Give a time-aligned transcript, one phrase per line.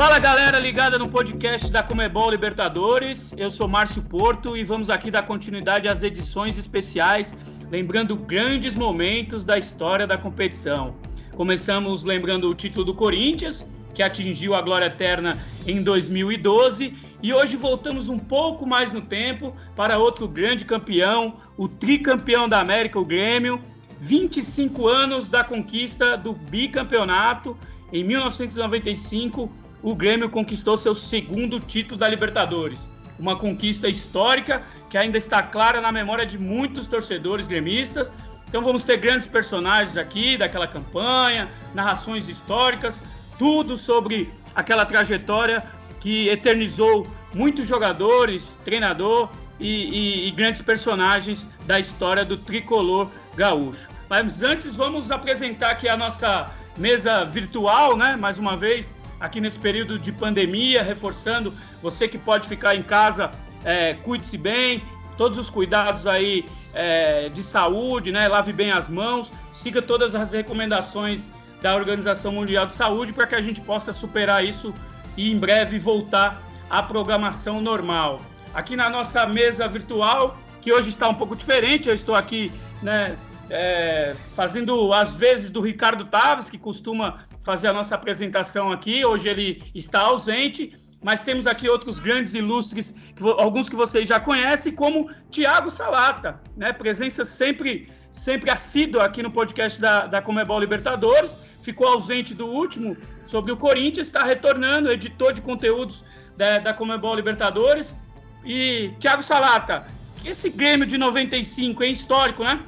[0.00, 3.34] Fala galera ligada no podcast da Comebol Libertadores.
[3.36, 7.36] Eu sou Márcio Porto e vamos aqui dar continuidade às edições especiais,
[7.70, 10.94] lembrando grandes momentos da história da competição.
[11.36, 15.36] Começamos lembrando o título do Corinthians, que atingiu a glória eterna
[15.66, 21.68] em 2012, e hoje voltamos um pouco mais no tempo para outro grande campeão, o
[21.68, 23.60] tricampeão da América, o Grêmio.
[24.02, 27.54] 25 anos da conquista do bicampeonato.
[27.92, 29.50] Em 1995,
[29.82, 32.88] o Grêmio conquistou seu segundo título da Libertadores.
[33.18, 38.12] Uma conquista histórica que ainda está clara na memória de muitos torcedores gremistas.
[38.48, 43.02] Então vamos ter grandes personagens aqui daquela campanha, narrações históricas,
[43.38, 45.64] tudo sobre aquela trajetória
[46.00, 49.28] que eternizou muitos jogadores, treinador
[49.58, 53.88] e, e, e grandes personagens da história do tricolor gaúcho.
[54.08, 58.16] Mas antes vamos apresentar aqui a nossa mesa virtual, né?
[58.16, 63.30] Mais uma vez, aqui nesse período de pandemia, reforçando você que pode ficar em casa,
[63.64, 64.82] é, cuide-se bem,
[65.16, 68.26] todos os cuidados aí é, de saúde, né?
[68.26, 71.28] Lave bem as mãos, siga todas as recomendações
[71.60, 74.72] da Organização Mundial de Saúde para que a gente possa superar isso
[75.16, 78.22] e em breve voltar à programação normal.
[78.54, 82.50] Aqui na nossa mesa virtual, que hoje está um pouco diferente, eu estou aqui,
[82.82, 83.16] né?
[83.52, 89.04] É, fazendo as vezes do Ricardo Taves, que costuma fazer a nossa apresentação aqui.
[89.04, 92.94] Hoje ele está ausente, mas temos aqui outros grandes ilustres,
[93.38, 96.72] alguns que vocês já conhecem, como Tiago Salata, né?
[96.72, 101.36] Presença sempre, sempre assídua aqui no podcast da, da Comebol Libertadores.
[101.62, 106.04] Ficou ausente do último sobre o Corinthians, está retornando, editor de conteúdos
[106.36, 107.96] da, da Comebol Libertadores.
[108.44, 109.86] E Tiago Salata,
[110.24, 112.62] esse Grêmio de 95 é histórico, né?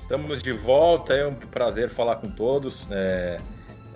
[0.00, 2.86] Estamos de volta, é um prazer falar com todos.
[2.90, 3.38] É,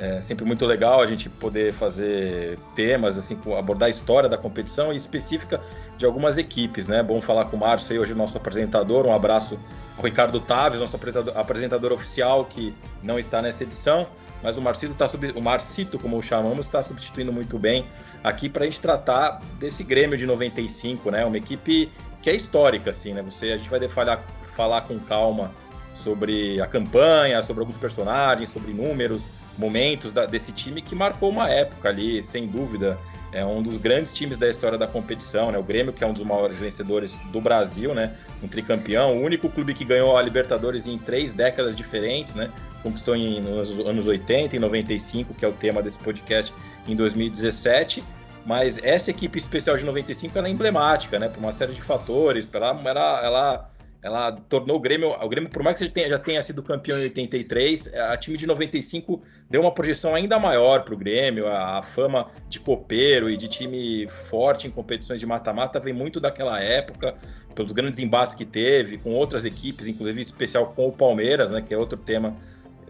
[0.00, 4.90] é sempre muito legal a gente poder fazer temas, assim, abordar a história da competição
[4.90, 5.60] e específica
[5.98, 7.02] de algumas equipes, né?
[7.02, 9.04] Bom falar com o Márcio aí, hoje nosso apresentador.
[9.04, 9.58] Um abraço
[9.98, 14.06] ao Ricardo Taves, nosso apresentador, apresentador oficial, que não está nessa edição.
[14.42, 15.32] Mas o Marcito, tá sub...
[15.36, 17.84] o Marcito como o chamamos, está substituindo muito bem
[18.24, 21.26] aqui para a gente tratar desse Grêmio de 95, né?
[21.26, 23.20] Uma equipe que é histórica, assim, né?
[23.20, 24.24] Você, a gente vai falar,
[24.56, 25.50] falar com calma
[25.92, 29.28] sobre a campanha, sobre alguns personagens, sobre números,
[29.60, 32.98] momentos da, desse time que marcou uma época ali, sem dúvida.
[33.32, 35.58] É um dos grandes times da história da competição, né?
[35.58, 38.16] O Grêmio, que é um dos maiores vencedores do Brasil, né?
[38.42, 42.50] Um tricampeão, o único clube que ganhou a Libertadores em três décadas diferentes, né?
[42.82, 46.52] Conquistou em, nos anos 80 e 95, que é o tema desse podcast,
[46.88, 48.02] em 2017
[48.44, 51.28] mas essa equipe especial de 95 ela é emblemática, né?
[51.28, 52.48] Por uma série de fatores.
[52.52, 53.69] Ela, ela, ela
[54.02, 57.02] ela tornou o Grêmio, o Grêmio, por mais que tenha, já tenha sido campeão em
[57.02, 61.82] 83, a time de 95 deu uma projeção ainda maior para o Grêmio, a, a,
[61.82, 67.14] fama de copeiro e de time forte em competições de mata-mata vem muito daquela época,
[67.54, 71.74] pelos grandes embates que teve, com outras equipes, inclusive especial com o Palmeiras, né, que
[71.74, 72.36] é outro tema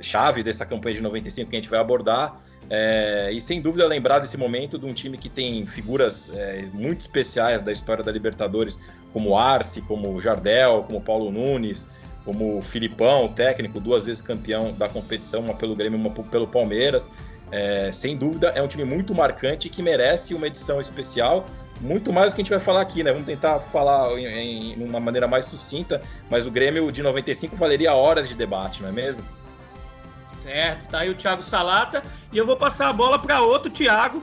[0.01, 2.41] chave dessa campanha de 95 que a gente vai abordar.
[2.73, 7.01] É, e sem dúvida lembrar desse momento de um time que tem figuras é, muito
[7.01, 8.79] especiais da história da Libertadores,
[9.13, 11.87] como Arce, como Jardel, como Paulo Nunes,
[12.25, 17.11] como Filipão, técnico, duas vezes campeão da competição, uma pelo Grêmio, uma pelo Palmeiras.
[17.51, 21.45] É, sem dúvida, é um time muito marcante que merece uma edição especial,
[21.81, 23.11] muito mais do que a gente vai falar aqui, né?
[23.11, 27.95] Vamos tentar falar em, em uma maneira mais sucinta, mas o Grêmio de 95 valeria
[27.95, 29.23] horas de debate, não é mesmo?
[30.33, 34.23] Certo, tá aí o Thiago Salata e eu vou passar a bola para outro Thiago,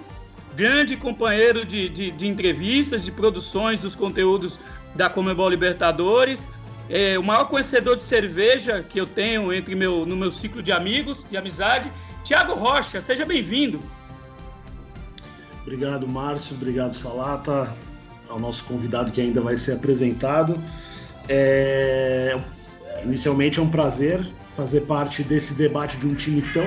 [0.56, 4.60] grande companheiro de, de, de entrevistas, de produções dos conteúdos
[4.96, 6.50] da Comebol Libertadores.
[6.90, 10.72] É, o maior conhecedor de cerveja que eu tenho entre meu, no meu ciclo de
[10.72, 11.92] amigos, de amizade,
[12.24, 13.82] Tiago Rocha, seja bem-vindo.
[15.64, 17.74] Obrigado, Márcio, obrigado, Salata,
[18.30, 20.58] ao nosso convidado que ainda vai ser apresentado.
[21.28, 22.40] É,
[23.04, 24.26] inicialmente é um prazer
[24.56, 26.66] fazer parte desse debate de um time tão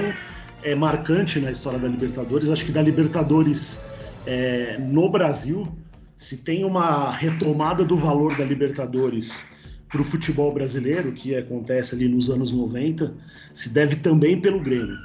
[0.63, 2.51] é, marcante na história da Libertadores.
[2.51, 3.85] Acho que da Libertadores
[4.27, 5.67] é, no Brasil,
[6.21, 9.47] se tem uma retomada do valor da Libertadores
[9.89, 13.15] para o futebol brasileiro, que acontece ali nos anos 90,
[13.55, 14.99] se deve também pelo Grêmio.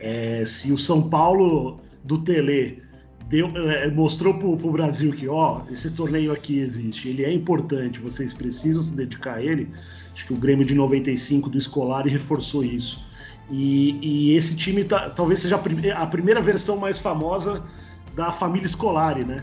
[0.00, 2.80] É, se o São Paulo do Tele
[3.28, 7.98] deu, é, mostrou para o Brasil que ó, esse torneio aqui existe, ele é importante,
[7.98, 9.68] vocês precisam se dedicar a ele,
[10.12, 13.04] acho que o Grêmio de 95 do Escolar reforçou isso.
[13.50, 17.64] E, e esse time tá, talvez seja a, a primeira versão mais famosa
[18.14, 19.38] da família Scolari, né?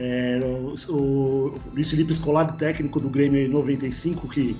[0.00, 4.56] É, o, o Luiz Felipe Scolari, técnico do Grêmio em 95, que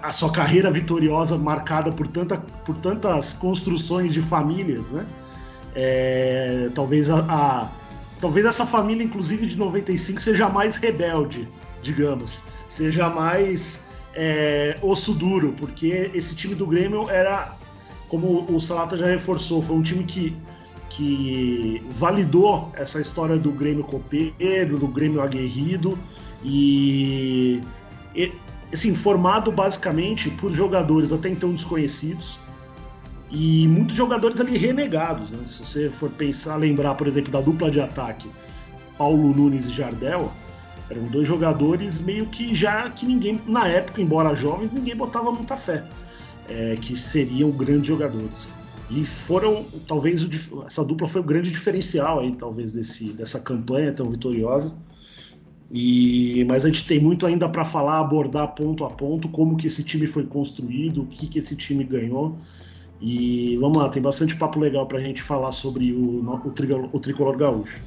[0.00, 5.04] a sua carreira vitoriosa marcada por, tanta, por tantas construções de famílias, né?
[5.74, 7.70] É, talvez a, a,
[8.20, 11.48] talvez essa família, inclusive de 95, seja mais rebelde,
[11.82, 17.56] digamos, seja mais é, osso duro, porque esse time do Grêmio era,
[18.08, 20.36] como o Salata já reforçou, foi um time que,
[20.96, 25.98] que validou essa história do Grêmio copeiro, do Grêmio aguerrido
[26.44, 27.62] e,
[28.14, 28.32] e
[28.72, 32.38] assim, formado basicamente por jogadores até então desconhecidos
[33.30, 35.30] e muitos jogadores ali renegados.
[35.30, 35.38] Né?
[35.46, 38.28] Se você for pensar, lembrar, por exemplo, da dupla de ataque,
[38.98, 40.30] Paulo Nunes e Jardel,
[40.90, 45.56] eram dois jogadores meio que já que ninguém, na época, embora jovens, ninguém botava muita
[45.56, 45.84] fé
[46.48, 48.54] é, que seriam grandes jogadores.
[48.94, 50.26] E foram, talvez,
[50.66, 54.76] essa dupla foi o grande diferencial aí, talvez, desse, dessa campanha tão vitoriosa.
[55.70, 59.66] E, mas a gente tem muito ainda para falar, abordar ponto a ponto, como que
[59.66, 62.38] esse time foi construído, o que, que esse time ganhou.
[63.00, 66.90] E vamos lá, tem bastante papo legal para a gente falar sobre o, o, tricolor,
[66.92, 67.80] o tricolor gaúcho.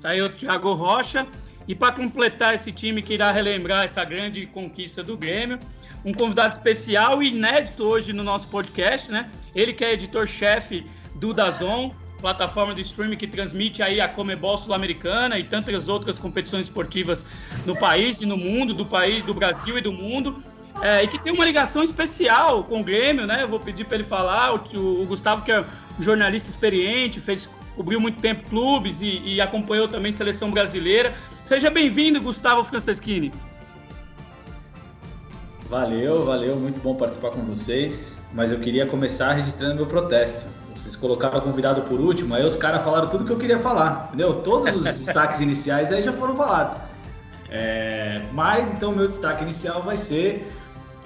[0.00, 1.26] Tá aí o Thiago Rocha.
[1.68, 5.58] E para completar esse time que irá relembrar essa grande conquista do Grêmio,
[6.04, 9.30] um convidado especial e inédito hoje no nosso podcast, né?
[9.54, 15.38] Ele que é editor-chefe do Dazon, plataforma de streaming que transmite aí a Comebol Sul-Americana
[15.38, 17.24] e tantas outras competições esportivas
[17.66, 20.42] no país e no mundo, do país, do Brasil e do mundo.
[20.80, 23.42] É, e que tem uma ligação especial com o Grêmio, né?
[23.42, 24.54] Eu vou pedir para ele falar.
[24.54, 29.40] O, o, Gustavo, que é um jornalista experiente, fez, cobriu muito tempo clubes e, e
[29.40, 31.12] acompanhou também seleção brasileira.
[31.44, 33.30] Seja bem-vindo, Gustavo Franceschini.
[35.72, 38.18] Valeu, valeu, muito bom participar com vocês.
[38.34, 40.44] Mas eu queria começar registrando meu protesto.
[40.76, 44.08] Vocês colocaram o convidado por último, aí os caras falaram tudo que eu queria falar,
[44.08, 44.34] entendeu?
[44.42, 46.76] Todos os destaques iniciais aí já foram falados.
[47.48, 50.46] É, mas então meu destaque inicial vai ser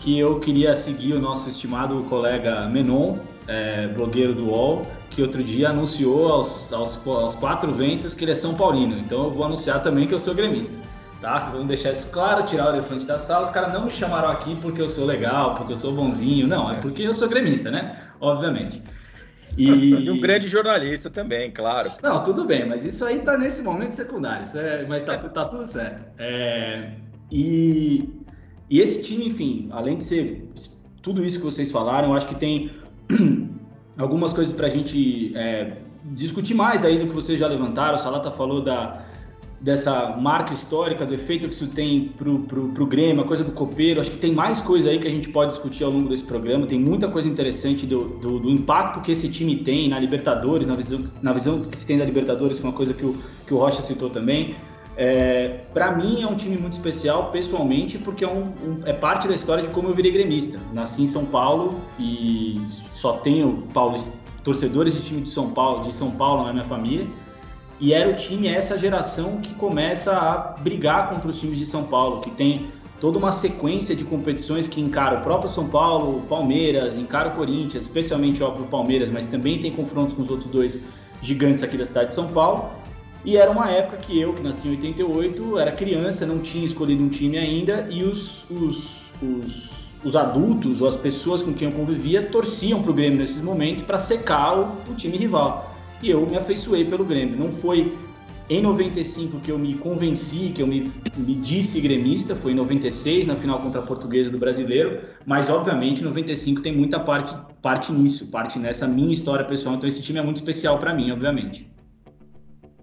[0.00, 5.44] que eu queria seguir o nosso estimado colega Menon, é, blogueiro do UOL, que outro
[5.44, 8.98] dia anunciou aos, aos, aos, quatro ventos que ele é São Paulino.
[8.98, 10.76] Então eu vou anunciar também que eu sou gremista.
[11.20, 11.50] Tá?
[11.50, 13.44] Vamos deixar isso claro, tirar o elefante da sala.
[13.44, 16.46] Os caras não me chamaram aqui porque eu sou legal, porque eu sou bonzinho.
[16.46, 17.98] Não, é porque eu sou gremista, né?
[18.20, 18.82] Obviamente.
[19.56, 19.68] E...
[19.68, 21.90] e um grande jornalista também, claro.
[22.02, 24.44] Não, tudo bem, mas isso aí tá nesse momento secundário.
[24.44, 26.04] Isso é, mas tá, tá tudo certo.
[26.18, 26.90] É,
[27.32, 28.06] e
[28.68, 30.48] e esse time, enfim, além de ser
[31.00, 32.70] tudo isso que vocês falaram, acho que tem
[33.96, 37.94] algumas coisas para a gente é, discutir mais aí do que vocês já levantaram.
[37.94, 39.02] O Salata falou da,
[39.66, 43.50] dessa marca histórica, do efeito que isso tem pro, pro, pro Grêmio, a coisa do
[43.50, 44.00] copeiro.
[44.00, 46.68] Acho que tem mais coisa aí que a gente pode discutir ao longo desse programa.
[46.68, 50.76] Tem muita coisa interessante do, do, do impacto que esse time tem na Libertadores, na
[50.76, 53.58] visão, na visão que se tem da Libertadores, é uma coisa que o, que o
[53.58, 54.54] Rocha citou também.
[54.96, 59.26] É, para mim é um time muito especial, pessoalmente, porque é, um, um, é, parte
[59.26, 60.60] da história de como eu virei gremista.
[60.72, 62.60] Nasci em São Paulo e
[62.92, 63.96] só tenho Paulo,
[64.44, 67.04] torcedores de time de São Paulo, de São Paulo na minha família.
[67.78, 71.84] E era o time, essa geração que começa a brigar contra os times de São
[71.84, 72.66] Paulo, que tem
[72.98, 77.84] toda uma sequência de competições que encara o próprio São Paulo, Palmeiras, encara o Corinthians,
[77.84, 80.84] especialmente óbvio o Palmeiras, mas também tem confrontos com os outros dois
[81.20, 82.70] gigantes aqui da cidade de São Paulo.
[83.24, 87.02] E era uma época que eu, que nasci em 88, era criança, não tinha escolhido
[87.02, 89.70] um time ainda, e os, os, os,
[90.02, 93.82] os adultos ou as pessoas com quem eu convivia torciam para o Grêmio nesses momentos
[93.82, 95.75] para secar o, o time rival.
[96.02, 97.36] E eu me afeiçoei pelo Grêmio.
[97.36, 97.96] Não foi
[98.48, 103.26] em 95 que eu me convenci, que eu me, me disse gremista, foi em 96,
[103.26, 108.28] na final contra a Portuguesa do Brasileiro, mas obviamente 95 tem muita parte, parte nisso,
[108.28, 111.68] parte nessa minha história pessoal, então esse time é muito especial para mim, obviamente.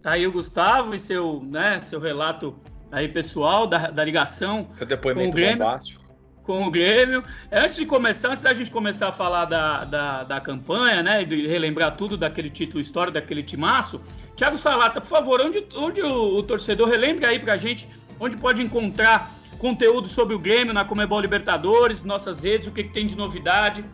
[0.01, 2.59] Tá aí o Gustavo e seu, né, seu relato
[2.91, 4.67] aí pessoal da, da ligação.
[4.73, 6.02] Seu depoimento com o Grêmio, bombástico.
[6.43, 7.23] Com o Grêmio.
[7.51, 11.47] Antes de começar, antes da gente começar a falar da, da, da campanha, né, de
[11.47, 14.01] relembrar tudo daquele título histórico, daquele timaço,
[14.35, 17.88] Thiago Salata, por favor, onde, onde o, o torcedor, relembre aí pra gente,
[18.19, 22.93] onde pode encontrar conteúdo sobre o Grêmio na Comebol Libertadores, nossas redes, o que, que
[22.93, 23.85] tem de novidade.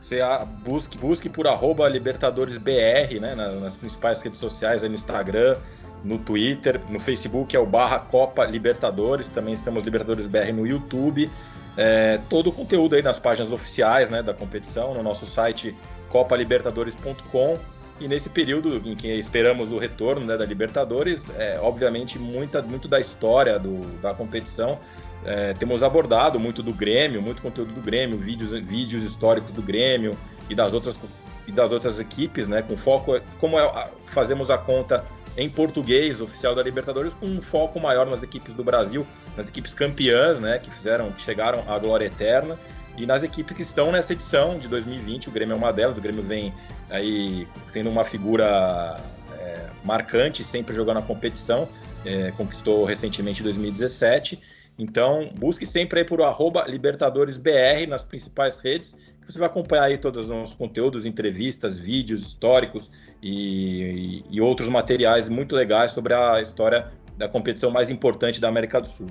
[0.00, 0.20] Você
[0.64, 5.56] busque, busque por arroba LibertadoresBR, né, nas principais redes sociais, aí no Instagram,
[6.04, 11.30] no Twitter, no Facebook é o barra Copa Libertadores, também estamos Libertadores BR no YouTube.
[11.76, 15.74] É, todo o conteúdo aí nas páginas oficiais né, da competição, no nosso site
[16.08, 17.58] copalibertadores.com.
[18.00, 22.88] E nesse período em que esperamos o retorno né, da Libertadores, é, obviamente muita, muito
[22.88, 24.78] da história do, da competição
[25.24, 30.16] é, temos abordado muito do Grêmio, muito conteúdo do Grêmio, vídeos, vídeos históricos do Grêmio
[30.48, 30.98] e das outras,
[31.46, 32.62] e das outras equipes, né?
[32.62, 35.04] Com foco, como é, fazemos a conta
[35.36, 39.06] em português oficial da Libertadores, com um foco maior nas equipes do Brasil,
[39.36, 40.58] nas equipes campeãs, né?
[40.58, 42.58] Que fizeram, que chegaram à glória eterna
[42.96, 45.28] e nas equipes que estão nessa edição de 2020.
[45.28, 45.96] O Grêmio é uma delas.
[45.96, 46.52] O Grêmio vem
[46.88, 49.00] aí sendo uma figura
[49.38, 51.68] é, marcante, sempre jogando a competição,
[52.04, 54.40] é, conquistou recentemente em 2017.
[54.78, 58.96] Então, busque sempre aí por arroba LibertadoresBR nas principais redes,
[59.30, 62.90] você vai acompanhar aí todos os nossos conteúdos, entrevistas, vídeos históricos
[63.22, 68.48] e, e, e outros materiais muito legais sobre a história da competição mais importante da
[68.48, 69.08] América do Sul.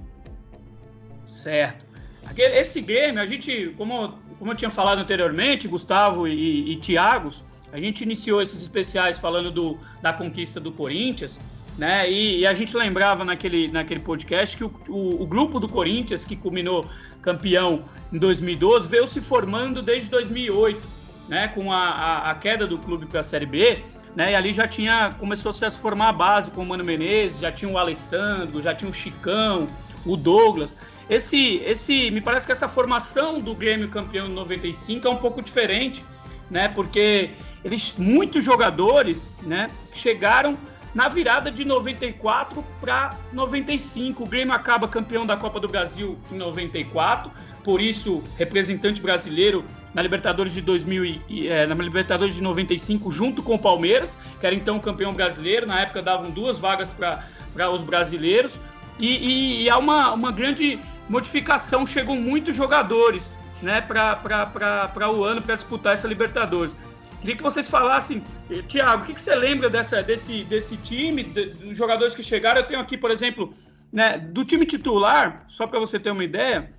[1.28, 1.88] Certo.
[2.38, 7.80] Esse Grêmio, a gente, como, como eu tinha falado anteriormente, Gustavo e, e Tiagos, a
[7.80, 11.40] gente iniciou esses especiais falando do, da conquista do Corinthians,
[11.80, 12.12] né?
[12.12, 16.26] E, e, a gente lembrava naquele, naquele podcast que o, o, o, grupo do Corinthians,
[16.26, 16.86] que culminou
[17.22, 20.78] campeão em 2012, veio se formando desde 2008,
[21.30, 21.48] né?
[21.48, 23.82] Com a, a, a queda do clube para a Série B,
[24.14, 24.34] né?
[24.34, 27.50] E ali já tinha começou a se formar a base com o Mano Menezes, já
[27.50, 29.66] tinha o Alessandro, já tinha o Chicão,
[30.06, 30.76] o Douglas.
[31.10, 35.42] Esse, esse, me parece que essa formação do Grêmio campeão de 95 é um pouco
[35.42, 36.04] diferente,
[36.52, 36.68] né?
[36.68, 37.30] Porque
[37.64, 40.58] eles, muitos jogadores, né, chegaram
[40.94, 44.24] na virada de 94 para 95.
[44.24, 47.32] O Grêmio acaba campeão da Copa do Brasil em 94,
[47.64, 53.42] por isso representante brasileiro na Libertadores de 2000 e, é, na Libertadores de 95 junto
[53.42, 55.66] com o Palmeiras, que era então campeão brasileiro.
[55.68, 58.60] Na época davam duas vagas para os brasileiros
[59.00, 61.86] e, e, e há uma, uma grande modificação.
[61.86, 63.32] Chegam muitos jogadores
[63.62, 66.76] né, para o ano para disputar essa Libertadores.
[67.20, 71.24] Queria que vocês falassem, eh, Tiago, o que, que, você lembra dessa, desse, desse time,
[71.24, 72.62] de, dos jogadores que chegaram?
[72.62, 73.54] Eu tenho aqui, por exemplo,
[73.92, 76.70] né, do time titular, só para você ter uma ideia.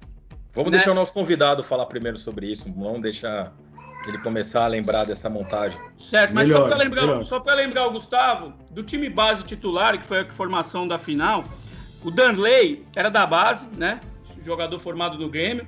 [0.53, 0.79] Vamos né?
[0.79, 3.53] deixar o nosso convidado falar primeiro sobre isso, vamos deixar
[4.07, 5.79] ele começar a lembrar dessa montagem.
[5.99, 10.07] Certo, mas melhor, só para lembrar, só lembrar o Gustavo, do time base titular, que
[10.07, 11.45] foi a formação da final,
[12.03, 14.01] o Danley era da base, né?
[14.43, 15.67] Jogador formado no Grêmio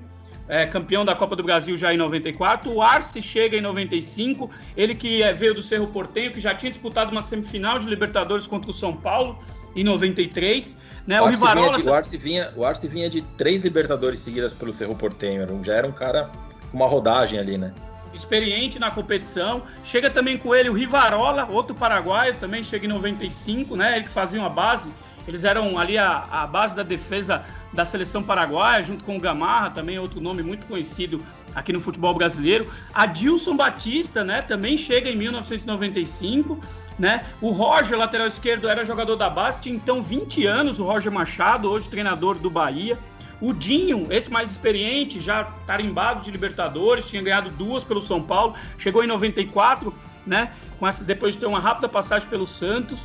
[0.48, 2.70] é, campeão da Copa do Brasil já em 94.
[2.70, 6.70] O Arce chega em 95, ele que é, veio do Cerro Portenho, que já tinha
[6.70, 9.38] disputado uma semifinal de Libertadores contra o São Paulo
[9.74, 10.78] em 93.
[11.06, 11.20] Né?
[11.20, 11.78] O, o Rivarola.
[11.78, 15.74] De, o, Arce vinha, o Arce vinha de três Libertadores seguidas pelo Cerro Portenho, já
[15.74, 16.30] era um cara
[16.70, 17.72] com uma rodagem ali, né?
[18.14, 19.62] experiente na competição.
[19.84, 23.96] Chega também com ele o Rivarola, outro paraguaio, também chega em 95, né?
[23.96, 24.92] Ele que fazia uma base.
[25.26, 29.70] Eles eram ali a, a base da defesa da seleção paraguaia, junto com o Gamarra,
[29.70, 31.24] também outro nome muito conhecido
[31.54, 32.70] aqui no futebol brasileiro.
[32.92, 36.60] Adilson Batista, né, também chega em 1995,
[36.98, 37.24] né?
[37.40, 41.70] O Roger, lateral esquerdo, era jogador da base, tinha então 20 anos, o Roger Machado,
[41.70, 42.98] hoje treinador do Bahia.
[43.40, 48.54] O Dinho, esse mais experiente, já tarimbado de Libertadores, tinha ganhado duas pelo São Paulo,
[48.78, 49.92] chegou em 94,
[50.24, 50.52] né?
[50.78, 53.04] Com essa, depois de ter uma rápida passagem pelo Santos.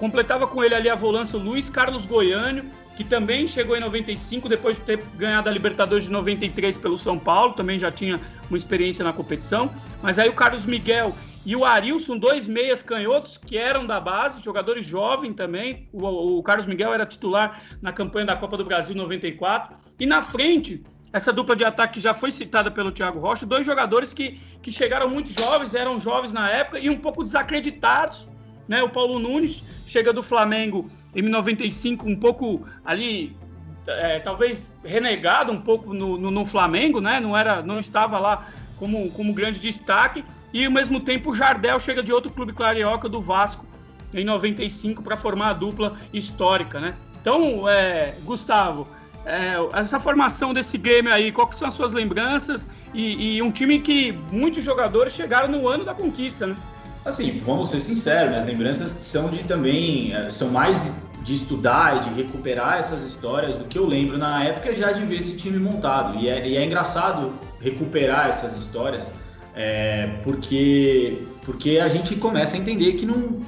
[0.00, 2.64] Completava com ele ali a volância o Luiz Carlos Goiânio,
[2.96, 7.18] que também chegou em 95, depois de ter ganhado a Libertadores de 93 pelo São
[7.18, 9.70] Paulo, também já tinha uma experiência na competição.
[10.00, 11.14] Mas aí o Carlos Miguel
[11.44, 15.86] e o Arilson, dois meias canhotos que eram da base, jogadores jovens também.
[15.92, 19.76] O, o Carlos Miguel era titular na campanha da Copa do Brasil 94.
[19.98, 24.14] E na frente, essa dupla de ataque já foi citada pelo Thiago Rocha, dois jogadores
[24.14, 28.29] que, que chegaram muito jovens, eram jovens na época e um pouco desacreditados.
[28.70, 28.80] Né?
[28.84, 33.36] O Paulo Nunes chega do Flamengo M95 um pouco ali,
[33.84, 37.18] é, talvez renegado um pouco no, no, no, Flamengo, né?
[37.18, 38.46] Não, era, não estava lá
[38.76, 40.24] como, como grande destaque.
[40.52, 43.66] E ao mesmo tempo o Jardel chega de outro clube carioca do Vasco
[44.14, 46.94] em 95 para formar a dupla histórica, né?
[47.20, 48.86] Então, é, Gustavo,
[49.26, 52.68] é, essa formação desse game aí, quais são as suas lembranças?
[52.94, 56.56] E, e um time que muitos jogadores chegaram no ano da conquista, né?
[57.04, 62.00] Assim, vamos ser sinceros, minhas lembranças são de também, eh, são mais de estudar e
[62.00, 65.58] de recuperar essas histórias do que eu lembro na época já de ver esse time
[65.58, 66.18] montado.
[66.18, 69.12] E é, e é engraçado recuperar essas histórias,
[69.54, 73.40] é, porque, porque a gente começa a entender que não.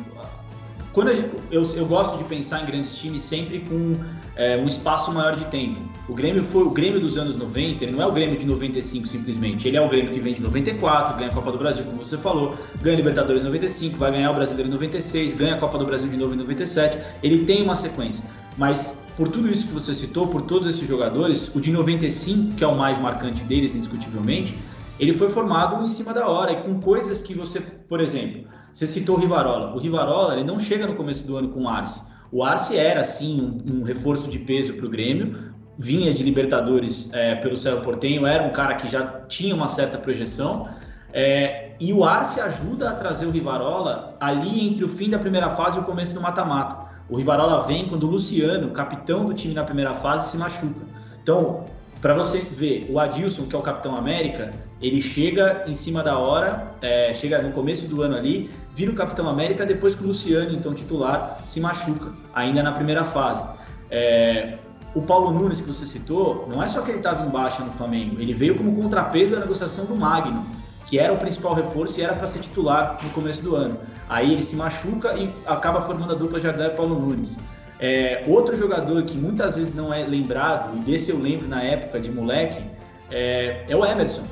[0.93, 3.97] Quando gente, eu, eu gosto de pensar em grandes times sempre com
[4.37, 5.81] é, um espaço maior de tempo.
[6.09, 9.07] O Grêmio foi o Grêmio dos anos 90, ele não é o Grêmio de 95
[9.07, 12.05] simplesmente, ele é o Grêmio que vem de 94, ganha a Copa do Brasil, como
[12.05, 15.59] você falou, ganha a Libertadores em 95, vai ganhar o Brasileiro em 96, ganha a
[15.59, 18.29] Copa do Brasil de novo em 97, ele tem uma sequência.
[18.59, 22.65] Mas por tudo isso que você citou, por todos esses jogadores, o de 95, que
[22.65, 24.59] é o mais marcante deles, indiscutivelmente,
[24.99, 28.87] ele foi formado em cima da hora e com coisas que você, por exemplo, você
[28.87, 29.75] citou o Rivarola.
[29.75, 32.03] O Rivarola, ele não chega no começo do ano com o Arce.
[32.31, 37.11] O Arce era, sim, um, um reforço de peso para o Grêmio, vinha de Libertadores
[37.13, 40.69] é, pelo Cerro Portenho, era um cara que já tinha uma certa projeção,
[41.13, 45.51] é, e o Arce ajuda a trazer o Rivarola ali entre o fim da primeira
[45.51, 46.91] fase e o começo do mata-mata.
[47.09, 50.81] O Rivarola vem quando o Luciano, capitão do time na primeira fase, se machuca.
[51.23, 51.67] Então,
[52.01, 54.51] para você ver, o Adilson, que é o Capitão América,
[54.81, 58.95] ele chega em cima da hora, é, chega no começo do ano ali, vira o
[58.95, 63.45] Capitão América depois que o Luciano, então titular, se machuca, ainda na primeira fase.
[63.91, 64.59] É,
[64.95, 67.73] o Paulo Nunes, que você citou, não é só que ele estava em baixa no
[67.73, 70.45] Flamengo, ele veio como contrapeso da negociação do Magno,
[70.87, 73.79] que era o principal reforço e era para ser titular no começo do ano.
[74.09, 77.39] Aí ele se machuca e acaba formando a dupla Jardel e Paulo Nunes.
[77.81, 81.99] É, outro jogador que muitas vezes não é lembrado, e desse eu lembro na época
[81.99, 82.63] de moleque,
[83.11, 84.23] é, é o Emerson.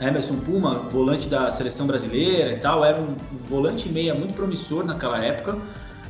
[0.00, 3.14] Emerson Puma, volante da seleção brasileira e tal, era um
[3.48, 5.56] volante meia muito promissor naquela época.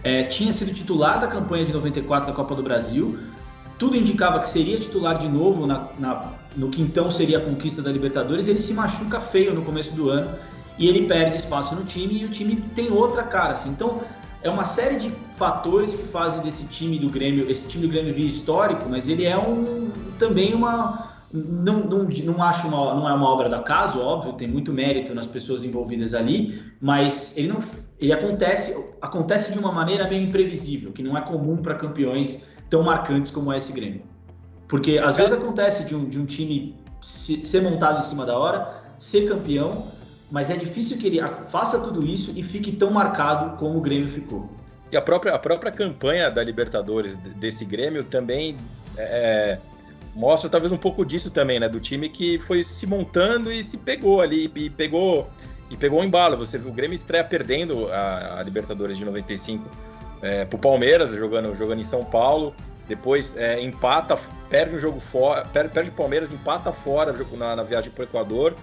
[0.02, 3.18] É, tinha sido titular da campanha de 94 da Copa do Brasil.
[3.78, 7.82] Tudo indicava que seria titular de novo na, na, no que então seria a conquista
[7.82, 8.48] da Libertadores.
[8.48, 10.30] Ele se machuca feio no começo do ano
[10.78, 13.52] e ele perde espaço no time e o time tem outra cara.
[13.52, 13.70] Assim.
[13.70, 14.00] Então,
[14.42, 18.14] é uma série de fatores que fazem desse time do Grêmio, esse time do Grêmio
[18.14, 23.12] via histórico, mas ele é um também uma não, não, não acho uma, não é
[23.12, 27.58] uma obra da casa, óbvio, tem muito mérito nas pessoas envolvidas ali, mas ele não
[27.98, 32.82] ele acontece acontece de uma maneira meio imprevisível, que não é comum para campeões tão
[32.82, 34.02] marcantes como é esse Grêmio.
[34.68, 38.68] Porque às vezes acontece de um, de um time ser montado em cima da hora,
[38.98, 39.86] ser campeão,
[40.30, 44.08] mas é difícil que ele faça tudo isso e fique tão marcado como o Grêmio
[44.08, 44.50] ficou.
[44.90, 48.56] E a própria, a própria campanha da Libertadores desse Grêmio também
[48.96, 49.58] é,
[50.14, 51.68] mostra talvez um pouco disso também, né?
[51.68, 55.28] Do time que foi se montando e se pegou ali, e pegou
[55.70, 56.36] e pegou um embalo.
[56.36, 59.68] Você viu o Grêmio estreia perdendo a, a Libertadores de 95
[60.22, 62.54] é, pro Palmeiras, jogando, jogando em São Paulo.
[62.88, 64.16] Depois é, empata,
[64.48, 68.54] perde um jogo fora, perde, o Palmeiras, empata fora na, na viagem para o Equador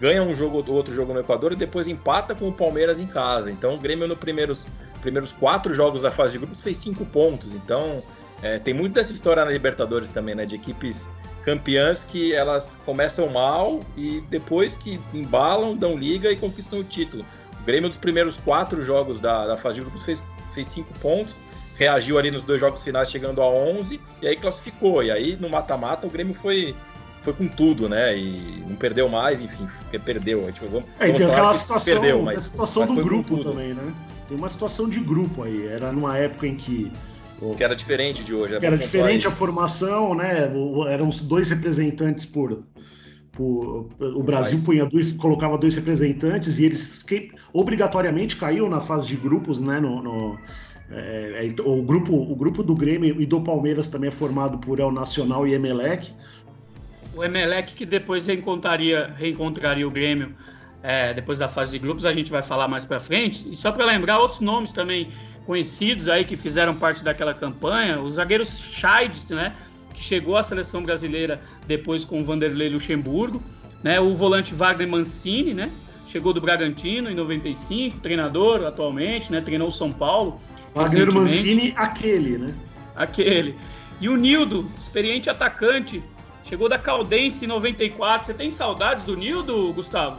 [0.00, 3.50] ganha um jogo outro jogo no Equador e depois empata com o Palmeiras em casa.
[3.50, 4.66] Então o Grêmio nos primeiros,
[5.02, 7.52] primeiros quatro jogos da fase de grupos fez cinco pontos.
[7.52, 8.02] Então
[8.42, 10.46] é, tem muito dessa história na Libertadores também, né?
[10.46, 11.06] De equipes
[11.44, 17.24] campeãs que elas começam mal e depois que embalam, dão liga e conquistam o título.
[17.60, 21.38] O Grêmio dos primeiros quatro jogos da, da fase de grupos fez, fez cinco pontos,
[21.76, 25.02] reagiu ali nos dois jogos finais chegando a 11 e aí classificou.
[25.02, 26.74] E aí no mata-mata o Grêmio foi
[27.20, 28.16] foi com tudo, né?
[28.16, 29.68] E não perdeu mais, enfim,
[30.04, 30.44] perdeu.
[30.44, 33.92] A gente, vamos, é, tem aquela situação, perdeu, mas, situação mas do grupo também, né?
[34.26, 35.66] Tem uma situação de grupo aí.
[35.66, 36.90] Era numa época em que.
[37.56, 38.58] Que era diferente de hoje.
[38.58, 40.50] Que era diferente a formação, né?
[40.88, 42.62] Eram dois representantes por.
[43.40, 43.86] Por
[44.18, 44.66] o Brasil mas...
[44.66, 49.80] punha dois, colocava dois representantes e eles que, obrigatoriamente caíam na fase de grupos, né?
[49.80, 50.38] no, no
[50.90, 54.78] é, é, o, grupo, o grupo do Grêmio e do Palmeiras também é formado por
[54.78, 56.12] El Nacional e Emelec
[57.14, 60.34] o Emelec que depois reencontraria, reencontraria o Grêmio
[60.82, 63.46] é, depois da fase de grupos, a gente vai falar mais para frente.
[63.50, 65.10] E só para lembrar outros nomes também
[65.44, 69.54] conhecidos aí que fizeram parte daquela campanha, o zagueiro Scheid, né,
[70.00, 73.42] que chegou à seleção brasileira depois com o Vanderlei Luxemburgo,
[73.82, 75.70] né, o volante Wagner Mancini, né,
[76.06, 80.40] chegou do Bragantino em 95, treinador atualmente, né, treinou o São Paulo.
[80.74, 82.54] Wagner Mancini, aquele, né?
[82.96, 83.54] Aquele.
[84.00, 86.02] E o Nildo, experiente atacante,
[86.42, 88.26] Chegou da Caldense em 94.
[88.26, 90.18] Você tem saudades do Nildo, Gustavo?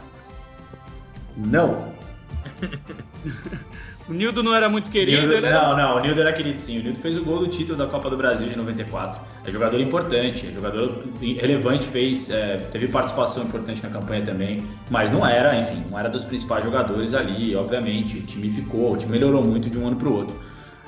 [1.36, 1.92] Não.
[4.08, 5.28] o Nildo não era muito querido?
[5.28, 6.78] Nildo, não, não, o Nildo era querido sim.
[6.78, 9.20] O Nildo fez o gol do título da Copa do Brasil de 94.
[9.44, 15.10] É jogador importante, é jogador relevante, fez, é, teve participação importante na campanha também, mas
[15.10, 18.18] não era, enfim, não era dos principais jogadores ali, obviamente.
[18.18, 20.36] O time ficou, o time melhorou muito de um ano para o outro.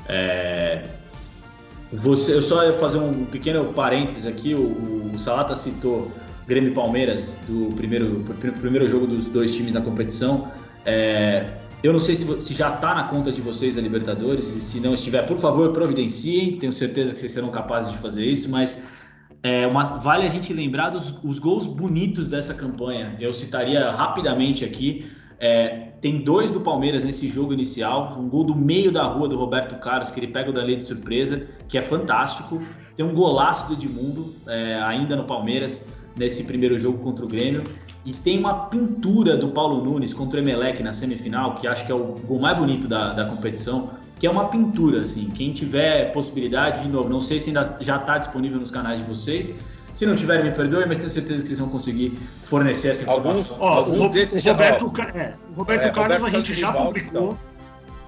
[0.09, 0.83] É,
[1.93, 4.55] você, eu só ia fazer um pequeno parênteses aqui.
[4.55, 6.11] O, o Salata citou
[6.47, 8.25] Grêmio e Palmeiras do primeiro,
[8.61, 10.51] primeiro jogo dos dois times na competição.
[10.85, 11.47] É,
[11.85, 14.57] eu não sei se, se já está na conta de vocês da Libertadores.
[14.57, 16.57] E se não estiver, por favor, providenciem.
[16.57, 18.51] Tenho certeza que vocês serão capazes de fazer isso.
[18.51, 18.83] Mas
[19.43, 23.15] é, uma, vale a gente lembrar dos os gols bonitos dessa campanha.
[23.21, 25.13] Eu citaria rapidamente aqui.
[25.39, 29.37] É, tem dois do Palmeiras nesse jogo inicial, um gol do meio da rua do
[29.37, 32.63] Roberto Carlos, que ele pega o Dali de surpresa, que é fantástico.
[32.97, 37.63] Tem um golaço do Edmundo, é, ainda no Palmeiras, nesse primeiro jogo contra o Grêmio.
[38.07, 41.93] E tem uma pintura do Paulo Nunes contra o Emelec na semifinal, que acho que
[41.93, 45.31] é o gol mais bonito da, da competição, que é uma pintura, assim.
[45.31, 49.07] Quem tiver possibilidade, de novo, não sei se ainda já está disponível nos canais de
[49.07, 49.55] vocês,
[49.95, 53.63] se não tiverem, me perdoem, mas tenho certeza que vocês vão conseguir fornecer essa informação.
[53.63, 56.73] Alguns, ó, alguns desses o Roberto, é, o Roberto é, Carlos Roberto a gente já
[56.73, 57.39] publicou.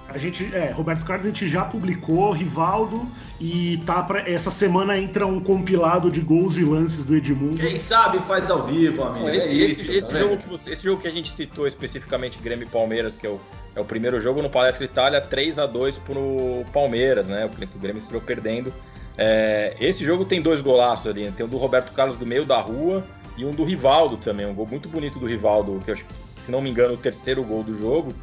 [0.09, 3.05] A gente, é, Roberto Carlos a gente já publicou, Rivaldo,
[3.41, 7.57] e tá pra, essa semana entra um compilado de gols e lances do Edmundo.
[7.57, 9.27] Quem sabe faz ao vivo, amigo.
[9.29, 11.67] Esse, é isso, esse, esse tá jogo que você, esse jogo que a gente citou
[11.67, 13.39] especificamente, Grêmio e Palmeiras, que é o,
[13.75, 17.45] é o primeiro jogo no Palestra Itália, 3 a 2 pro Palmeiras, né?
[17.45, 18.73] O, o Grêmio estreou perdendo
[19.17, 21.33] É, esse jogo tem dois golaços ali, né?
[21.35, 24.53] tem um do Roberto Carlos do meio da rua e um do Rivaldo também, um
[24.53, 27.43] gol muito bonito do Rivaldo, que eu acho que, se não me engano, o terceiro
[27.43, 28.13] gol do jogo.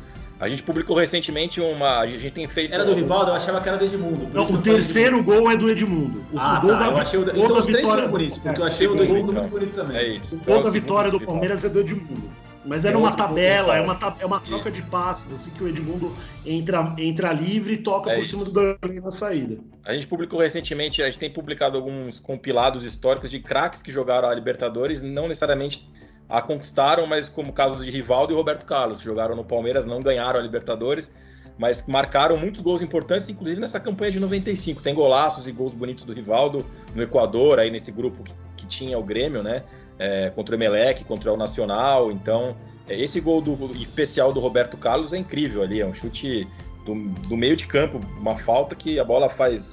[0.45, 2.01] A gente publicou recentemente uma.
[2.01, 2.75] A gente tem feito.
[2.75, 4.29] Era do Rivaldo, eu achava que era do Edmundo.
[4.31, 6.23] Não, o terceiro gol é do Edmundo.
[6.31, 8.67] O ah, gol tá, da, eu achei o, então os três foram bonitos, porque eu
[8.67, 9.97] achei o do Edmundo muito bonito também.
[9.97, 10.37] É isso.
[10.37, 12.31] O gol da vitória do Palmeiras é do Edmundo.
[12.63, 16.15] Mas era uma tabela, é uma, é uma troca de passes, assim que o Edmundo
[16.45, 18.31] entra, entra livre e toca é por isso.
[18.31, 19.59] cima do Danley na saída.
[19.83, 24.29] A gente publicou recentemente, a gente tem publicado alguns compilados históricos de craques que jogaram
[24.29, 25.91] a Libertadores, não necessariamente
[26.29, 30.39] a conquistaram, mas como casos de Rivaldo e Roberto Carlos, jogaram no Palmeiras, não ganharam
[30.39, 31.11] a Libertadores,
[31.59, 34.83] mas marcaram muitos gols importantes, inclusive nessa campanha de 95.
[34.83, 38.99] Tem golaços e gols bonitos do Rivaldo no Equador, aí nesse grupo que, que tinha
[38.99, 39.63] o Grêmio, né?
[39.99, 42.11] é, contra o Emelec, contra o Nacional.
[42.11, 42.57] Então,
[42.89, 45.81] é, esse gol do, especial do Roberto Carlos é incrível ali.
[45.81, 46.49] É um chute
[46.85, 46.95] do,
[47.29, 49.73] do meio de campo, uma falta que a bola faz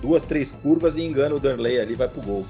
[0.00, 2.46] duas, três curvas e engana o Darley ali vai pro gol.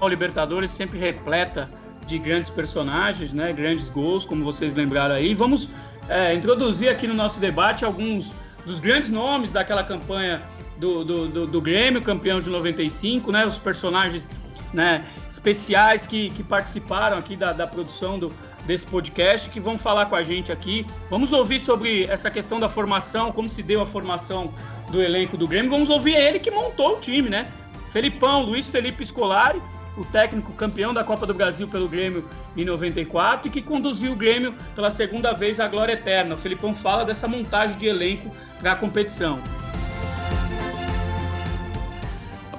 [0.00, 1.70] A Libertadores sempre repleta
[2.06, 3.52] de grandes personagens, né?
[3.52, 5.34] Grandes gols, como vocês lembraram aí.
[5.34, 5.68] Vamos
[6.08, 10.42] é, introduzir aqui no nosso debate alguns dos grandes nomes daquela campanha
[10.76, 13.46] do, do, do, do Grêmio, campeão de 95, né?
[13.46, 14.30] Os personagens
[14.72, 18.32] né, especiais que, que participaram aqui da, da produção do,
[18.66, 20.86] desse podcast, que vão falar com a gente aqui.
[21.08, 24.52] Vamos ouvir sobre essa questão da formação, como se deu a formação
[24.90, 25.70] do elenco do Grêmio.
[25.70, 27.50] Vamos ouvir ele que montou o time, né?
[27.90, 29.62] Felipão, Luiz Felipe Scolari,
[29.96, 32.24] o técnico campeão da Copa do Brasil pelo Grêmio
[32.56, 36.34] em 94 e que conduziu o Grêmio pela segunda vez à glória eterna.
[36.34, 39.40] O Felipão fala dessa montagem de elenco para a competição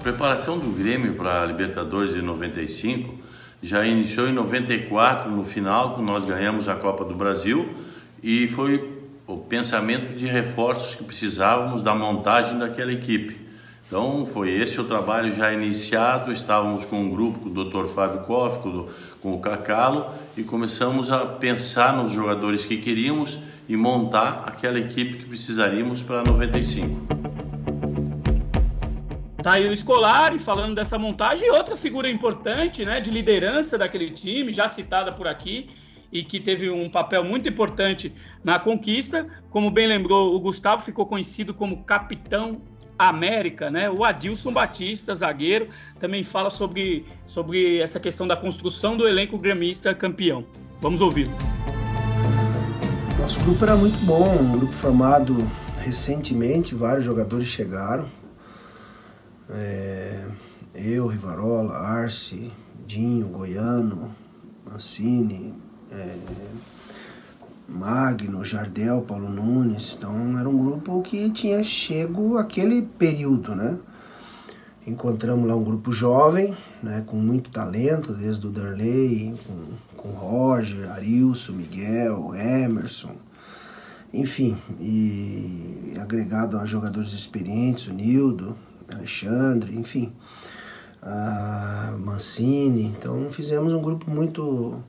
[0.07, 3.13] preparação do Grêmio para a Libertadores de 95
[3.61, 7.69] já iniciou em 94, no final, quando nós ganhamos a Copa do Brasil,
[8.23, 8.89] e foi
[9.25, 13.46] o pensamento de reforços que precisávamos da montagem daquela equipe.
[13.87, 16.33] Então, foi esse o trabalho já iniciado.
[16.33, 17.85] Estávamos com um grupo com o Dr.
[17.85, 18.59] Fábio Koff,
[19.21, 25.19] com, o Cacalo, e começamos a pensar nos jogadores que queríamos e montar aquela equipe
[25.19, 27.07] que precisaríamos para 95.
[29.41, 34.51] Tá aí o Scolari falando dessa montagem outra figura importante, né, de liderança daquele time,
[34.51, 35.69] já citada por aqui
[36.11, 39.25] e que teve um papel muito importante na conquista.
[39.49, 42.61] Como bem lembrou o Gustavo, ficou conhecido como Capitão
[42.97, 43.89] América, né?
[43.89, 49.93] O Adilson Batista, zagueiro, também fala sobre, sobre essa questão da construção do elenco gremista
[49.93, 50.45] campeão.
[50.81, 51.29] Vamos ouvir.
[53.19, 55.35] Nosso grupo era muito bom, um grupo formado
[55.79, 58.07] recentemente, vários jogadores chegaram.
[59.49, 60.25] É,
[60.75, 62.51] eu, Rivarola, Arce,
[62.85, 64.15] Dinho, Goiano,
[64.65, 65.53] Mancini,
[65.91, 66.15] é,
[67.67, 69.95] Magno, Jardel, Paulo Nunes.
[69.97, 73.77] Então era um grupo que tinha chego aquele período, né?
[74.85, 80.89] Encontramos lá um grupo jovem, né, com muito talento, desde o Darley, com, com Roger,
[80.91, 83.11] Arilson, Miguel, Emerson,
[84.13, 88.55] enfim, e agregado a jogadores experientes, o Nildo,
[88.89, 90.13] Alexandre, enfim,
[91.99, 92.85] Mancini.
[92.97, 94.81] Então fizemos um grupo muito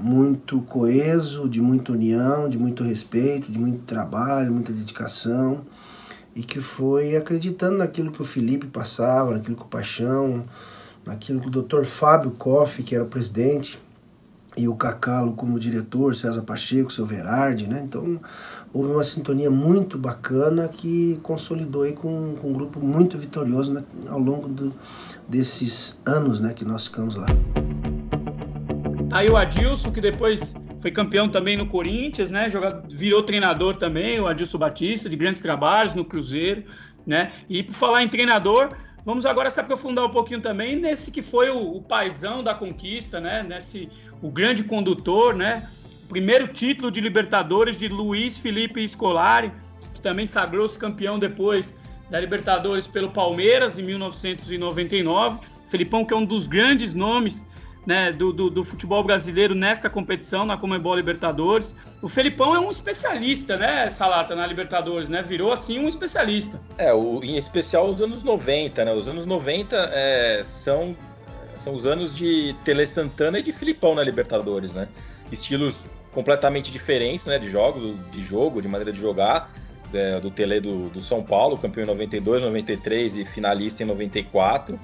[0.00, 5.64] muito coeso, de muita união, de muito respeito, de muito trabalho, muita dedicação
[6.38, 10.44] e que foi acreditando naquilo que o Felipe passava, naquilo que o Paixão,
[11.04, 11.84] naquilo que o Dr.
[11.84, 13.76] Fábio Koff, que era o presidente,
[14.56, 17.82] e o Cacalo como diretor, César Pacheco, seu Verardi, né?
[17.84, 18.20] Então
[18.72, 23.84] houve uma sintonia muito bacana que consolidou aí com, com um grupo muito vitorioso né,
[24.08, 24.72] ao longo do,
[25.28, 27.26] desses anos né, que nós ficamos lá.
[29.08, 32.50] Tá aí o Adilson, que depois foi campeão também no Corinthians, né?
[32.50, 36.64] Jogador, virou treinador também, o Adilson Batista, de grandes trabalhos no Cruzeiro,
[37.06, 37.32] né?
[37.48, 41.50] E por falar em treinador, vamos agora se aprofundar um pouquinho também nesse que foi
[41.50, 43.42] o, o paizão da conquista, né?
[43.42, 43.88] Nesse
[44.20, 45.66] o grande condutor, né?
[46.08, 49.52] primeiro título de Libertadores de Luiz Felipe Scolari,
[49.92, 51.74] que também sagrou-se campeão depois
[52.10, 55.38] da Libertadores pelo Palmeiras em 1999.
[55.68, 57.44] Felipão, que é um dos grandes nomes
[57.88, 61.74] né, do, do, do, futebol brasileiro nesta competição, na Comebol Libertadores.
[62.02, 65.22] O Felipão é um especialista, né, Salata, na Libertadores, né?
[65.22, 66.60] Virou, assim, um especialista.
[66.76, 68.92] É, o, em especial os anos 90, né?
[68.92, 70.94] Os anos 90 é, são,
[71.56, 74.86] são os anos de Tele Santana e de Filipão na Libertadores, né?
[75.32, 79.50] Estilos completamente diferentes, né, de jogos, de jogo, de maneira de jogar,
[79.94, 84.78] é, do Tele do, do, São Paulo, campeão em 92, 93 e finalista em 94.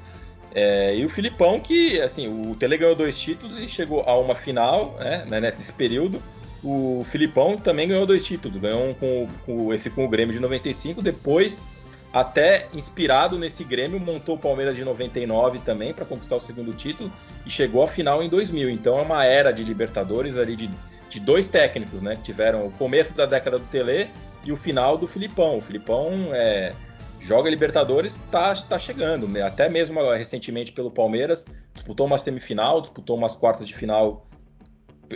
[0.55, 4.35] É, e o Filipão, que, assim, o Tele ganhou dois títulos e chegou a uma
[4.35, 6.23] final, né, né nesse período.
[6.63, 10.41] O Filipão também ganhou dois títulos, ganhou um com, com esse com o Grêmio de
[10.41, 11.63] 95, depois
[12.15, 17.13] até inspirado nesse Grêmio, montou o Palmeiras de 99 também para conquistar o segundo título
[17.45, 18.71] e chegou à final em 2000.
[18.71, 20.71] Então é uma era de Libertadores ali de,
[21.09, 22.15] de dois técnicos, né?
[22.15, 24.09] Que tiveram o começo da década do Tele
[24.45, 25.59] e o final do Filipão.
[25.59, 26.73] O Filipão é,
[27.25, 29.43] joga Libertadores, tá, tá chegando, né?
[29.43, 34.27] Até mesmo recentemente pelo Palmeiras, disputou uma semifinal, disputou umas quartas de final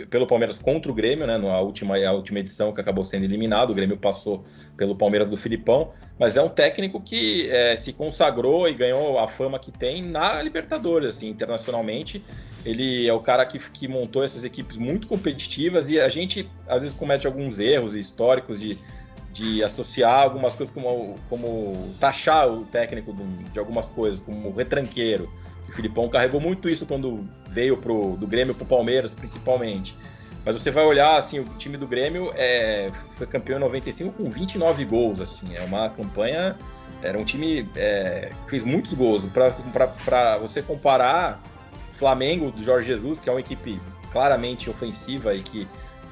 [0.09, 1.37] pelo Palmeiras contra o Grêmio, né?
[1.37, 4.43] Na última, a última edição que acabou sendo eliminado, o Grêmio passou
[4.75, 9.27] pelo Palmeiras do Filipão, mas é um técnico que é, se consagrou e ganhou a
[9.27, 12.23] fama que tem na Libertadores, assim, internacionalmente.
[12.65, 16.81] Ele é o cara que, que montou essas equipes muito competitivas e a gente às
[16.81, 18.77] vezes comete alguns erros históricos de,
[19.33, 23.13] de associar algumas coisas como, como taxar o técnico
[23.51, 25.29] de, algumas coisas, como retranqueiro.
[25.67, 29.95] O Filipão carregou muito isso quando veio pro, do Grêmio para o Palmeiras, principalmente.
[30.43, 34.29] Mas você vai olhar, assim, o time do Grêmio é, foi campeão em 95 com
[34.29, 35.55] 29 gols, assim.
[35.55, 36.55] É uma campanha...
[37.01, 39.25] Era um time é, que fez muitos gols.
[39.27, 41.41] Para você comparar
[41.99, 43.79] Flamengo do Jorge Jesus, que é uma equipe
[44.11, 45.67] claramente ofensiva e que,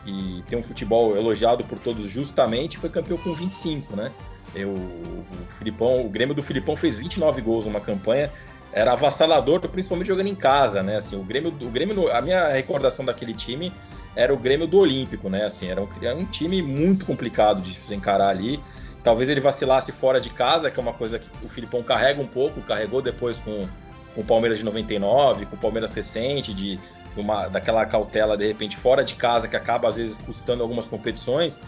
[0.07, 4.11] que tem um futebol elogiado por todos justamente, foi campeão com 25, né?
[4.55, 5.25] Eu, o,
[5.59, 8.31] Filipão, o Grêmio do Filipão fez 29 gols numa campanha
[8.71, 10.97] era avassalador, principalmente jogando em casa, né?
[10.97, 13.73] Assim, o Grêmio, o Grêmio, a minha recordação daquele time
[14.15, 15.45] era o Grêmio do Olímpico, né?
[15.45, 18.59] Assim, era um, era um time muito complicado de se encarar ali.
[19.03, 22.27] Talvez ele vacilasse fora de casa, que é uma coisa que o Filipão carrega um
[22.27, 23.67] pouco, carregou depois com,
[24.13, 26.79] com o Palmeiras de 99, com o Palmeiras recente, de
[27.19, 31.59] uma, daquela cautela de repente fora de casa que acaba às vezes custando algumas competições.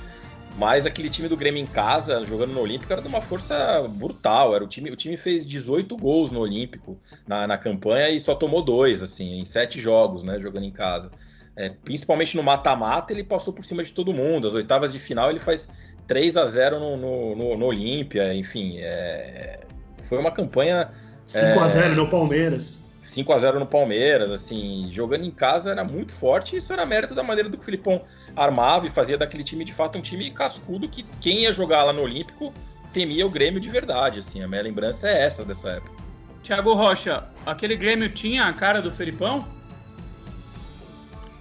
[0.58, 4.54] Mas aquele time do Grêmio em casa, jogando no Olímpico, era de uma força brutal.
[4.54, 8.36] Era o time, o time fez 18 gols no Olímpico na, na campanha e só
[8.36, 11.12] tomou dois, assim, em sete jogos, né, jogando em casa.
[11.56, 14.48] É, principalmente no mata-mata, ele passou por cima de todo mundo.
[14.48, 15.70] As oitavas de final, ele faz
[16.08, 18.80] 3 a 0 no, no, no, no Olímpia, enfim.
[18.80, 19.60] É,
[20.02, 20.90] foi uma campanha.
[21.26, 22.79] 5 a 0 é, no Palmeiras.
[23.10, 26.86] 5 a 0 no Palmeiras, assim, jogando em casa era muito forte, e isso era
[26.86, 28.04] mérito da maneira do que o Filipão
[28.36, 31.92] armava e fazia daquele time de fato um time cascudo que quem ia jogar lá
[31.92, 32.54] no Olímpico
[32.94, 35.98] temia o Grêmio de verdade, assim, a minha lembrança é essa dessa época.
[36.44, 39.44] Tiago Rocha, aquele Grêmio tinha a cara do Felipão?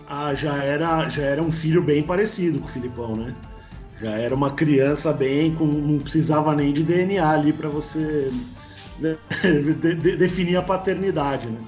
[0.09, 3.35] Ah, já era, já era um filho bem parecido com o Filipão, né?
[4.01, 8.33] Já era uma criança bem, com, não precisava nem de DNA ali para você
[9.43, 11.61] de, de, definir a paternidade, né?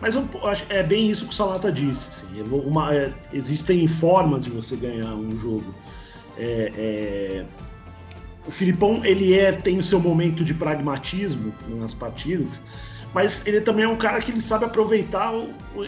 [0.00, 0.28] Mas eu
[0.68, 2.26] é bem isso que o Salata disse.
[2.26, 5.74] Assim, uma, é, existem formas de você ganhar um jogo.
[6.38, 7.44] É, é,
[8.46, 12.60] o Filipão ele é, tem o seu momento de pragmatismo nas partidas,
[13.14, 15.32] mas ele também é um cara que ele sabe aproveitar,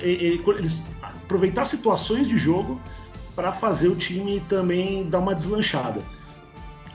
[0.00, 0.68] ele, ele,
[1.02, 2.80] aproveitar situações de jogo
[3.36, 6.02] para fazer o time também dar uma deslanchada.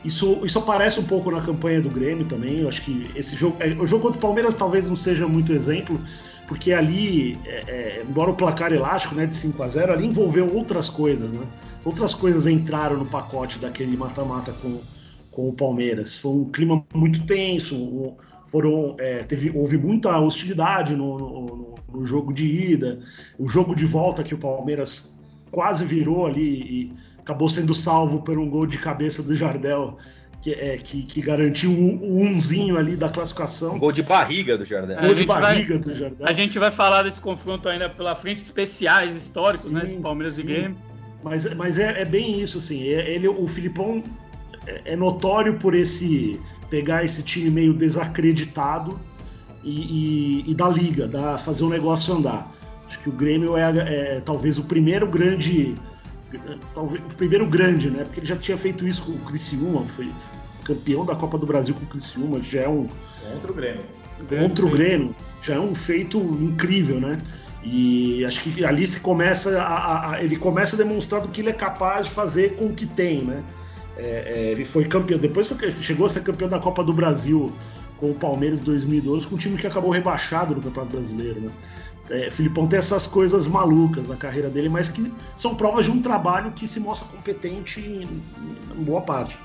[0.03, 2.59] Isso, isso aparece um pouco na campanha do Grêmio também.
[2.59, 5.53] Eu acho que esse jogo, é, o jogo contra o Palmeiras talvez não seja muito
[5.53, 5.99] exemplo,
[6.47, 10.53] porque ali, é, é, embora o placar elástico, né, de 5 a 0 ali envolveu
[10.53, 11.45] outras coisas, né?
[11.85, 14.79] Outras coisas entraram no pacote daquele mata-mata com,
[15.31, 16.17] com o Palmeiras.
[16.17, 22.33] Foi um clima muito tenso, foram, é, teve, houve muita hostilidade no, no, no, jogo
[22.33, 22.99] de ida,
[23.39, 25.17] o jogo de volta que o Palmeiras
[25.49, 29.97] quase virou ali e acabou sendo salvo por um gol de cabeça do Jardel,
[30.41, 33.75] que, é, que, que garantiu o, o umzinho ali da classificação.
[33.75, 34.99] Um gol de barriga do Jardel.
[35.01, 36.27] Gol de barriga vai, do Jardel.
[36.27, 40.01] A gente vai falar desse confronto ainda pela frente, especiais históricos, né, sim, né?
[40.01, 40.41] Palmeiras sim.
[40.41, 40.77] e Grêmio.
[41.23, 42.89] Mas, mas é, é bem isso, assim.
[42.89, 44.03] É, ele, o Filipão
[44.67, 48.99] é, é notório por esse pegar esse time meio desacreditado
[49.63, 52.51] e, e, e da liga, da, fazer o negócio andar.
[52.85, 55.73] Acho que o Grêmio é, é talvez o primeiro grande
[56.73, 58.03] talvez o primeiro grande, né?
[58.03, 60.11] Porque ele já tinha feito isso com o Criciúma, foi
[60.63, 62.87] campeão da Copa do Brasil com o Criciúma, já é um
[63.33, 63.81] contra o Grêmio.
[64.47, 67.19] Contra o Grêmio, já é um feito incrível, né?
[67.63, 71.49] E acho que ali se começa a, a, ele começa a demonstrar do que ele
[71.49, 73.43] é capaz de fazer com o que tem, né?
[73.95, 77.53] É, é, ele foi campeão, depois foi, chegou a ser campeão da Copa do Brasil
[77.97, 81.51] com o Palmeiras em 2012, com um time que acabou rebaixado no Campeonato Brasileiro, né?
[82.09, 86.01] É, Filipão tem essas coisas malucas na carreira dele, mas que são provas de um
[86.01, 88.07] trabalho que se mostra competente em,
[88.77, 89.39] em boa parte.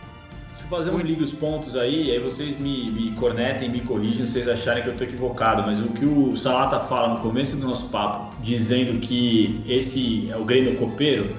[0.50, 4.26] Deixa eu fazer um ligue os pontos aí, aí vocês me, me cornetem, me corrigem
[4.26, 7.56] se vocês acharem que eu estou equivocado, mas o que o Salata fala no começo
[7.56, 11.36] do nosso papo, dizendo que esse é o Grêmio copeiro,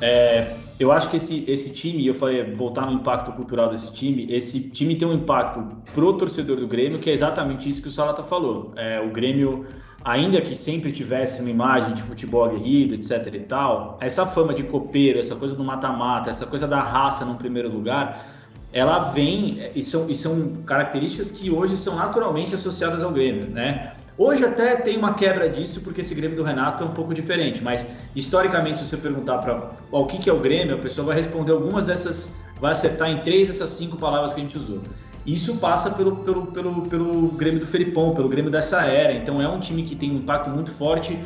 [0.00, 4.26] é, eu acho que esse, esse time, eu falei, voltar no impacto cultural desse time,
[4.30, 7.90] esse time tem um impacto pro torcedor do Grêmio, que é exatamente isso que o
[7.90, 8.72] Salata falou.
[8.76, 9.64] É, o Grêmio
[10.06, 14.62] ainda que sempre tivesse uma imagem de futebol aguerrido, etc e tal, essa fama de
[14.62, 18.24] copeiro, essa coisa do mata-mata, essa coisa da raça no primeiro lugar,
[18.72, 23.94] ela vem e são, e são características que hoje são naturalmente associadas ao Grêmio, né?
[24.16, 27.62] Hoje até tem uma quebra disso, porque esse Grêmio do Renato é um pouco diferente,
[27.62, 31.16] mas historicamente, se você perguntar para o que, que é o Grêmio, a pessoa vai
[31.16, 34.80] responder algumas dessas, vai acertar em três dessas cinco palavras que a gente usou.
[35.26, 39.48] Isso passa pelo, pelo, pelo, pelo Grêmio do Felipão, pelo Grêmio dessa era, então é
[39.48, 41.18] um time que tem um impacto muito forte,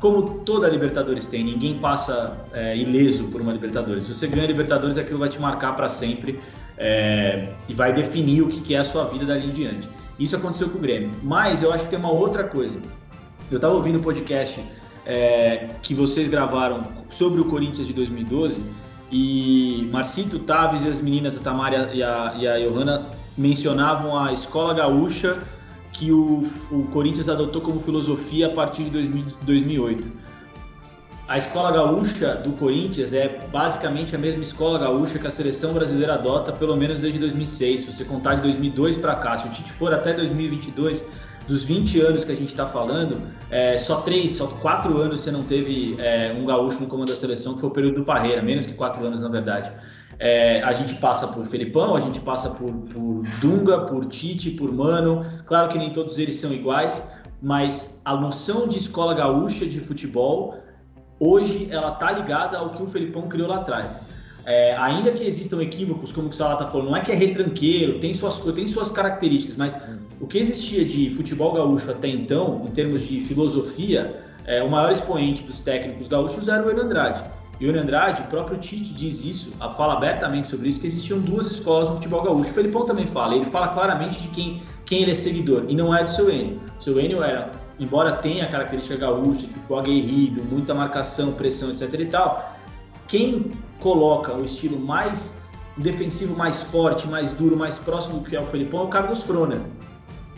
[0.00, 4.04] como toda a Libertadores tem, ninguém passa é, ileso por uma Libertadores.
[4.04, 6.40] Se você ganha a Libertadores, aquilo vai te marcar para sempre
[6.76, 9.88] é, e vai definir o que, é a sua vida dali em diante.
[10.18, 11.10] Isso aconteceu com o Grêmio.
[11.22, 12.78] Mas eu acho que tem uma outra coisa.
[13.50, 14.60] Eu estava ouvindo o podcast
[15.06, 18.62] é, que vocês gravaram sobre o Corinthians de 2012
[19.10, 23.06] e Marcito Taves e as meninas, a Tamara e a, e a Johanna,
[23.36, 25.38] mencionavam a escola gaúcha
[25.92, 30.24] que o, o Corinthians adotou como filosofia a partir de 2000, 2008
[31.26, 36.14] a escola gaúcha do Corinthians é basicamente a mesma escola gaúcha que a seleção brasileira
[36.14, 37.80] adota pelo menos desde 2006.
[37.80, 41.08] Se você contar de 2002 para cá, se o Tite for até 2022,
[41.48, 45.30] dos 20 anos que a gente está falando, é, só três, só quatro anos você
[45.30, 48.42] não teve é, um gaúcho no comando da seleção, que foi o período do Parreira,
[48.42, 49.72] menos que quatro anos na verdade.
[50.18, 54.72] É, a gente passa por Felipão, a gente passa por, por Dunga, por Tite, por
[54.72, 55.24] Mano.
[55.46, 60.56] Claro que nem todos eles são iguais, mas a noção de escola gaúcha de futebol
[61.18, 64.02] hoje ela tá ligada ao que o Felipão criou lá atrás.
[64.46, 67.98] É, ainda que existam equívocos, como o Salah tá falando, não é que é retranqueiro,
[67.98, 69.80] tem suas, tem suas características, mas
[70.20, 74.92] o que existia de futebol gaúcho até então, em termos de filosofia, é, o maior
[74.92, 76.88] expoente dos técnicos gaúchos era o Enio
[77.68, 81.88] Enio Andrade, o próprio Tite diz isso, fala abertamente sobre isso, que existiam duas escolas
[81.88, 82.50] no futebol gaúcho.
[82.50, 85.94] O Felipão também fala, ele fala claramente de quem, quem ele é seguidor, e não
[85.94, 86.60] é do seu Enio.
[86.78, 91.70] O seu Enio era embora tenha a característica gaúcha de futebol aguerrido, muita marcação, pressão,
[91.70, 92.54] etc e tal,
[93.08, 95.42] quem coloca o estilo mais
[95.76, 99.24] defensivo, mais forte, mais duro, mais próximo do que é o Felipão é o Carlos
[99.24, 99.60] Froner,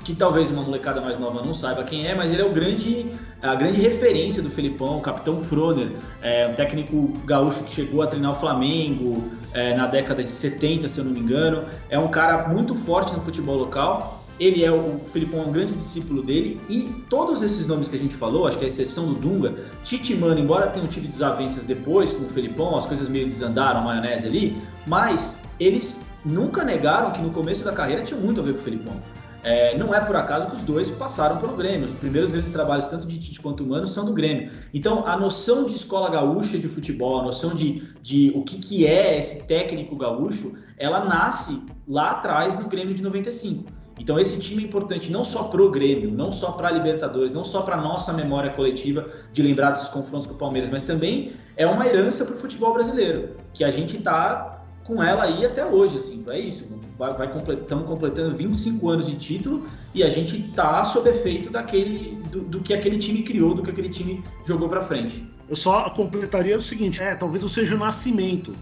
[0.06, 3.10] que talvez uma molecada mais nova não saiba quem é, mas ele é o grande,
[3.42, 5.90] a grande referência do Felipão, o capitão Froner,
[6.22, 10.86] é um técnico gaúcho que chegou a treinar o Flamengo é, na década de 70,
[10.86, 14.22] se eu não me engano, é um cara muito forte no futebol local.
[14.38, 16.60] Ele é o, Filipão é um grande discípulo dele.
[16.68, 20.14] E todos esses nomes que a gente falou, acho que a exceção do Dunga, Tite
[20.14, 24.28] Mano, embora tenham tido desavenças depois com o Felipão, as coisas meio desandaram, a maionese
[24.28, 28.60] ali, mas eles nunca negaram que no começo da carreira tinha muito a ver com
[28.60, 29.02] o Felipão.
[29.42, 31.86] É, não é por acaso que os dois passaram pelo Grêmio.
[31.86, 34.50] Os primeiros grandes trabalhos, tanto de Tite quanto Mano, são do Grêmio.
[34.74, 38.86] Então, a noção de escola gaúcha de futebol, a noção de, de o que, que
[38.86, 43.76] é esse técnico gaúcho, ela nasce lá atrás no Grêmio de 95.
[43.98, 47.32] Então esse time é importante não só para o Grêmio, não só para a Libertadores,
[47.32, 51.32] não só para nossa memória coletiva de lembrar desses confrontos com o Palmeiras, mas também
[51.56, 54.55] é uma herança para o futebol brasileiro, que a gente está
[54.86, 56.68] com ela aí até hoje, assim, é isso.
[56.98, 57.26] Vai, vai
[57.60, 62.60] estamos completando 25 anos de título e a gente está sob efeito daquele do, do,
[62.60, 65.26] que aquele time criou, do que aquele time jogou para frente.
[65.48, 68.52] Eu só completaria o seguinte, é, talvez não seja o nascimento,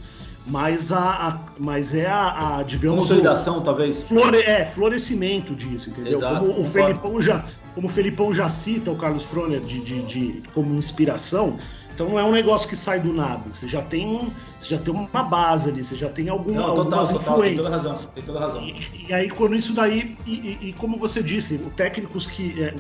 [0.47, 5.89] mas a, a, mas é a, a digamos consolidação o, talvez flore, é florescimento disso
[5.89, 9.81] entendeu Exato, como o Felipão já como o Felipão já cita o Carlos Froner de,
[9.81, 11.59] de, de, como inspiração
[11.95, 14.79] então não é um negócio que sai do nada você já tem um, você já
[14.79, 18.09] tem uma base ali você já tem algum, não, algumas total, influências tem toda razão
[18.15, 21.59] tem toda razão e, e aí quando isso daí e, e, e, como você disse
[21.77, 22.75] técnicos que é,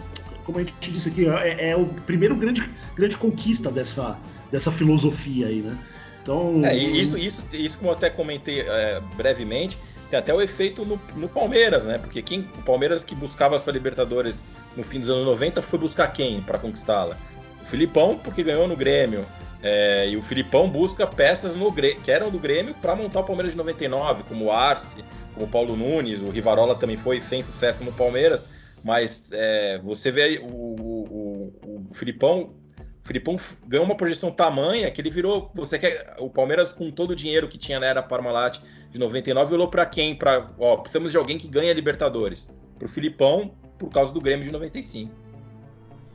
[0.44, 4.18] como a gente disse aqui é, é o primeiro grande grande conquista dessa
[4.50, 5.78] dessa filosofia aí né
[6.24, 6.64] então.
[6.64, 9.76] É, isso, isso, isso, como eu até comentei é, brevemente,
[10.08, 11.98] tem até o efeito no, no, Palmeiras, né?
[11.98, 14.42] Porque quem, o Palmeiras que buscava a sua Libertadores
[14.74, 17.18] no fim dos anos 90 foi buscar quem para conquistá-la?
[17.64, 19.26] O Filipão, porque ganhou no Grêmio.
[19.62, 23.52] É, e o Filipão busca peças no, que eram do Grêmio para montar o Palmeiras
[23.52, 27.82] de 99, como o Arce, como o Paulo Nunes, o Rivarola também foi sem sucesso
[27.82, 28.46] no Palmeiras,
[28.82, 32.54] mas é, você vê o, o, o, o Filipão
[33.02, 35.50] o Filipão ganhou uma projeção tamanha que ele virou.
[35.54, 36.16] Você quer.
[36.18, 39.84] O Palmeiras, com todo o dinheiro que tinha na era Parmalat de 99, olhou para
[39.84, 40.14] quem?
[40.14, 42.50] Para, ó, precisamos de alguém que ganha Libertadores.
[42.78, 45.23] Para o Filipão, por causa do Grêmio de 95.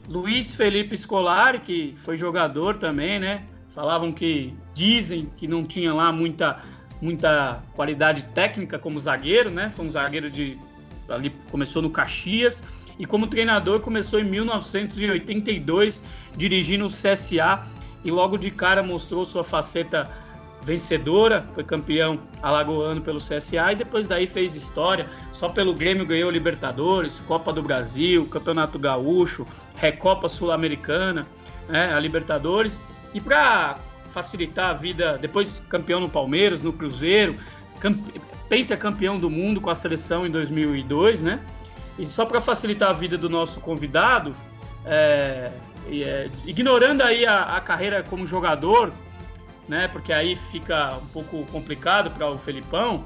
[0.09, 3.43] Luiz Felipe Scolari, que foi jogador também, né?
[3.69, 6.61] Falavam que dizem que não tinha lá muita,
[6.99, 9.69] muita qualidade técnica como zagueiro, né?
[9.69, 10.57] Foi um zagueiro de
[11.07, 12.63] ali começou no Caxias
[12.97, 16.03] e como treinador começou em 1982
[16.35, 17.67] dirigindo o CSA
[18.03, 20.09] e logo de cara mostrou sua faceta
[20.61, 25.07] vencedora, foi campeão alagoano pelo CSA e depois daí fez história.
[25.33, 31.25] Só pelo Grêmio ganhou Libertadores, Copa do Brasil, Campeonato Gaúcho, Recopa Sul-Americana,
[31.67, 32.83] né, a Libertadores.
[33.13, 37.35] E para facilitar a vida, depois campeão no Palmeiras, no Cruzeiro,
[38.49, 41.39] pentacampeão do mundo com a seleção em 2002, né?
[41.97, 44.35] E só para facilitar a vida do nosso convidado,
[44.85, 45.51] é,
[45.91, 48.91] é, ignorando aí a, a, carreira como jogador,
[49.69, 49.87] né?
[49.87, 53.05] Porque aí fica um pouco complicado para o Felipão.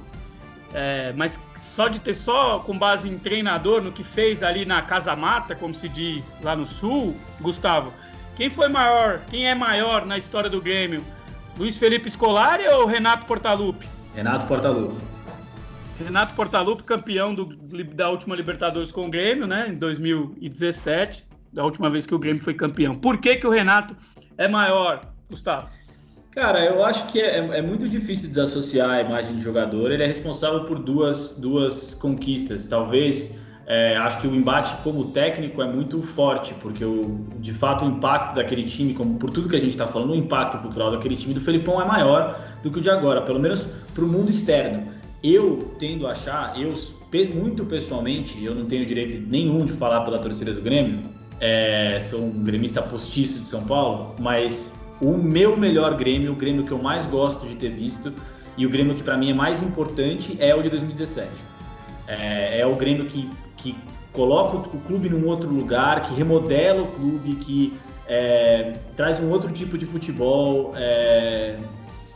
[0.74, 4.82] É, mas só de ter só com base em treinador no que fez ali na
[4.82, 7.94] Casa Mata, como se diz lá no Sul, Gustavo,
[8.36, 11.04] quem foi maior, quem é maior na história do Grêmio?
[11.60, 13.88] Luiz Felipe Scolari ou Renato Portaluppi?
[14.16, 15.00] Renato Portaluppi.
[16.04, 17.46] Renato Portaluppi, campeão do,
[17.94, 22.42] da última Libertadores com o Grêmio, né, em 2017, da última vez que o Grêmio
[22.42, 22.96] foi campeão.
[22.96, 23.96] Por que, que o Renato
[24.40, 25.70] é maior, Gustavo?
[26.36, 29.92] Cara, eu acho que é, é, muito difícil desassociar a imagem de jogador.
[29.92, 32.68] Ele é responsável por duas, duas conquistas.
[32.68, 37.86] Talvez, é, acho que o embate como técnico é muito forte, porque o, de fato
[37.86, 40.90] o impacto daquele time, como por tudo que a gente está falando, o impacto cultural
[40.90, 44.08] daquele time do Felipão é maior do que o de agora, pelo menos para o
[44.08, 44.92] mundo externo.
[45.24, 46.74] Eu tendo a achar, eu
[47.36, 51.00] muito pessoalmente, eu não tenho direito nenhum de falar pela torcida do Grêmio,
[51.40, 56.66] é, sou um gremista postiço de São Paulo, mas o meu melhor Grêmio, o Grêmio
[56.66, 58.14] que eu mais gosto de ter visto
[58.58, 61.30] e o Grêmio que para mim é mais importante é o de 2017.
[62.08, 63.76] É, é o Grêmio que, que
[64.12, 67.74] coloca o clube num outro lugar, que remodela o clube, que
[68.08, 70.74] é, traz um outro tipo de futebol.
[70.76, 71.58] É,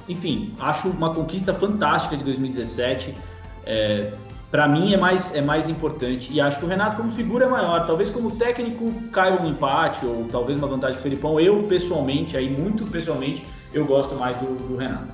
[0.07, 3.15] enfim, acho uma conquista fantástica de 2017.
[3.65, 4.11] É,
[4.49, 6.31] para mim é mais, é mais importante.
[6.31, 7.85] E acho que o Renato, como figura, é maior.
[7.85, 11.39] Talvez como técnico caia um empate, ou talvez uma vantagem do Felipão.
[11.39, 15.13] Eu, pessoalmente, aí muito pessoalmente, eu gosto mais do, do Renato.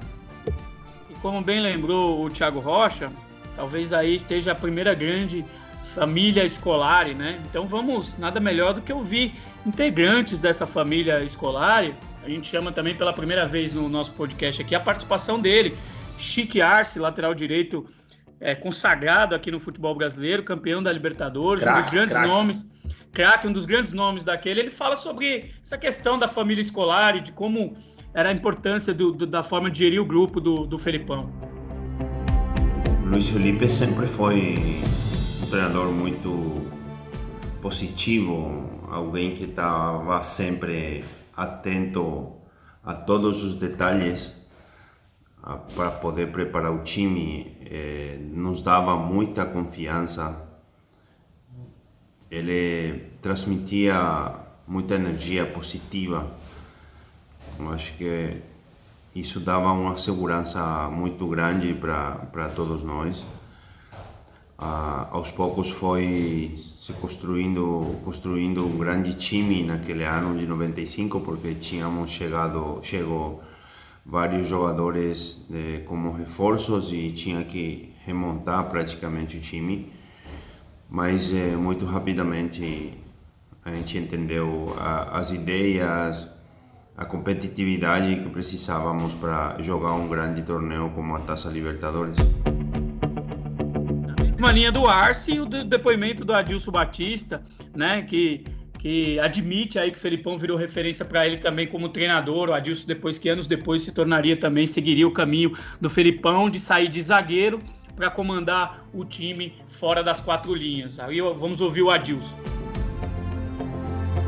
[1.09, 3.11] E como bem lembrou o Thiago Rocha,
[3.55, 5.43] talvez aí esteja a primeira grande
[5.83, 7.39] família escolar, né?
[7.49, 9.33] Então vamos, nada melhor do que ouvir
[9.65, 11.85] integrantes dessa família escolar.
[12.23, 15.75] A gente chama também pela primeira vez no nosso podcast aqui a participação dele,
[16.17, 17.85] Chique Arce, lateral direito
[18.43, 22.27] é, consagrado aqui no futebol brasileiro, campeão da Libertadores, crack, um dos grandes crack.
[22.27, 22.67] nomes,
[23.13, 24.59] craque, um dos grandes nomes daquele.
[24.59, 27.73] Ele fala sobre essa questão da família escolar e de como
[28.13, 31.31] era a importância do, do, da forma de gerir o grupo do, do Felipão.
[33.05, 34.81] Luiz Felipe sempre foi
[35.41, 36.69] um treinador muito
[37.61, 42.33] positivo, alguém que estava sempre atento
[42.83, 44.33] a todos os detalhes
[45.75, 50.49] para poder preparar o time, eh, nos dava muita confiança.
[52.29, 54.33] Ele transmitia
[54.67, 56.31] muita energia positiva.
[57.59, 58.41] Eu acho que
[59.15, 63.23] isso dava uma segurança muito grande para todos nós.
[64.57, 71.55] Ah, aos poucos foi se construindo construindo um grande time naquele ano de 95 porque
[71.55, 73.41] tínhamos chegado chegou
[74.05, 79.91] vários jogadores eh, como reforços e tinha que remontar praticamente o time.
[80.89, 82.93] Mas eh, muito rapidamente
[83.63, 86.27] a gente entendeu a, as ideias,
[86.97, 92.17] a competitividade que precisávamos para jogar um grande torneio como a Taça Libertadores.
[94.37, 97.41] Uma linha do Arce e o depoimento do Adilson Batista,
[97.73, 98.43] né, que
[98.83, 102.49] que admite aí que o Felipão virou referência para ele também como treinador.
[102.49, 106.59] O Adilson, depois que anos depois se tornaria também, seguiria o caminho do Felipão de
[106.59, 107.61] sair de zagueiro
[107.95, 110.99] para comandar o time fora das quatro linhas.
[110.99, 112.37] Aí vamos ouvir o Adilson.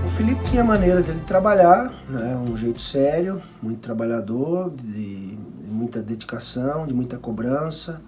[0.05, 2.37] O Felipe tinha a maneira dele trabalhar, né?
[2.37, 5.37] um jeito sério, muito trabalhador, de,
[5.67, 8.01] muita dedicação, de muita cobrança.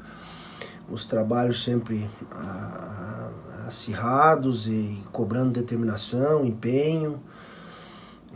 [0.89, 3.16] Os trabalhos sempre ah,
[3.68, 7.22] acirrados e cobrando determinação, empenho.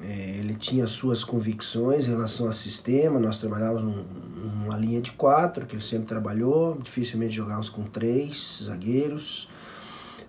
[0.03, 3.19] É, ele tinha suas convicções em relação ao sistema.
[3.19, 4.05] Nós trabalhávamos
[4.35, 6.77] numa linha de quatro, que ele sempre trabalhou.
[6.81, 9.49] Dificilmente jogávamos com três zagueiros,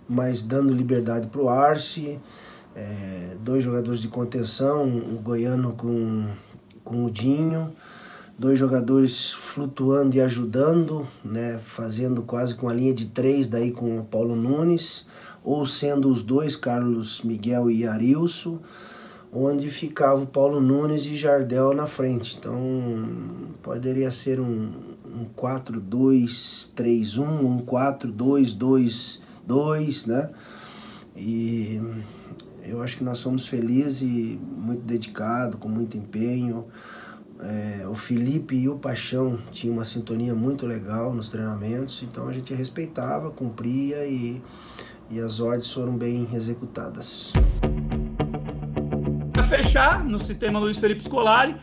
[0.07, 2.19] mas dando liberdade para o Arce.
[2.75, 6.27] É, dois jogadores de contenção, o Goiano com,
[6.83, 7.73] com o Dinho
[8.37, 13.99] dois jogadores flutuando e ajudando, né, fazendo quase com a linha de três daí com
[13.99, 15.05] o Paulo Nunes,
[15.43, 18.59] ou sendo os dois Carlos Miguel e Arilson,
[19.31, 22.37] onde ficava o Paulo Nunes e Jardel na frente.
[22.37, 22.59] Então
[23.61, 24.71] poderia ser um,
[25.05, 30.29] um 4-2-3-1, um 4-2-2-2, né?
[31.15, 31.81] E
[32.65, 36.65] eu acho que nós fomos felizes e muito dedicados, com muito empenho.
[37.45, 42.31] É, o Felipe e o Paixão tinham uma sintonia muito legal nos treinamentos, então a
[42.31, 44.41] gente respeitava, cumpria e,
[45.09, 47.33] e as ordens foram bem executadas.
[49.33, 51.55] Para fechar, no sistema Luiz Felipe Scolari,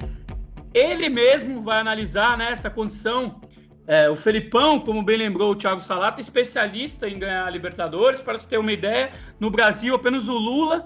[0.75, 3.41] ele mesmo vai analisar né, essa condição
[3.87, 8.21] É, o Felipão, como bem lembrou o Thiago Salata, especialista em ganhar a Libertadores.
[8.21, 9.11] Para você ter uma ideia,
[9.41, 10.85] no Brasil apenas o Lula,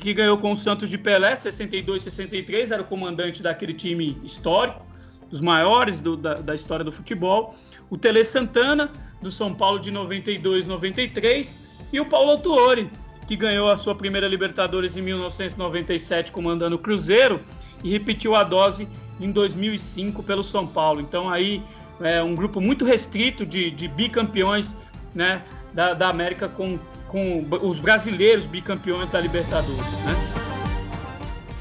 [0.00, 4.86] que ganhou com o Santos de Pelé, 62, 63, era o comandante daquele time histórico,
[5.28, 7.54] dos maiores do, da, da história do futebol.
[7.90, 8.90] O Tele Santana,
[9.20, 11.60] do São Paulo de 92, 93,
[11.92, 12.90] e o Paulo Autuori,
[13.26, 17.40] que ganhou a sua primeira Libertadores em 1997 comandando o Cruzeiro
[17.82, 18.88] e repetiu a dose
[19.20, 21.00] em 2005 pelo São Paulo.
[21.00, 21.62] Então aí
[22.00, 24.76] é, um grupo muito restrito de, de bicampeões
[25.14, 25.42] né,
[25.74, 26.78] da, da América com,
[27.08, 29.98] com os brasileiros bicampeões da Libertadores.
[30.04, 30.14] Né?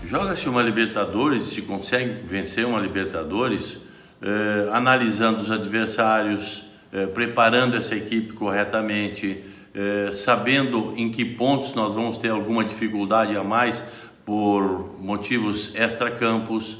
[0.06, 3.78] Joga-se uma Libertadores, se consegue vencer uma Libertadores,
[4.22, 9.43] eh, analisando os adversários, eh, preparando essa equipe corretamente,
[9.74, 13.84] eh, sabendo em que pontos nós vamos ter alguma dificuldade a mais
[14.26, 16.80] por motivos extra-campos,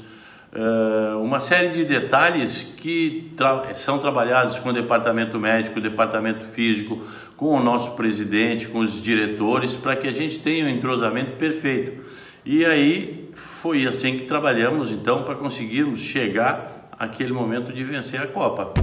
[0.52, 7.02] eh, uma série de detalhes que tra são trabalhados com o departamento médico, departamento físico,
[7.38, 12.04] com o nosso presidente, com os diretores, para que a gente tenha um entrosamento perfeito.
[12.44, 18.26] E aí foi assim que trabalhamos, então, para conseguirmos chegar àquele momento de vencer a
[18.26, 18.74] Copa.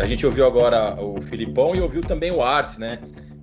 [0.00, 3.00] A gente, ouviu agora o Filipão e ouviu também o Arce, né?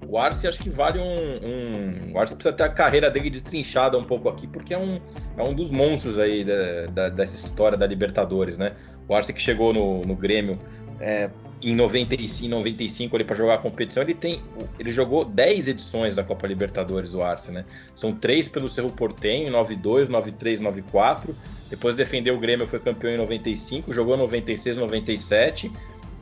[0.07, 3.95] O Arce acho que vale um, um, O Arce precisa ter a carreira dele destrinchada
[3.95, 4.99] um pouco aqui, porque é um,
[5.37, 8.73] é um dos monstros aí da, da, dessa história da Libertadores, né?
[9.07, 10.59] O Arce que chegou no, no Grêmio
[10.99, 11.29] é,
[11.63, 14.41] em 95, 95 ali para jogar a competição, ele tem.
[14.79, 17.65] Ele jogou 10 edições da Copa Libertadores, o Arce, né?
[17.95, 21.35] São três pelo Cerro Portenho, 92, 93, 94.
[21.69, 25.71] Depois defendeu o Grêmio, foi campeão em 95, jogou 96, 97.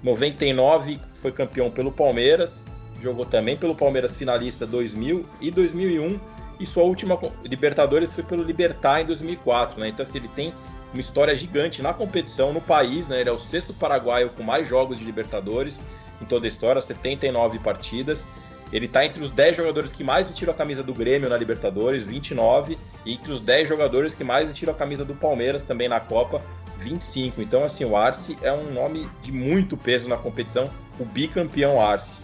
[0.01, 2.67] 99 foi campeão pelo Palmeiras,
[3.01, 6.19] jogou também pelo Palmeiras finalista 2000 e 2001
[6.59, 9.89] e sua última Libertadores foi pelo Libertar em 2004, né?
[9.89, 10.53] Então assim, ele tem
[10.93, 13.21] uma história gigante na competição no país, né?
[13.21, 15.83] Ele é o sexto paraguaio com mais jogos de Libertadores
[16.21, 18.27] em toda a história, 79 partidas.
[18.71, 22.03] Ele está entre os 10 jogadores que mais vestiram a camisa do Grêmio na Libertadores,
[22.03, 25.99] 29, e entre os 10 jogadores que mais vestiram a camisa do Palmeiras também na
[25.99, 26.41] Copa,
[26.77, 27.41] 25.
[27.41, 30.69] Então, assim, o Arce é um nome de muito peso na competição,
[30.99, 32.23] o bicampeão Arce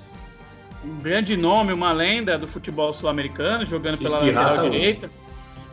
[0.84, 5.09] um grande nome, uma lenda do futebol sul-americano, jogando Se pela lateral direita.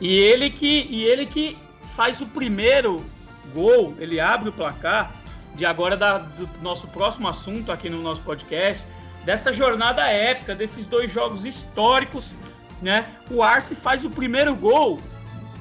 [0.01, 1.57] E ele que e ele que
[1.87, 3.05] faz o primeiro
[3.55, 5.13] gol, ele abre o placar
[5.55, 8.87] de agora da, do nosso próximo assunto aqui no nosso podcast,
[9.25, 12.35] dessa jornada épica, desses dois jogos históricos,
[12.83, 13.07] né?
[13.31, 15.01] O Arce faz o primeiro gol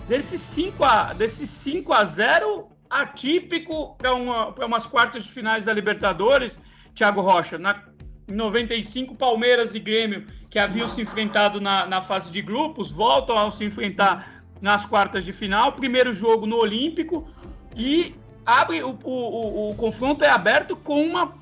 [0.08, 5.74] desse 5 a desse 5 a 0 atípico para uma, umas quartas de finais da
[5.74, 6.60] Libertadores,
[6.94, 7.82] Thiago Rocha, na
[8.28, 13.38] em 95, Palmeiras e Grêmio, que haviam se enfrentado na, na fase de grupos, voltam
[13.38, 14.35] a se enfrentar
[14.66, 15.74] nas quartas de final.
[15.74, 17.30] Primeiro jogo no Olímpico
[17.76, 21.36] e abre o, o, o, o confronto é aberto com uma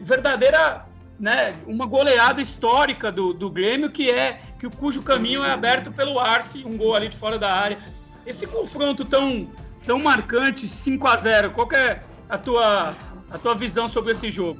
[0.00, 0.86] verdadeira
[1.18, 5.92] né, uma goleada histórica do, do Grêmio, que é que o cujo caminho é aberto
[5.92, 7.76] pelo Arce, um gol ali de fora da área.
[8.24, 9.46] Esse confronto tão,
[9.84, 12.94] tão marcante, 5 a 0 qual é a tua,
[13.30, 14.58] a tua visão sobre esse jogo?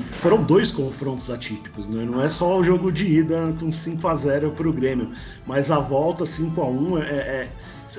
[0.00, 2.04] Foram dois confrontos atípicos, né?
[2.04, 5.10] não é só o jogo de ida com 5 a 0 para o Grêmio,
[5.46, 7.48] mas a volta 5 a 1 é, é,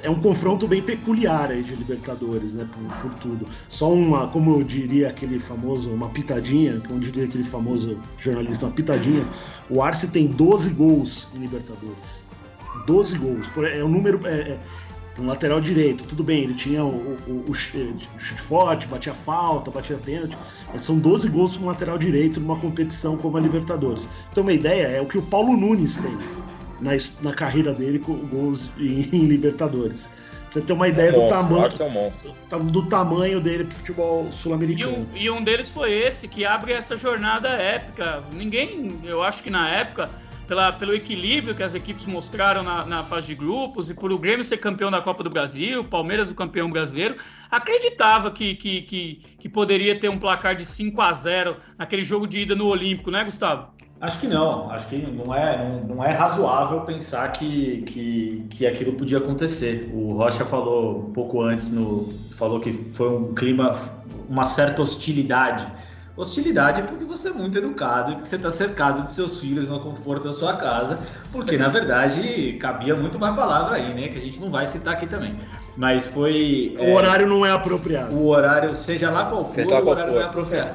[0.03, 2.67] é, um confronto bem peculiar aí de Libertadores, né?
[2.71, 3.47] Por, por, tudo.
[3.67, 8.71] Só uma, como eu diria aquele famoso, uma pitadinha, como diria aquele famoso jornalista, uma
[8.73, 9.25] pitadinha,
[9.69, 12.27] o Arce tem 12 gols em Libertadores.
[12.85, 13.49] 12 gols.
[13.73, 14.25] É um número.
[14.25, 14.59] É, é
[15.19, 16.05] um lateral direito.
[16.05, 20.37] Tudo bem, ele tinha o, o, o, chute forte, batia falta, batia pênalti,
[20.71, 24.07] mas são 12 gols para um lateral direito numa competição como a Libertadores.
[24.31, 26.17] Então, uma ideia é o que o Paulo Nunes tem
[26.79, 26.91] na,
[27.21, 30.07] na carreira dele com gols em, em Libertadores.
[30.07, 32.13] Pra você ter uma ideia é um do, monstro, tamanho,
[32.49, 35.05] é um do tamanho dele pro futebol sul-americano.
[35.13, 38.23] E, e um deles foi esse, que abre essa jornada épica.
[38.31, 40.09] Ninguém, eu acho que na época,
[40.47, 44.17] pela, pelo equilíbrio que as equipes mostraram na, na, fase de grupos e por o
[44.17, 47.17] Grêmio ser campeão da Copa do Brasil, Palmeiras o campeão brasileiro,
[47.51, 52.25] acreditava que, que, que, que poderia ter um placar de 5 a 0 naquele jogo
[52.25, 53.67] de ida no Olímpico, né, Gustavo?
[53.99, 58.67] Acho que não, acho que não é, não, não é razoável pensar que, que, que
[58.67, 59.89] aquilo podia acontecer.
[59.91, 63.71] O Rocha falou um pouco antes, no, falou que foi um clima,
[64.29, 65.67] uma certa hostilidade
[66.17, 69.69] Hostilidade é porque você é muito educado e porque você está cercado de seus filhos
[69.69, 70.97] no conforto da sua casa,
[71.31, 74.07] porque na verdade cabia muito mais palavra aí, né?
[74.07, 75.35] Que a gente não vai citar aqui também.
[75.77, 76.75] Mas foi.
[76.79, 78.15] O é, horário não é apropriado.
[78.15, 80.07] O horário, seja lá qual for, o horário for.
[80.07, 80.71] não é apropriado.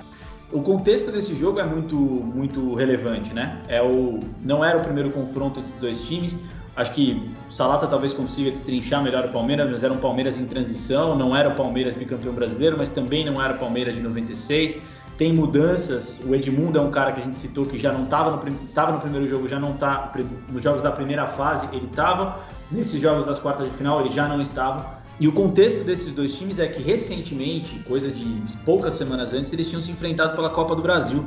[0.53, 3.59] O contexto desse jogo é muito, muito relevante, né?
[3.67, 6.39] É o, não era o primeiro confronto entre os dois times.
[6.77, 10.47] Acho que o Salata talvez consiga destrinchar melhor o Palmeiras, mas era um Palmeiras em
[10.47, 14.81] transição, não era o Palmeiras bicampeão brasileiro, mas também não era o Palmeiras de 96.
[15.17, 18.31] Tem mudanças, o Edmundo é um cara que a gente citou que já não estava
[18.31, 20.11] no, tava no primeiro jogo, já não está
[20.49, 22.41] nos jogos da primeira fase, ele estava,
[22.71, 25.03] nesses jogos das quartas de final ele já não estava.
[25.21, 28.25] E o contexto desses dois times é que recentemente, coisa de
[28.65, 31.25] poucas semanas antes, eles tinham se enfrentado pela Copa do Brasil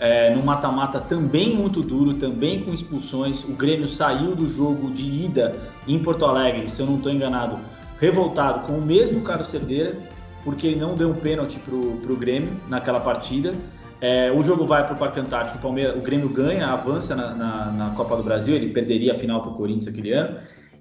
[0.00, 3.44] é, no mata-mata também muito duro, também com expulsões.
[3.44, 5.54] O Grêmio saiu do jogo de ida
[5.86, 7.58] em Porto Alegre, se eu não estou enganado,
[7.98, 9.96] revoltado com o mesmo Carlos Cerdeira,
[10.44, 13.54] porque não deu um pênalti para o Grêmio naquela partida.
[14.00, 17.34] É, o jogo vai para o Parque Antártico, o, Palmeiras, o Grêmio ganha, avança na,
[17.34, 20.38] na, na Copa do Brasil, ele perderia a final para o Corinthians aquele ano.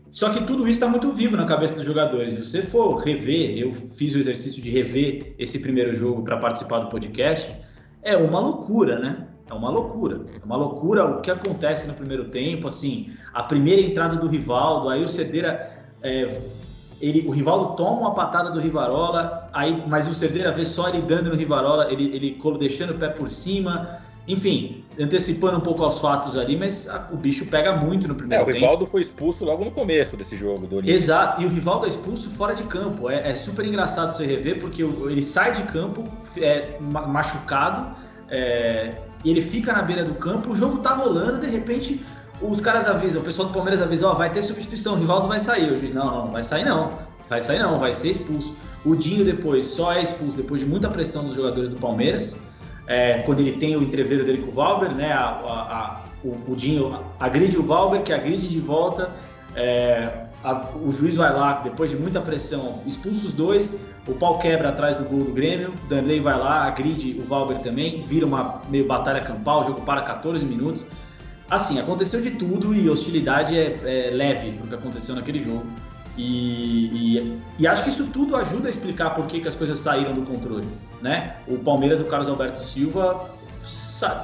[0.09, 2.33] Só que tudo isso está muito vivo na cabeça dos jogadores.
[2.33, 6.79] Se você for rever, eu fiz o exercício de rever esse primeiro jogo para participar
[6.79, 7.53] do podcast
[8.01, 9.27] é uma loucura, né?
[9.49, 10.21] É uma loucura.
[10.41, 14.89] É uma loucura o que acontece no primeiro tempo, assim, a primeira entrada do Rivaldo,
[14.89, 15.69] aí o Cedeira,
[16.01, 16.41] é,
[17.01, 21.01] ele, o Rivaldo toma uma patada do Rivarola, aí, mas o Cedeira vê só ele
[21.01, 25.99] dando no Rivarola, ele, ele deixando o pé por cima, enfim, antecipando um pouco aos
[25.99, 28.55] fatos ali, mas a, o bicho pega muito no primeiro tempo.
[28.55, 30.95] É, o Rivaldo foi expulso logo no começo desse jogo do Olímpico.
[30.95, 33.09] Exato, e o Rivaldo é expulso fora de campo.
[33.09, 36.03] É, é super engraçado você rever, porque ele sai de campo
[36.37, 37.95] é, machucado,
[38.29, 38.93] é,
[39.23, 42.05] e ele fica na beira do campo, o jogo tá rolando, de repente
[42.41, 45.27] os caras avisam, o pessoal do Palmeiras avisa, ó, oh, vai ter substituição, o Rivaldo
[45.27, 45.71] vai sair.
[45.71, 46.91] O juiz, não, não, vai sair não,
[47.27, 48.55] vai sair não, vai ser expulso.
[48.85, 52.35] O Dinho depois só é expulso depois de muita pressão dos jogadores do Palmeiras
[52.89, 55.13] é, quando ele tem o entreveiro dele com o Valber, né?
[55.13, 59.11] A, a, a, o, o Dinho agride o Valber, que agride de volta.
[59.55, 60.09] É,
[60.83, 63.85] o juiz vai lá, depois de muita pressão, expulsa os dois.
[64.07, 65.71] O pau quebra atrás do gol do Grêmio.
[65.87, 68.01] Danley vai lá, agride o Valber também.
[68.01, 69.61] Vira uma meio batalha campal.
[69.61, 70.83] O jogo para 14 minutos.
[71.49, 75.65] Assim, aconteceu de tudo e hostilidade é, é leve pro que aconteceu naquele jogo.
[76.17, 79.77] E, e, e, acho que isso tudo ajuda a explicar por que, que as coisas
[79.77, 80.67] saíram do controle.
[81.01, 81.37] Né?
[81.47, 83.29] O Palmeiras do Carlos Alberto Silva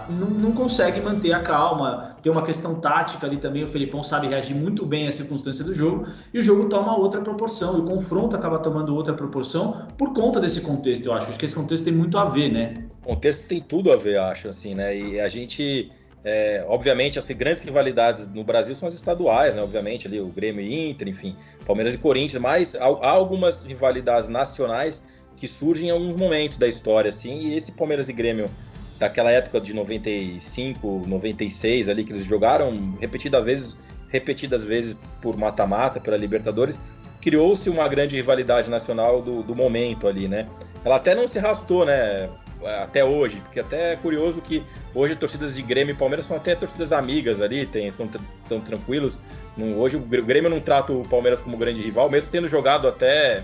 [0.10, 3.64] não, não, consegue manter a calma, tem uma questão tática ali também.
[3.64, 7.22] O Felipão sabe reagir muito bem à circunstância do jogo e o jogo toma outra
[7.22, 7.78] proporção.
[7.78, 11.30] E o confronto acaba tomando outra proporção por conta desse contexto, eu acho.
[11.30, 12.86] Acho que esse contexto tem muito a ver, né?
[13.04, 14.98] O contexto tem tudo a ver, acho, assim, né?
[14.98, 15.92] E a gente
[16.26, 19.62] é, obviamente, as grandes rivalidades no Brasil são as estaduais, né?
[19.62, 24.28] Obviamente, ali o Grêmio e Inter, enfim, Palmeiras e Corinthians, mas há, há, algumas rivalidades
[24.28, 25.04] nacionais
[25.38, 28.50] que surgem em alguns momentos da história, assim, e esse Palmeiras e Grêmio
[28.98, 33.78] daquela época de 95, 96 ali que eles jogaram repetidas vezes,
[34.10, 36.80] repetidas vezes por mata-mata, pela Libertadores,
[37.22, 40.48] criou-se uma grande rivalidade nacional do, do momento ali, né?
[40.84, 42.30] Ela até não se arrastou, né?
[42.66, 44.64] Até hoje, porque até é curioso que
[44.94, 48.10] hoje torcidas de Grêmio e Palmeiras são até torcidas amigas ali, tem, são,
[48.48, 49.20] são tranquilos.
[49.56, 53.44] Não, hoje o Grêmio não trata o Palmeiras como grande rival, mesmo tendo jogado até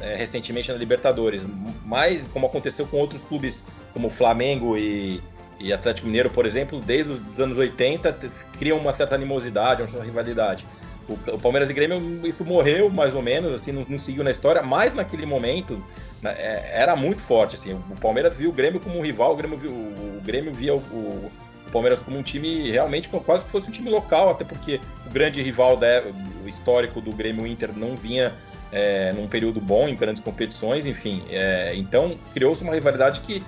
[0.00, 1.46] é, recentemente na Libertadores.
[1.84, 5.22] Mas, como aconteceu com outros clubes como Flamengo e,
[5.60, 8.18] e Atlético Mineiro, por exemplo, desde os anos 80,
[8.58, 10.66] criam uma certa animosidade, uma certa rivalidade.
[11.12, 14.30] O, o, Palmeiras e Grêmio, isso morreu mais ou menos, assim, não, não seguiu na
[14.30, 15.82] história, mas naquele momento
[16.20, 17.72] né, é, era muito forte, assim.
[17.74, 20.78] O Palmeiras viu o Grêmio como um rival, o Grêmio, viu, o Grêmio via o,
[20.78, 21.30] o,
[21.70, 25.42] Palmeiras como um time realmente quase que fosse um time local, até porque o grande
[25.42, 26.02] rival da,
[26.44, 28.34] o histórico do Grêmio Inter não vinha
[28.70, 31.22] é, num período bom em grandes competições, enfim.
[31.30, 33.42] É, então criou-se uma rivalidade que,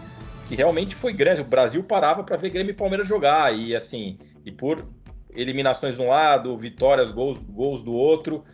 [0.48, 1.42] que realmente foi grande.
[1.42, 4.86] O Brasil parava para ver Grêmio e Palmeiras jogar, e assim, e por
[5.35, 8.45] eliminações de um lado, vitórias, gols, gols do outro.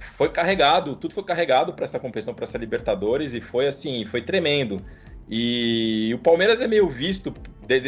[0.00, 4.22] Foi carregado, tudo foi carregado para essa competição, para essa Libertadores, e foi assim, foi
[4.22, 4.82] tremendo.
[5.28, 7.32] E o Palmeiras é meio visto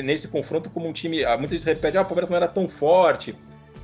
[0.04, 1.24] nesse confronto como um time.
[1.24, 3.34] Ah, muita gente repete, ah, o Palmeiras não era tão forte.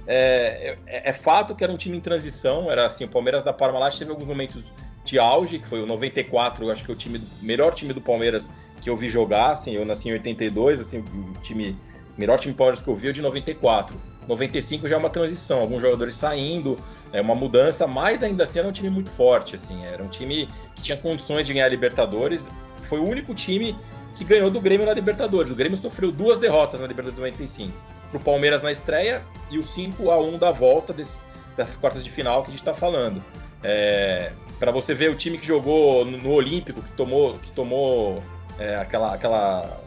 [0.07, 3.53] É, é, é, fato que era um time em transição, era assim, o Palmeiras da
[3.53, 4.73] Parmalat teve alguns momentos
[5.05, 8.49] de auge, que foi o 94, acho que é o time, melhor time do Palmeiras
[8.81, 11.77] que eu vi jogar, assim, eu nasci em 82, assim, o time,
[12.17, 14.01] melhor time do Palmeiras que eu vi é o de 94.
[14.29, 16.79] 95 já é uma transição, alguns jogadores saindo,
[17.13, 20.49] é uma mudança, mas ainda assim era um time muito forte, assim, era um time
[20.77, 22.49] que tinha condições de ganhar a Libertadores.
[22.83, 23.75] Foi o único time
[24.15, 25.51] que ganhou do Grêmio na Libertadores.
[25.51, 27.73] O Grêmio sofreu duas derrotas na Libertadores 95.
[28.11, 31.23] Pro Palmeiras na estreia e o 5 a 1 da volta desse,
[31.57, 33.23] dessas quartas de final que a gente está falando.
[33.63, 38.23] É, para você ver o time que jogou no, no Olímpico, que tomou, que tomou
[38.59, 39.81] é, aquela, aquela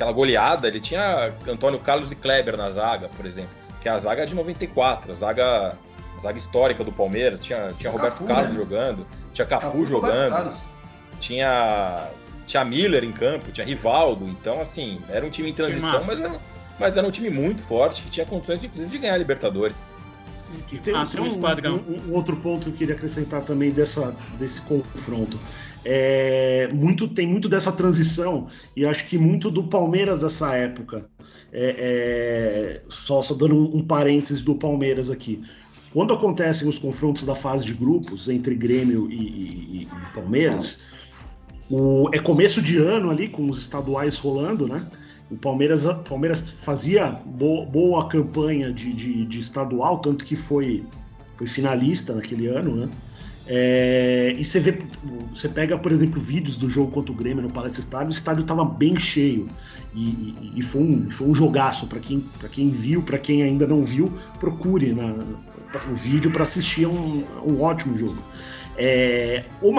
[0.00, 3.50] aquela goleada, ele tinha Antônio Carlos e Kleber na zaga, por exemplo,
[3.82, 5.76] que é a zaga de 94, a zaga,
[6.16, 8.62] a zaga histórica do Palmeiras, tinha, tinha Roberto Cafu, Carlos né?
[8.62, 10.54] jogando, tinha Cafu, Cafu jogando,
[11.20, 12.08] tinha,
[12.46, 16.40] tinha Miller em campo, tinha Rivaldo, então assim, era um time em transição, mas era,
[16.78, 19.86] mas era um time muito forte, que tinha condições, inclusive, de ganhar a Libertadores.
[20.72, 24.16] E tem, ah, tem um, um, um, outro ponto que eu queria acrescentar também dessa,
[24.36, 25.38] desse confronto.
[25.84, 31.06] É, muito, tem muito dessa transição, e acho que muito do Palmeiras dessa época.
[31.52, 35.42] É, é, só, só dando um, um parênteses do Palmeiras aqui.
[35.92, 40.82] Quando acontecem os confrontos da fase de grupos entre Grêmio e, e, e Palmeiras,
[41.68, 44.86] o, é começo de ano ali, com os estaduais rolando, né?
[45.30, 50.84] O Palmeiras, Palmeiras fazia bo, boa campanha de, de, de, estadual, tanto que foi,
[51.34, 52.88] foi finalista naquele ano, né?
[53.46, 54.78] É, e você vê,
[55.34, 58.42] você pega, por exemplo, vídeos do jogo contra o Grêmio no Palestra Estádio, o estádio
[58.42, 59.48] estava bem cheio
[59.94, 63.66] e, e, e, foi, um, foi um jogaço para quem, quem viu, para quem ainda
[63.66, 65.14] não viu, procure na,
[65.90, 68.22] o vídeo para assistir um, um ótimo jogo.
[68.76, 69.72] É, o,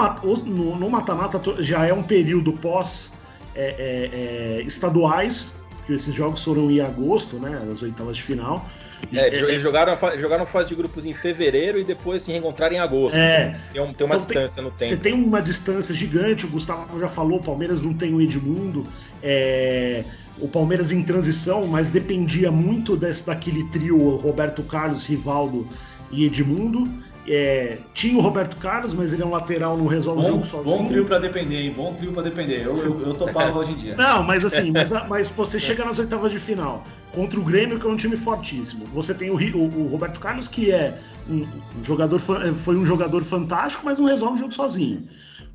[0.44, 3.14] no mata-mata já é um período pós
[3.54, 8.68] é, é, é, estaduais, que esses jogos foram em agosto, né, as oitavas de final.
[9.14, 13.16] É, eles jogaram, jogaram fase de grupos em fevereiro e depois se reencontraram em agosto.
[13.16, 13.58] É.
[13.72, 14.90] Tem, uma então, distância tem, no tempo.
[14.90, 18.86] Você tem uma distância gigante, o Gustavo já falou, o Palmeiras não tem o Edmundo.
[19.22, 20.04] É,
[20.38, 25.68] o Palmeiras em transição, mas dependia muito desse, daquele trio Roberto Carlos, Rivaldo
[26.10, 26.88] e Edmundo.
[27.26, 30.44] É, tinha o Roberto Carlos, mas ele é um lateral, não resolve bom, o jogo
[30.44, 30.78] sozinho.
[30.78, 31.72] Bom trio para depender, hein?
[31.76, 32.64] Bom trio para depender.
[32.64, 33.96] Eu, eu, eu topava hoje em dia.
[33.96, 37.86] Não, mas assim, mas, mas você chega nas oitavas de final contra o Grêmio, que
[37.86, 38.86] é um time fortíssimo.
[38.86, 40.98] Você tem o, o, o Roberto Carlos, que é
[41.28, 41.42] um,
[41.78, 45.06] um jogador, foi um jogador fantástico, mas não resolve o jogo sozinho.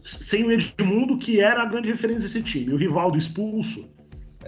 [0.04, 2.74] Sem o Edmundo, que era a grande referência desse time.
[2.74, 3.90] O Rivaldo expulso,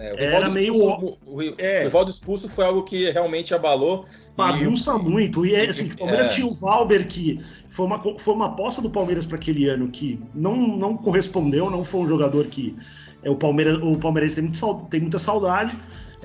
[0.00, 0.72] é, o Era meio.
[0.72, 1.80] Expulso, o, é.
[1.80, 4.06] o Rivaldo expulso foi algo que realmente abalou.
[4.34, 5.02] Bagunça e...
[5.02, 5.44] muito.
[5.44, 6.30] E assim, o Palmeiras é.
[6.32, 7.38] tinha o Valber, que
[7.68, 11.84] foi uma, foi uma aposta do Palmeiras para aquele ano que não, não correspondeu, não
[11.84, 12.74] foi um jogador que.
[13.22, 15.76] É, o Palmeiras, o Palmeiras tem, muito, tem muita saudade.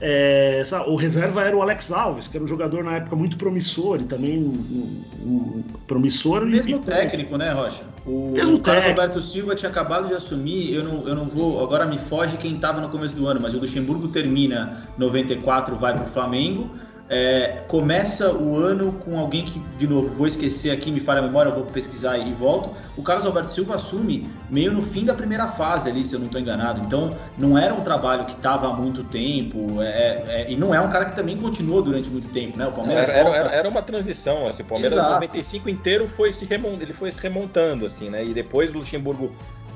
[0.02, 4.02] É, o reserva era o Alex Alves, que era um jogador na época muito promissor
[4.02, 6.46] e também um, um promissor.
[6.46, 7.84] Mesmo e, técnico, né, Rocha?
[8.06, 11.64] O, Mesmo o Carlos Alberto Silva tinha acabado de assumir, eu não, eu não vou,
[11.64, 15.93] agora me foge quem estava no começo do ano, mas o Luxemburgo termina 94, vai
[15.93, 16.70] para o Flamengo.
[17.08, 21.22] É, começa o ano com alguém que, de novo, vou esquecer aqui, me falha a
[21.22, 22.72] memória, eu vou pesquisar e volto.
[22.97, 26.26] O Carlos Alberto Silva assume meio no fim da primeira fase ali, se eu não
[26.26, 26.82] estou enganado.
[26.82, 30.82] Então, não era um trabalho que estava há muito tempo, é, é, e não é
[30.82, 32.66] um cara que também continuou durante muito tempo, né?
[32.66, 35.14] O Palmeiras era, era, era uma transição, assim, o Palmeiras Exato.
[35.14, 38.26] 95 inteiro foi se ele foi se remontando, assim, né?
[38.26, 39.32] E depois o Luxemburgo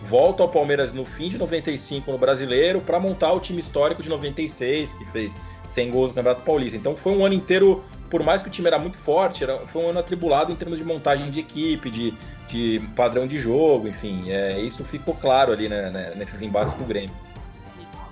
[0.09, 4.09] volta ao Palmeiras no fim de 95 no Brasileiro para montar o time histórico de
[4.09, 6.75] 96, que fez 100 gols no Campeonato Paulista.
[6.75, 9.83] Então foi um ano inteiro, por mais que o time era muito forte, era, foi
[9.83, 12.13] um ano atribulado em termos de montagem de equipe, de,
[12.47, 14.31] de padrão de jogo, enfim.
[14.31, 17.15] É, isso ficou claro ali né, né, nesses embates com o Grêmio.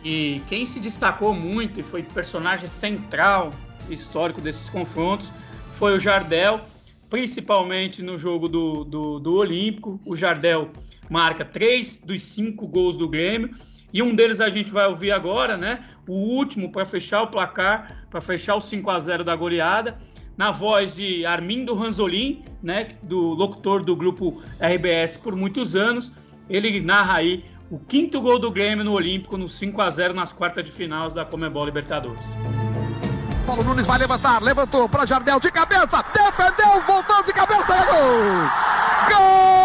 [0.03, 3.51] E quem se destacou muito e foi personagem central
[3.89, 5.33] histórico desses confrontos
[5.71, 6.61] foi o Jardel,
[7.09, 9.99] principalmente no jogo do, do, do Olímpico.
[10.05, 10.69] O Jardel
[11.09, 13.51] marca três dos cinco gols do Grêmio.
[13.93, 15.85] E um deles a gente vai ouvir agora, né?
[16.07, 19.97] O último para fechar o placar, para fechar o 5 a 0 da goleada,
[20.37, 26.11] na voz de Armindo Ranzolin, né, do locutor do grupo RBS por muitos anos.
[26.49, 30.31] Ele narra aí o quinto gol do Grêmio no Olímpico no 5 a 0 nas
[30.31, 32.23] quartas de finais da Comebol Libertadores.
[33.45, 39.17] Paulo Nunes vai levantar, levantou para Jardel de cabeça, defendeu, voltou de cabeça, é gol!
[39.17, 39.57] Gol!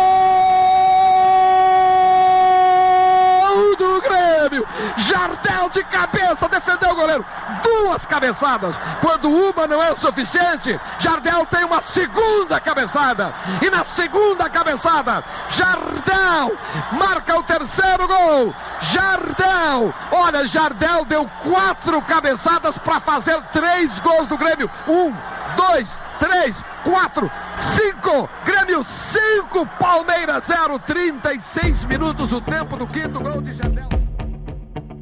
[4.03, 4.67] Grêmio.
[4.99, 7.25] Jardel de cabeça defendeu o goleiro.
[7.63, 8.75] Duas cabeçadas.
[9.01, 13.35] Quando uma não é suficiente, Jardel tem uma segunda cabeçada.
[13.61, 16.57] E na segunda cabeçada, Jardel
[16.93, 18.55] marca o terceiro gol.
[18.81, 19.95] Jardel.
[20.11, 24.71] Olha, Jardel deu quatro cabeçadas para fazer três gols do Grêmio.
[24.89, 25.15] Um,
[25.57, 25.89] dois,
[26.19, 33.55] três, quatro, cinco, Grêmio cinco, Palmeiras zero, 36 minutos o tempo do quinto gol de
[33.55, 33.89] Jardel.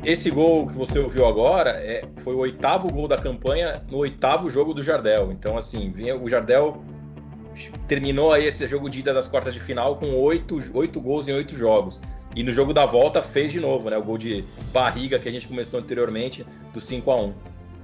[0.02, 4.48] Esse gol que você ouviu agora é, foi o oitavo gol da campanha no oitavo
[4.48, 5.30] jogo do Jardel.
[5.30, 6.82] Então, assim, vinha, o Jardel
[7.86, 11.32] terminou aí esse jogo de ida das quartas de final com oito, oito gols em
[11.32, 12.00] oito jogos.
[12.34, 13.98] E no jogo da volta fez de novo, né?
[13.98, 17.34] O gol de barriga que a gente começou anteriormente, do 5 a 1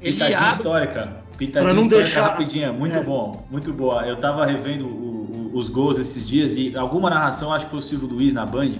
[0.00, 0.52] Pitadinha abre...
[0.52, 1.16] histórica.
[1.36, 2.28] Pitadinha não histórica deixar...
[2.28, 2.72] rapidinha.
[2.72, 3.02] Muito é.
[3.02, 4.06] bom, muito boa.
[4.06, 7.78] Eu tava revendo o, o, os gols esses dias e alguma narração, acho que foi
[7.78, 8.72] o Silvio Luiz na Band,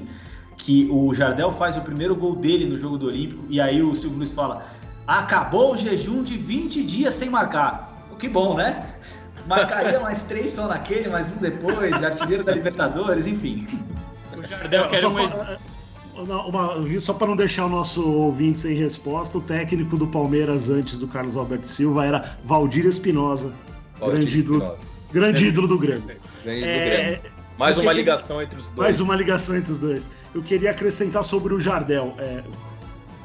[0.56, 3.94] que o Jardel faz o primeiro gol dele no jogo do Olímpico e aí o
[3.94, 4.64] Silvio Luiz fala:
[5.06, 7.94] acabou o jejum de 20 dias sem marcar.
[8.18, 8.84] Que bom, né?
[9.46, 13.68] Marcaria mais três só naquele, mais um depois, artilheiro da Libertadores, enfim.
[14.36, 15.14] O Jardel quer um
[16.22, 20.68] uma, uma, só para não deixar o nosso ouvinte sem resposta, o técnico do Palmeiras
[20.68, 23.52] antes do Carlos Alberto Silva era Valdir Espinosa,
[23.98, 24.76] grande, ídolo,
[25.12, 26.02] Grande ídolo do Grêmio.
[26.44, 27.20] Grande ídolo do Grêmio.
[27.58, 28.76] Mais uma ligação entre os dois.
[28.76, 30.10] Mais uma ligação entre os dois.
[30.34, 32.14] Eu queria acrescentar sobre o Jardel.
[32.18, 32.42] É,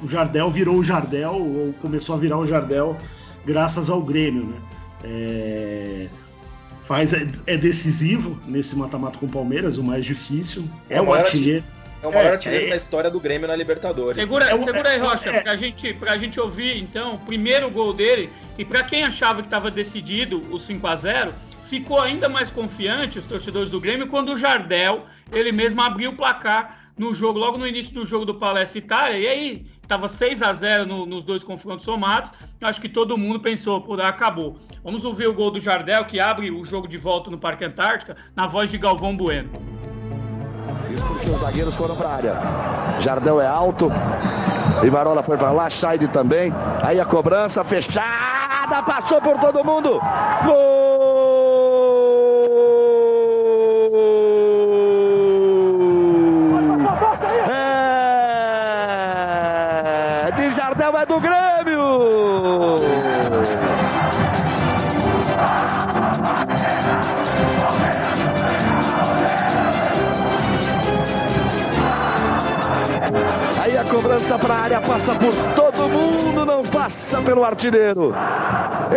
[0.01, 2.97] o Jardel virou o Jardel, ou começou a virar o Jardel,
[3.45, 4.57] graças ao Grêmio, né?
[5.03, 6.07] É,
[6.81, 10.63] faz, é, é decisivo nesse mata-mata com o Palmeiras, o mais difícil.
[10.89, 11.63] É, é o artilheiro.
[12.01, 14.15] É o maior é, artilheiro é, da história do Grêmio na Libertadores.
[14.15, 17.93] Segura, é, segura aí, Rocha, é, pra, gente, pra gente ouvir, então, o primeiro gol
[17.93, 21.33] dele, que para quem achava que estava decidido o 5 a 0
[21.63, 26.15] ficou ainda mais confiante, os torcedores do Grêmio, quando o Jardel, ele mesmo abriu o
[26.15, 30.41] placar no jogo, logo no início do jogo do Palestra Itália, e aí estava 6
[30.41, 32.31] a 0 no, nos dois confrontos somados.
[32.61, 34.57] Acho que todo mundo pensou, pô, acabou.
[34.83, 38.17] Vamos ouvir o gol do Jardel, que abre o jogo de volta no Parque Antártica,
[38.35, 39.80] na voz de Galvão Bueno.
[40.89, 42.35] Isso porque os zagueiros foram para a área.
[42.99, 43.91] Jardel é alto.
[44.83, 46.53] Ivarola foi para lá, Scheide também.
[46.81, 49.99] Aí a cobrança fechada, passou por todo mundo.
[50.45, 51.70] Gol!
[74.31, 78.13] Cobrança para a área, passa por todo mundo, não passa pelo artilheiro.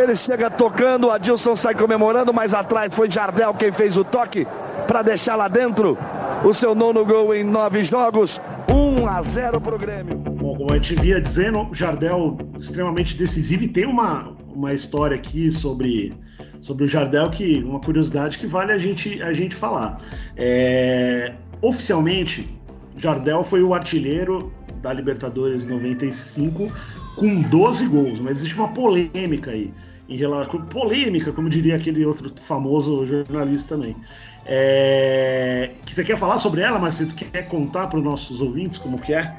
[0.01, 4.47] Ele chega tocando, Adilson sai comemorando, mas atrás foi Jardel quem fez o toque
[4.87, 5.99] para deixar lá dentro
[6.45, 8.41] o seu nono gol em nove jogos.
[8.69, 10.17] 1 a 0 para o Grêmio.
[10.17, 15.51] Bom, como a gente via dizendo, Jardel extremamente decisivo e tem uma, uma história aqui
[15.51, 16.15] sobre,
[16.61, 19.97] sobre o Jardel que uma curiosidade que vale a gente, a gente falar.
[20.37, 22.49] É, oficialmente,
[22.97, 24.53] Jardel foi o artilheiro
[24.85, 26.71] da Libertadores 95
[27.17, 29.73] com 12 gols, mas existe uma polêmica aí.
[30.07, 33.97] Em relação, polêmica, como diria aquele outro famoso jornalista também.
[34.45, 38.77] É, que você quer falar sobre ela, mas você quer contar para os nossos ouvintes
[38.77, 39.35] como que é?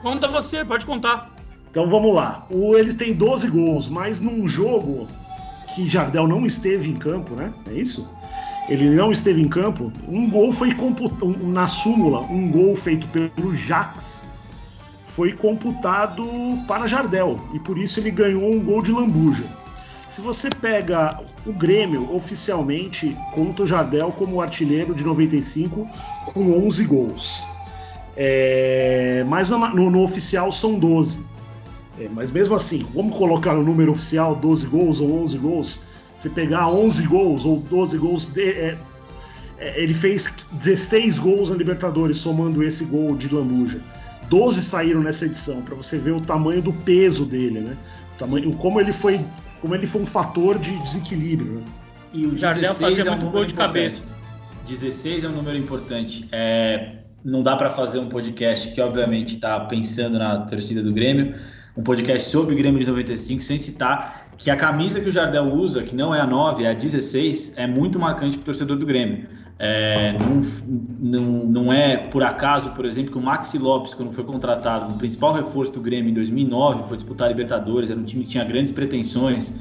[0.00, 1.36] Conta você, pode contar.
[1.70, 2.46] Então vamos lá.
[2.48, 5.06] O, ele tem 12 gols, mas num jogo
[5.74, 7.52] que Jardel não esteve em campo, né?
[7.68, 8.10] É isso?
[8.70, 9.92] Ele não esteve em campo.
[10.08, 14.24] Um gol foi computado na súmula, um gol feito pelo Jax
[15.16, 16.22] foi computado
[16.68, 19.44] para Jardel e por isso ele ganhou um gol de lambuja.
[20.10, 25.88] Se você pega o Grêmio, oficialmente conta o Jardel como artilheiro de 95
[26.26, 27.42] com 11 gols.
[28.14, 31.24] É, mas no, no, oficial são 12.
[31.98, 35.80] É, mas mesmo assim, vamos colocar no número oficial 12 gols ou 11 gols.
[36.14, 38.78] Se pegar 11 gols ou 12 gols, de, é,
[39.58, 43.80] é, ele fez 16 gols na Libertadores, somando esse gol de Lambuja.
[44.28, 47.76] 12 saíram nessa edição, para você ver o tamanho do peso dele, né?
[48.14, 49.24] O tamanho, como ele foi,
[49.60, 51.54] como ele foi um fator de desequilíbrio.
[51.54, 51.62] Né?
[52.12, 54.02] E o Jardel fazia é um muito gol de cabeça.
[54.68, 56.26] 16 é um número importante.
[56.32, 61.34] É, não dá para fazer um podcast que, obviamente, está pensando na torcida do Grêmio,
[61.76, 65.44] um podcast sobre o Grêmio de 95, sem citar que a camisa que o Jardel
[65.44, 68.76] usa, que não é a 9, é a 16, é muito marcante para o torcedor
[68.76, 69.26] do Grêmio.
[69.58, 70.42] É, não,
[70.98, 74.98] não, não, é por acaso, por exemplo, que o Maxi Lopes, quando foi contratado, o
[74.98, 78.44] principal reforço do Grêmio em 2009, foi disputar a Libertadores, era um time que tinha
[78.44, 79.54] grandes pretensões.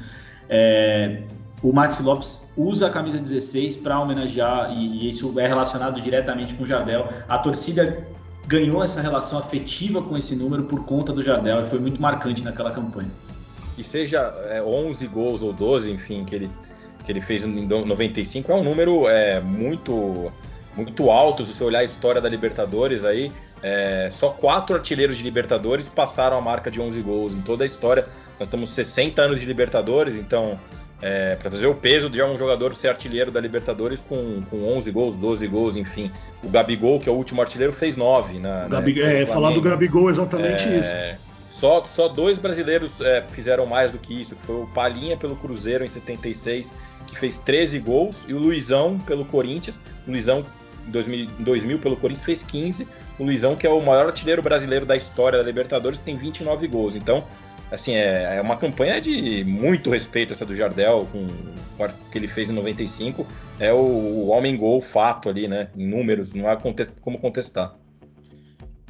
[0.49, 1.21] É,
[1.63, 6.53] o Maxi Lopes usa a camisa 16 para homenagear, e, e, isso é relacionado diretamente
[6.55, 7.07] com o Jardel.
[7.29, 8.05] A torcida
[8.47, 12.43] ganhou essa relação afetiva com esse número por conta do Jardel, e foi muito marcante
[12.43, 13.09] naquela campanha.
[13.77, 16.49] E seja é, 11 gols ou 12, enfim, que ele
[17.05, 20.31] que ele fez em 95 é um número é, muito
[20.75, 21.45] muito alto.
[21.45, 23.31] Se você olhar a história da Libertadores aí,
[23.63, 27.67] é, só quatro artilheiros de Libertadores passaram a marca de 11 gols em toda a
[27.67, 28.07] história.
[28.39, 30.59] Nós estamos 60 anos de Libertadores, então
[31.01, 34.91] é, para fazer o peso de um jogador ser artilheiro da Libertadores com, com 11
[34.91, 36.11] gols, 12 gols, enfim.
[36.43, 38.39] O Gabigol, que é o último artilheiro, fez 9.
[38.39, 41.25] Na, Gabi, né, é, falar do Gabigol exatamente é, isso.
[41.49, 45.35] Só, só dois brasileiros é, fizeram mais do que isso, que foi o Palinha pelo
[45.35, 46.73] Cruzeiro em 76
[47.15, 49.81] que fez 13 gols, e o Luizão pelo Corinthians.
[50.05, 50.45] O Luizão,
[50.85, 52.87] em 2000, 2000 pelo Corinthians, fez 15.
[53.17, 56.95] O Luizão, que é o maior artilheiro brasileiro da história da Libertadores, tem 29 gols.
[56.95, 57.23] Então,
[57.71, 61.25] assim, é, é uma campanha de muito respeito essa do Jardel, com,
[61.83, 63.25] o que ele fez em 95.
[63.59, 65.69] É o, o homem-gol fato ali, né?
[65.75, 67.73] Em números, não há contest, como contestar.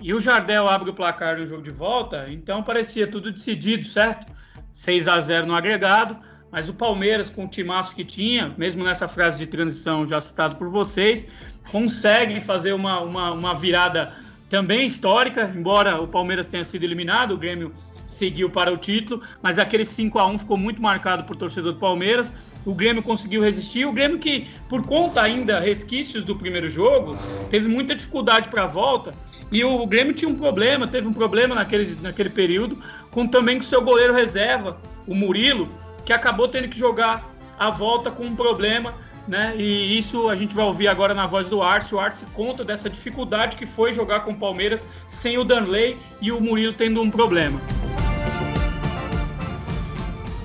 [0.01, 4.32] E o Jardel abre o placar no jogo de volta, então parecia tudo decidido, certo?
[4.73, 6.17] 6 a 0 no agregado.
[6.56, 10.56] Mas o Palmeiras, com o timaço que tinha, mesmo nessa frase de transição já citado
[10.56, 11.28] por vocês,
[11.70, 14.14] consegue fazer uma, uma, uma virada
[14.49, 17.74] também histórica, embora o Palmeiras tenha sido eliminado, o Grêmio
[18.08, 21.80] seguiu para o título, mas aquele 5 a 1 ficou muito marcado por torcedor do
[21.80, 22.34] Palmeiras.
[22.66, 23.86] O Grêmio conseguiu resistir.
[23.86, 27.18] O Grêmio que, por conta ainda resquícios do primeiro jogo,
[27.49, 29.14] teve muita dificuldade para a volta.
[29.51, 32.82] E o Grêmio tinha um problema, teve um problema naquele, naquele período,
[33.12, 35.70] com também com seu goleiro reserva, o Murilo,
[36.06, 37.26] que acabou tendo que jogar
[37.58, 38.93] a volta com um problema
[39.28, 39.56] né?
[39.58, 41.95] E isso a gente vai ouvir agora na voz do Arce.
[41.95, 46.32] O Arce conta dessa dificuldade que foi jogar com o Palmeiras sem o Danley e
[46.32, 47.60] o Murilo tendo um problema.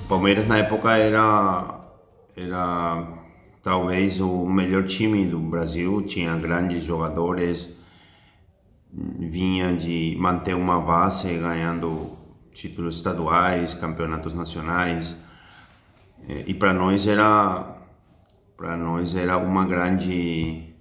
[0.09, 1.79] Palmeiras na época era
[2.35, 3.07] era
[3.61, 7.69] talvez o melhor time do Brasil, tinha grandes jogadores,
[8.91, 12.17] vinha de manter uma base ganhando
[12.51, 15.15] títulos estaduais, campeonatos nacionais.
[16.27, 17.77] Eh, e para nós era
[18.57, 20.73] para nós era uma grande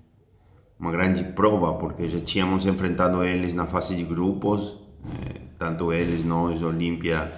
[0.78, 6.24] uma grande prova porque já tínhamos enfrentado eles na fase de grupos, eh, tanto eles,
[6.24, 7.32] nós, Olímpia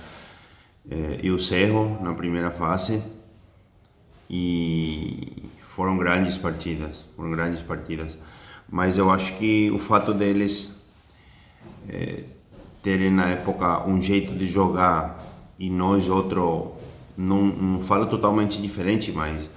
[0.90, 3.02] eh, e o Cerro na primeira fase
[4.30, 8.16] e foram grandes partidas, foram grandes partidas.
[8.68, 10.80] Mas eu acho que o fato deles
[12.82, 15.18] terem na época um jeito de jogar
[15.58, 16.74] e nós outro,
[17.16, 19.48] não, não falo totalmente diferente, mas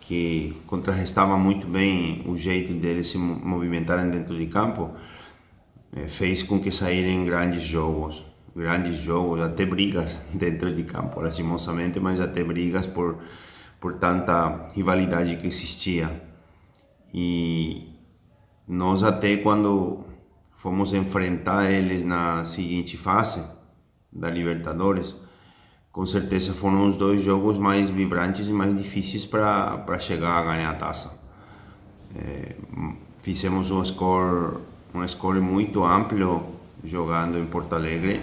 [0.00, 4.90] que contrarrestava muito bem o jeito deles se movimentarem dentro de campo,
[5.94, 8.24] eh, fez com que saírem grandes jogos,
[8.54, 13.18] grandes jogos, até brigas dentro de campo, lastimosamente, mas até brigas por,
[13.80, 16.10] por tanta rivalidade que existia.
[17.14, 17.88] E
[18.66, 20.04] nós até quando
[20.56, 23.44] fomos enfrentar eles na seguinte fase
[24.12, 25.14] da Libertadores,
[26.00, 30.70] com certeza foram os dois jogos mais vibrantes e mais difíceis para chegar a ganhar
[30.70, 31.20] a taça.
[32.16, 32.56] É,
[33.18, 34.62] fizemos um score,
[34.94, 38.22] um score muito amplo jogando em Porto Alegre,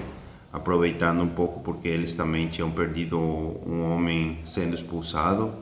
[0.51, 5.53] aproveitando um pouco porque eles também tinham perdido um homem sendo expulsado,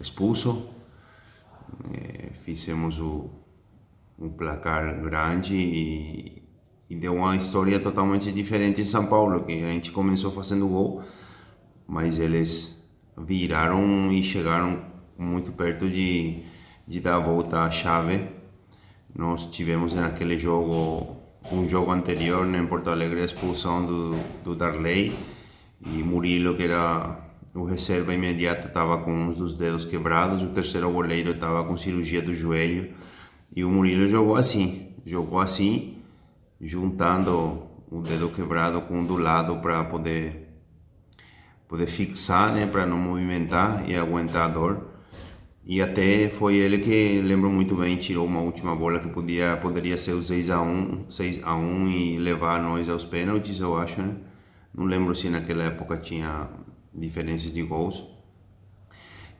[0.00, 0.64] expulso.
[1.92, 3.30] É, fizemos o,
[4.16, 6.40] um placar grande e,
[6.88, 11.02] e deu uma história totalmente diferente em São Paulo, que a gente começou fazendo gol
[11.88, 12.78] mas eles
[13.16, 14.82] viraram e chegaram
[15.16, 16.42] muito perto de,
[16.86, 18.28] de dar a volta à chave.
[19.16, 21.16] Nós tivemos naquele jogo,
[21.50, 24.10] um jogo anterior né, em Porto Alegre, a expulsão do,
[24.44, 25.16] do Darley
[25.84, 27.18] e Murilo, que era
[27.54, 32.20] o reserva imediato, estava com um dos dedos quebrados, o terceiro goleiro estava com cirurgia
[32.20, 32.92] do joelho
[33.54, 35.96] e o Murilo jogou assim, jogou assim,
[36.60, 40.47] juntando o dedo quebrado com o do lado para poder
[41.68, 44.88] poder fixar, né, para não movimentar e aguentar a dor.
[45.64, 49.98] E até foi ele que, lembro muito bem, tirou uma última bola que podia, poderia
[49.98, 54.00] ser o 6 a 1 6 a 1 e levar nós aos pênaltis, eu acho,
[54.00, 54.16] né?
[54.74, 56.48] Não lembro se naquela época tinha
[56.94, 58.02] diferença de gols.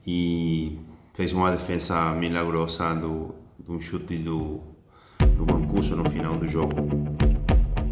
[0.05, 0.77] E
[1.15, 4.61] fez uma defesa milagrosa do, do chute do,
[5.35, 7.28] do Mancuso no final do jogo.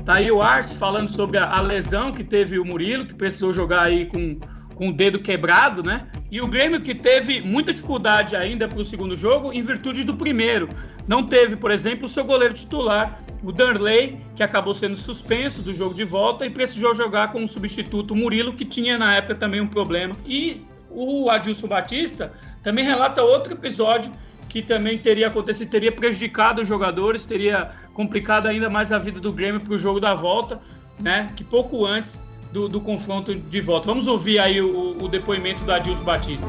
[0.08, 3.52] Tá aí o Arce falando sobre a, a, lesão que teve o Murilo, que precisou
[3.52, 4.40] jogar aí com,
[4.74, 6.08] com o dedo quebrado, né?
[6.32, 10.16] E o Grêmio que teve muita dificuldade ainda para o segundo jogo em virtude do
[10.16, 10.70] primeiro.
[11.06, 15.74] Não teve, por exemplo, o seu goleiro titular, o Darley, que acabou sendo suspenso do
[15.74, 19.60] jogo de volta e precisou jogar com o substituto Murilo, que tinha na época também
[19.60, 20.16] um problema.
[20.26, 22.32] E o Adilson Batista
[22.64, 24.10] também relata outro episódio
[24.58, 29.32] que também teria acontecido, teria prejudicado os jogadores, teria complicado ainda mais a vida do
[29.32, 30.60] Grêmio para o jogo da volta,
[31.00, 31.32] né?
[31.36, 32.20] Que pouco antes
[32.52, 33.86] do, do confronto de volta.
[33.86, 36.48] Vamos ouvir aí o, o depoimento da Adilson Batista.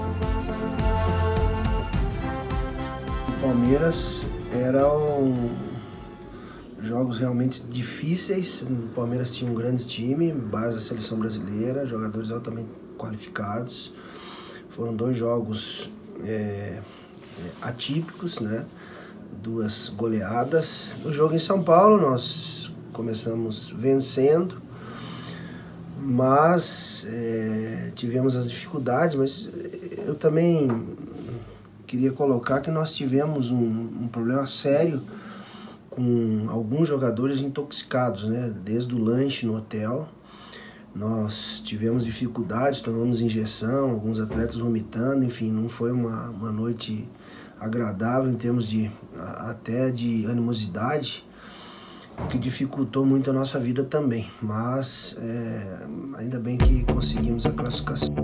[3.42, 5.50] Palmeiras eram
[6.80, 8.62] jogos realmente difíceis.
[8.62, 13.92] O Palmeiras tinha um grande time, base da seleção brasileira, jogadores altamente qualificados.
[14.70, 15.90] Foram dois jogos
[16.24, 16.78] é,
[17.60, 18.64] atípicos, né?
[19.42, 20.94] Duas goleadas.
[21.04, 24.60] No jogo em São Paulo nós começamos vencendo,
[26.00, 29.48] mas é, tivemos as dificuldades, mas
[30.06, 30.68] eu também
[31.86, 33.64] queria colocar que nós tivemos um,
[34.02, 35.02] um problema sério
[35.90, 38.52] com alguns jogadores intoxicados, né?
[38.64, 40.08] Desde o lanche no hotel,
[40.94, 47.08] nós tivemos dificuldades, tomamos injeção, alguns atletas vomitando, enfim, não foi uma, uma noite
[47.60, 48.90] agradável em termos de
[49.38, 51.24] até de animosidade
[52.28, 55.86] que dificultou muito a nossa vida também, mas é,
[56.18, 58.14] ainda bem que conseguimos a classificação.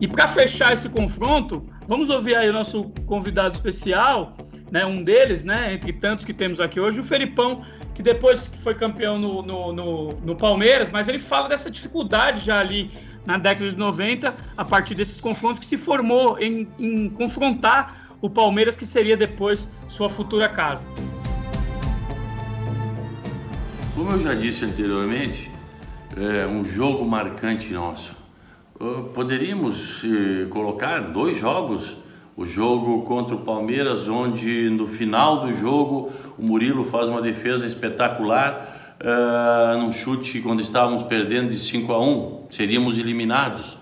[0.00, 4.36] E para fechar esse confronto, vamos ouvir aí o nosso convidado especial,
[4.70, 7.62] né, um deles, né, entre tantos que temos aqui hoje, o Felipão,
[7.94, 12.44] que depois que foi campeão no, no, no, no Palmeiras, mas ele fala dessa dificuldade
[12.44, 12.90] já ali
[13.26, 18.30] na década de 90, a partir desses confrontos, que se formou em, em confrontar o
[18.30, 20.86] Palmeiras, que seria depois sua futura casa.
[23.94, 25.50] Como eu já disse anteriormente,
[26.16, 28.14] é um jogo marcante nosso.
[29.14, 31.96] Poderíamos eh, colocar dois jogos.
[32.36, 37.66] O jogo contra o Palmeiras, onde no final do jogo o Murilo faz uma defesa
[37.66, 43.76] espetacular, uh, num chute quando estávamos perdendo de 5 a 1, seríamos eliminados.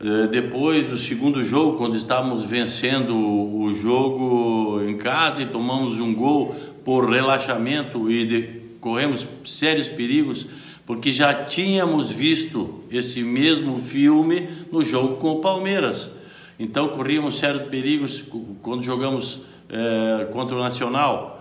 [0.00, 6.14] Uh, depois, o segundo jogo, quando estávamos vencendo o jogo em casa e tomamos um
[6.14, 6.54] gol
[6.84, 10.46] por relaxamento e corremos sérios perigos
[10.88, 16.12] porque já tínhamos visto esse mesmo filme no jogo com o Palmeiras.
[16.58, 18.24] Então corríamos sérios perigos
[18.62, 21.37] quando jogamos é, contra o Nacional.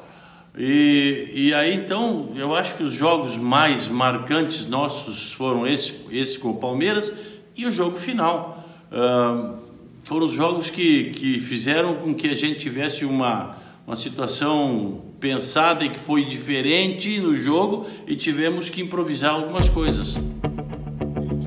[0.57, 6.39] E, e aí então eu acho que os jogos mais marcantes nossos foram esse, esse
[6.39, 7.13] com o Palmeiras
[7.55, 8.65] e o jogo final.
[10.03, 15.83] Foram os jogos que, que fizeram com que a gente tivesse uma, uma situação pensada
[15.83, 20.15] e que foi diferente no jogo e tivemos que improvisar algumas coisas.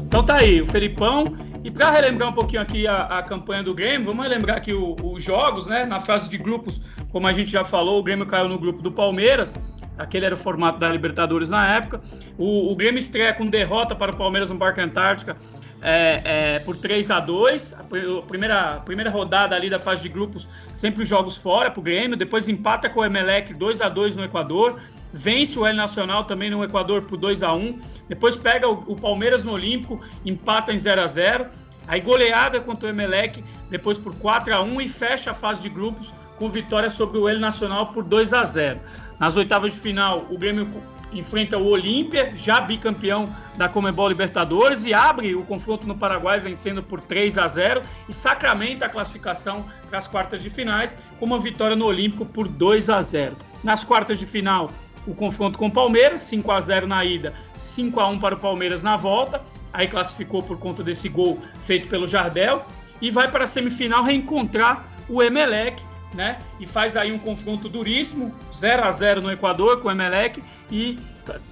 [0.06, 1.49] Então tá aí, o Felipão.
[1.62, 5.22] E para relembrar um pouquinho aqui a, a, campanha do Grêmio, vamos relembrar aqui os
[5.22, 5.84] jogos, né?
[5.84, 6.80] Na fase de grupos,
[7.10, 9.58] como a gente já falou, o Grêmio caiu no grupo do Palmeiras.
[9.98, 12.00] Aquele era o formato da Libertadores na época.
[12.38, 15.36] O, o Grêmio estreia com derrota para o Palmeiras no Barca Antártica
[15.82, 20.48] é, é, por 3 a 2 a primeira, primeira rodada ali da fase de grupos,
[20.72, 24.24] sempre jogos fora para o Grêmio, depois empata com o Emelec 2 a 2 no
[24.24, 24.80] Equador,
[25.12, 28.96] vence o El Nacional também no Equador por 2 a 1 depois pega o, o
[28.96, 31.46] Palmeiras no Olímpico, empata em 0 a 0
[31.86, 35.68] aí goleada contra o Emelec, depois por 4 a 1 e fecha a fase de
[35.68, 38.80] grupos com vitória sobre o El Nacional por 2 a 0
[39.18, 40.68] Nas oitavas de final, o Grêmio
[41.12, 46.82] enfrenta o Olímpia, já bicampeão da Comebol Libertadores, e abre o confronto no Paraguai vencendo
[46.82, 51.38] por 3 a 0 e sacramenta a classificação para as quartas de finais com uma
[51.38, 53.36] vitória no Olímpico por 2 a 0.
[53.62, 54.70] Nas quartas de final,
[55.06, 58.38] o confronto com o Palmeiras, 5 a 0 na ida, 5 a 1 para o
[58.38, 59.42] Palmeiras na volta.
[59.72, 62.64] Aí classificou por conta desse gol feito pelo Jardel
[63.00, 65.82] e vai para a semifinal reencontrar o Emelec,
[66.14, 66.38] né?
[66.58, 70.98] E faz aí um confronto duríssimo, 0 a 0 no Equador com o Emelec e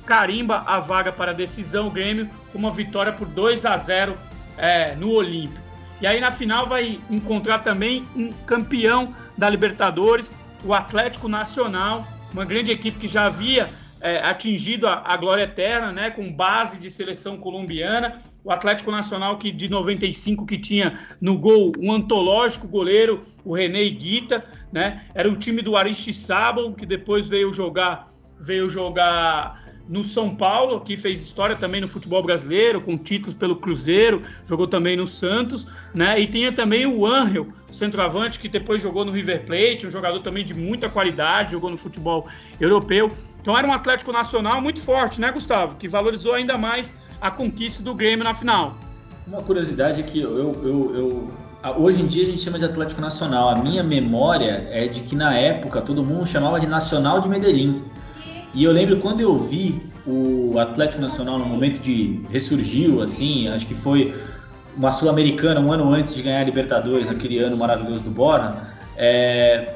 [0.05, 4.16] carimba a vaga para a decisão o Grêmio com uma vitória por 2 a 0
[4.57, 5.68] é, no Olímpico.
[6.01, 10.34] E aí na final vai encontrar também um campeão da Libertadores,
[10.64, 13.68] o Atlético Nacional, uma grande equipe que já havia
[14.01, 18.22] é, atingido a, a, glória eterna, né, com base de seleção colombiana.
[18.45, 23.89] O Atlético Nacional que de 95 que tinha no gol um antológico goleiro, o René
[23.89, 25.05] Guita, né?
[25.14, 28.09] Era o time do Aristizábal que depois veio jogar
[28.41, 33.57] veio jogar no São Paulo, que fez história também no futebol brasileiro, com títulos pelo
[33.57, 36.20] Cruzeiro, jogou também no Santos, né?
[36.20, 40.45] E tinha também o Angel, centroavante, que depois jogou no River Plate, um jogador também
[40.45, 42.28] de muita qualidade, jogou no futebol
[42.61, 43.11] europeu.
[43.41, 45.76] Então era um Atlético Nacional muito forte, né, Gustavo?
[45.76, 48.76] Que valorizou ainda mais a conquista do Grêmio na final.
[49.26, 51.32] Uma curiosidade é que eu, eu, eu,
[51.76, 53.49] hoje em dia a gente chama de Atlético Nacional.
[53.49, 57.82] A minha memória é de que na época todo mundo chamava de Nacional de Medellín.
[58.55, 63.66] E eu lembro quando eu vi o Atlético Nacional no momento de ressurgiu, assim, acho
[63.66, 64.14] que foi
[64.76, 68.55] uma Sul-Americana um ano antes de ganhar a Libertadores, naquele ano maravilhoso do Borja.
[68.96, 69.74] É,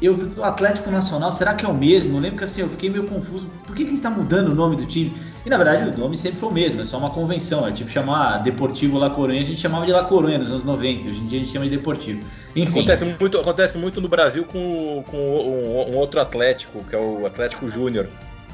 [0.00, 2.16] eu vi o Atlético Nacional, será que é o mesmo?
[2.16, 3.48] Eu lembro que assim, eu fiquei meio confuso.
[3.66, 5.14] Por que, que está mudando o nome do time?
[5.44, 7.66] E na verdade o nome sempre foi o mesmo, é só uma convenção.
[7.66, 11.08] É tipo chamar Deportivo La Coruña, a gente chamava de La Coruña nos anos 90,
[11.08, 12.20] hoje em dia a gente chama de Deportivo.
[12.56, 12.80] Enfim.
[12.80, 17.26] Acontece muito, acontece muito no Brasil com, com um, um outro Atlético, que é o
[17.26, 18.06] Atlético Júnior.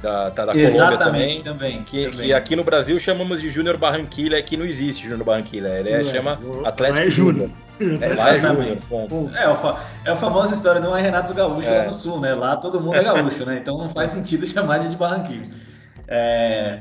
[0.03, 1.43] Da, tá da Exatamente, também.
[1.43, 2.27] também, que, também.
[2.27, 6.03] que aqui no Brasil chamamos de Júnior Barranquilla, que não existe Júnior Barranquilla, ele é,
[6.03, 7.51] chama Atlético é Júnior.
[7.81, 8.79] É, lá é Júnior.
[9.37, 11.79] É, é a famosa história, não é Renato Gaúcho é.
[11.79, 12.35] lá no Sul, né?
[12.35, 13.59] Lá todo mundo é gaúcho, né?
[13.63, 15.47] Então não faz sentido chamar de Barranquilla.
[16.09, 16.81] É,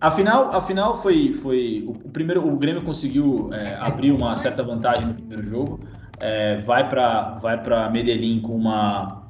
[0.00, 5.14] Afinal, afinal foi, foi o, primeiro, o Grêmio conseguiu é, abrir uma certa vantagem no
[5.14, 5.80] primeiro jogo,
[6.20, 9.22] é, vai para vai Medellín com uma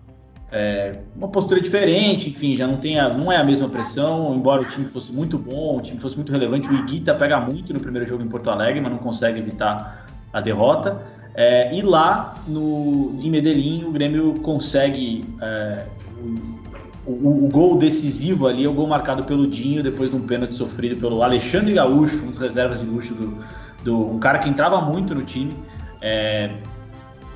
[0.51, 4.63] é, uma postura diferente, enfim, já não tem a, não é a mesma pressão, embora
[4.63, 7.81] o time fosse muito bom, o time fosse muito relevante, o Iguita pega muito no
[7.81, 11.03] primeiro jogo em Porto Alegre, mas não consegue evitar a derrota.
[11.35, 15.85] É, e lá no, em Medellín o Grêmio consegue é,
[17.07, 20.55] o, o, gol decisivo ali é o gol marcado pelo Dinho, depois de um pênalti
[20.55, 23.39] sofrido pelo Alexandre Gaúcho, um dos reservas de luxo do,
[23.85, 25.55] do um cara que entrava muito no time.
[26.01, 26.51] É,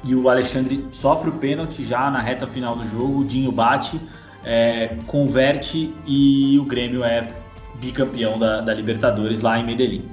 [0.04, 4.00] e o Alexandre sofre o pênalti já na reta final do jogo, o Dinho bate,
[4.44, 7.28] é, converte e o Grêmio é
[7.74, 10.04] bicampeão da, da Libertadores lá em Medellín.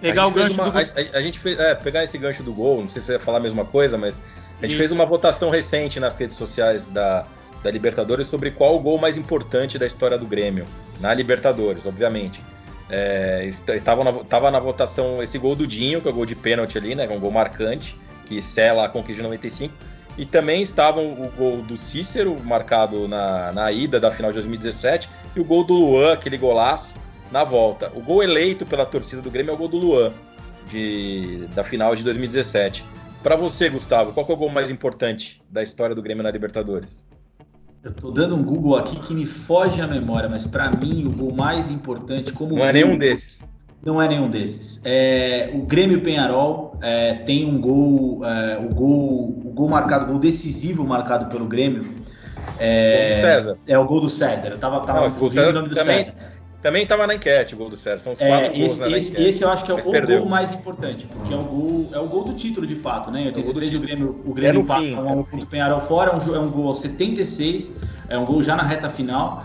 [0.00, 0.78] Pegar o gancho uma, do...
[0.78, 3.12] a, a, a, gente fez, é, pegar esse gancho do gol, não sei se você
[3.14, 4.20] ia falar a mesma coisa, mas
[4.58, 4.78] a gente Isso.
[4.78, 7.26] fez uma votação recente nas redes sociais da,
[7.62, 10.66] da Libertadores sobre qual o gol mais importante da história do Grêmio,
[11.00, 12.42] na Libertadores, obviamente.
[12.88, 16.34] É, estava, na, estava na votação esse gol do Dinho, que é o gol de
[16.34, 17.06] pênalti ali, né?
[17.06, 17.96] Que é um gol marcante,
[18.30, 19.74] que sela a conquista de 95.
[20.16, 25.08] E também estavam o gol do Cícero, marcado na, na ida da final de 2017,
[25.34, 26.94] e o gol do Luan, aquele golaço,
[27.30, 27.90] na volta.
[27.94, 30.12] O gol eleito pela torcida do Grêmio é o gol do Luan,
[30.68, 32.84] de, da final de 2017.
[33.22, 37.04] Para você, Gustavo, qual é o gol mais importante da história do Grêmio na Libertadores?
[37.82, 41.10] Eu tô dando um Google aqui que me foge a memória, mas para mim o
[41.10, 43.50] gol mais importante como não é nenhum desses.
[43.84, 44.80] Não é nenhum desses.
[44.84, 50.08] É, o Grêmio Penharol é, tem um gol, é, o gol, o gol marcado, o
[50.08, 51.94] gol decisivo marcado pelo Grêmio.
[52.58, 53.58] É, o César.
[53.66, 54.48] É o gol do César.
[54.48, 56.14] Eu tava, tava não, o, nome do também, César.
[56.62, 58.00] Também estava na enquete o gol do Sérgio.
[58.00, 60.26] São os quatro é, gols esse, esse, esse, eu acho que é o, o gol
[60.26, 63.22] mais importante, porque é o gol, é o gol do título, de fato, né?
[63.22, 66.10] Em 83 é o, o Grêmio, o Grêmio é empata fim, um, é Penharol fora,
[66.10, 67.78] é um, é um gol aos 76,
[68.10, 69.44] é um gol já na reta final.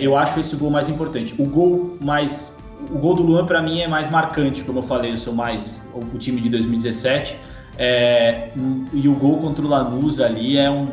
[0.00, 1.34] Eu acho esse o gol mais importante.
[1.36, 2.53] O gol mais.
[2.90, 5.88] O gol do Luan, para mim, é mais marcante, como eu falei, eu sou mais
[5.94, 7.38] o, time de 2017.
[7.76, 8.50] É,
[8.92, 10.88] e o gol contra o Lanús ali é um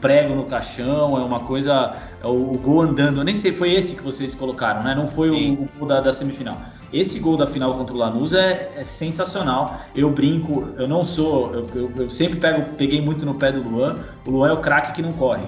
[0.00, 1.94] prego no caixão, é uma coisa.
[2.22, 3.18] É o, o, gol andando.
[3.18, 4.94] Eu nem sei, foi esse que vocês colocaram, né?
[4.94, 6.56] Não foi o, o, gol da, da, semifinal.
[6.92, 9.78] Esse gol da final contra o Lanús é, é sensacional.
[9.94, 11.52] Eu brinco, eu não sou.
[11.52, 13.96] Eu, eu, eu, sempre pego, peguei muito no pé do Luan.
[14.24, 15.44] O Luan é o craque que não corre.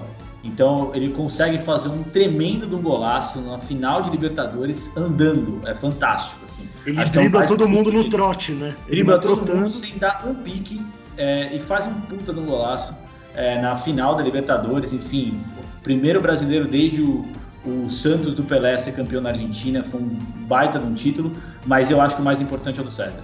[0.49, 5.61] Então ele consegue fazer um tremendo de um golaço na final de Libertadores andando.
[5.66, 6.41] É fantástico.
[6.45, 6.66] Assim.
[6.87, 8.75] Ele Acho dribla é um todo mundo no trote, né?
[8.87, 9.61] Ele dribla todo trotando.
[9.61, 10.81] mundo sem dar um pique
[11.19, 12.97] é, e faz um puta de um golaço
[13.35, 17.27] é, na final da Libertadores, enfim, o primeiro brasileiro desde o,
[17.65, 20.09] o Santos do Pelé ser campeão na Argentina, foi um
[20.49, 21.31] baita de um título,
[21.66, 23.20] mas eu acho que o mais importante é o do César.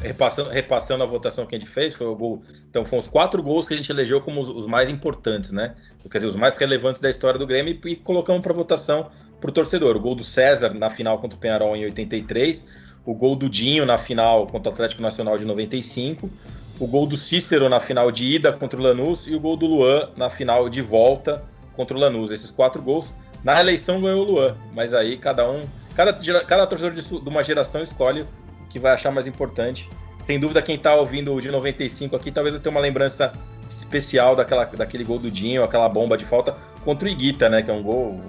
[0.00, 2.42] Repassando, repassando a votação que a gente fez, foi o gol.
[2.70, 5.74] Então, foram os quatro gols que a gente elegeu como os, os mais importantes, né?
[6.10, 9.10] Quer dizer, os mais relevantes da história do Grêmio e, e colocamos para votação
[9.40, 9.96] para o torcedor.
[9.96, 12.64] O gol do César na final contra o Penharol em 83,
[13.04, 16.30] o gol do Dinho na final contra o Atlético Nacional de 95,
[16.78, 19.66] o gol do Cícero na final de ida contra o Lanús e o gol do
[19.66, 21.44] Luan na final de volta
[21.74, 22.30] contra o Lanús.
[22.30, 23.12] Esses quatro gols.
[23.44, 25.62] Na eleição ganhou o Luan, mas aí cada um,
[25.96, 26.12] cada,
[26.44, 28.24] cada torcedor de, de uma geração escolhe
[28.72, 29.88] que vai achar mais importante.
[30.20, 33.32] Sem dúvida, quem está ouvindo o de 95 aqui talvez tenha uma lembrança
[33.76, 37.62] especial daquela, daquele gol do Dinho, aquela bomba de falta contra o Iguita, né?
[37.62, 38.20] Que é um gol.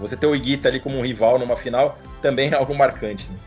[0.00, 3.28] Você ter o Iguita ali como um rival numa final também é algo marcante.
[3.28, 3.38] Né?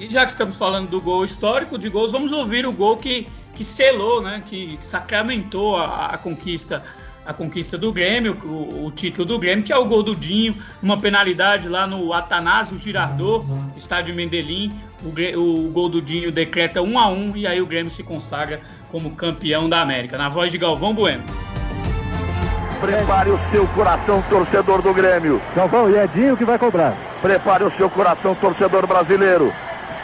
[0.00, 3.26] E já que estamos falando do gol histórico de gols, vamos ouvir o gol que
[3.54, 6.82] que selou, né, que sacramentou a, a conquista
[7.26, 10.56] a conquista do Grêmio, o, o, título do Grêmio, que é o gol do Dinho,
[10.82, 13.44] uma penalidade lá no Atanásio Girardot,
[13.76, 14.74] estádio Mendelim.
[15.02, 15.08] O,
[15.38, 18.60] o, gol do Dinho decreta 1 a 1 e aí o Grêmio se consagra
[18.90, 20.18] como campeão da América.
[20.18, 21.22] Na voz de Galvão Bueno.
[22.80, 25.40] Prepare o seu coração, torcedor do Grêmio.
[25.54, 26.94] Galvão, e é Dinho que vai cobrar.
[27.22, 29.52] Prepare o seu coração, torcedor brasileiro.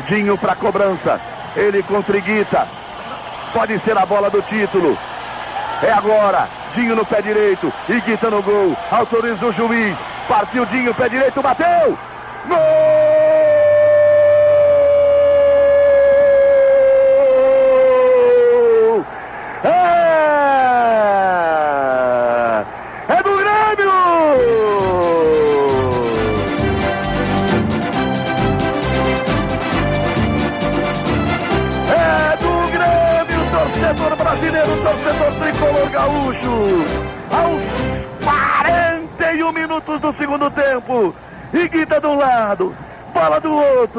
[0.08, 1.20] Dinho para cobrança.
[1.54, 2.66] Ele contra Iguita.
[3.52, 4.96] Pode ser a bola do título.
[5.82, 6.48] É agora.
[6.74, 7.72] Dinho no pé direito.
[7.88, 8.76] Iguita no gol.
[8.90, 9.96] Autoriza o juiz.
[10.28, 11.98] Partiu Dinho, pé direito, bateu.
[12.46, 13.05] Gol!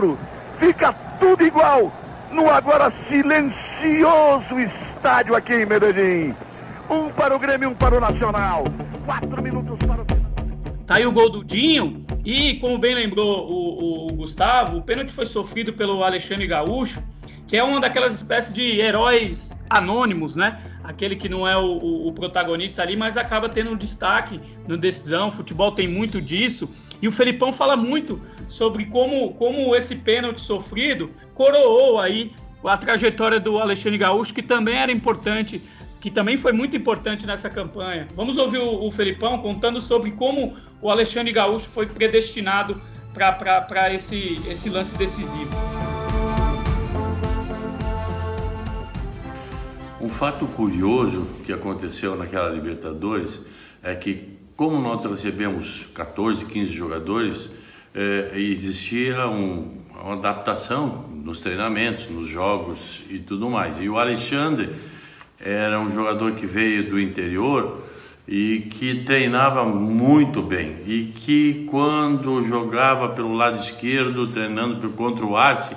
[0.05, 0.17] Outro.
[0.59, 1.91] Fica tudo igual
[2.31, 6.35] no agora silencioso estádio aqui em Medellín.
[6.89, 8.65] Um para o Grêmio, um para o Nacional.
[9.05, 10.05] Quatro minutos para o
[10.85, 12.05] Tá aí o gol do Dinho.
[12.23, 17.01] E, como bem lembrou o, o, o Gustavo, o pênalti foi sofrido pelo Alexandre Gaúcho,
[17.45, 20.57] que é uma daquelas espécies de heróis anônimos, né?
[20.87, 25.27] aquele que não é o, o, protagonista ali, mas acaba tendo um destaque no decisão.
[25.27, 26.69] O futebol tem muito disso.
[27.01, 32.33] E o Felipão fala muito sobre como, como esse pênalti sofrido coroou aí
[32.63, 35.61] a trajetória do Alexandre Gaúcho, que também era importante,
[36.01, 38.07] que também foi muito importante nessa campanha.
[38.15, 42.81] Vamos ouvir o, o Felipão contando sobre como o Alexandre Gaúcho foi predestinado
[43.13, 45.55] para esse, esse lance decisivo.
[50.07, 53.41] um fato curioso que aconteceu naquela Libertadores
[53.83, 57.47] é que, como nós recebemos 14, 15 jogadores,
[57.93, 63.77] é, existia um, uma adaptação nos treinamentos, nos jogos e tudo mais.
[63.77, 64.71] E o Alexandre
[65.39, 67.83] era um jogador que veio do interior
[68.27, 75.37] e que treinava muito bem e que quando jogava pelo lado esquerdo, treinando contra o
[75.37, 75.75] Arce,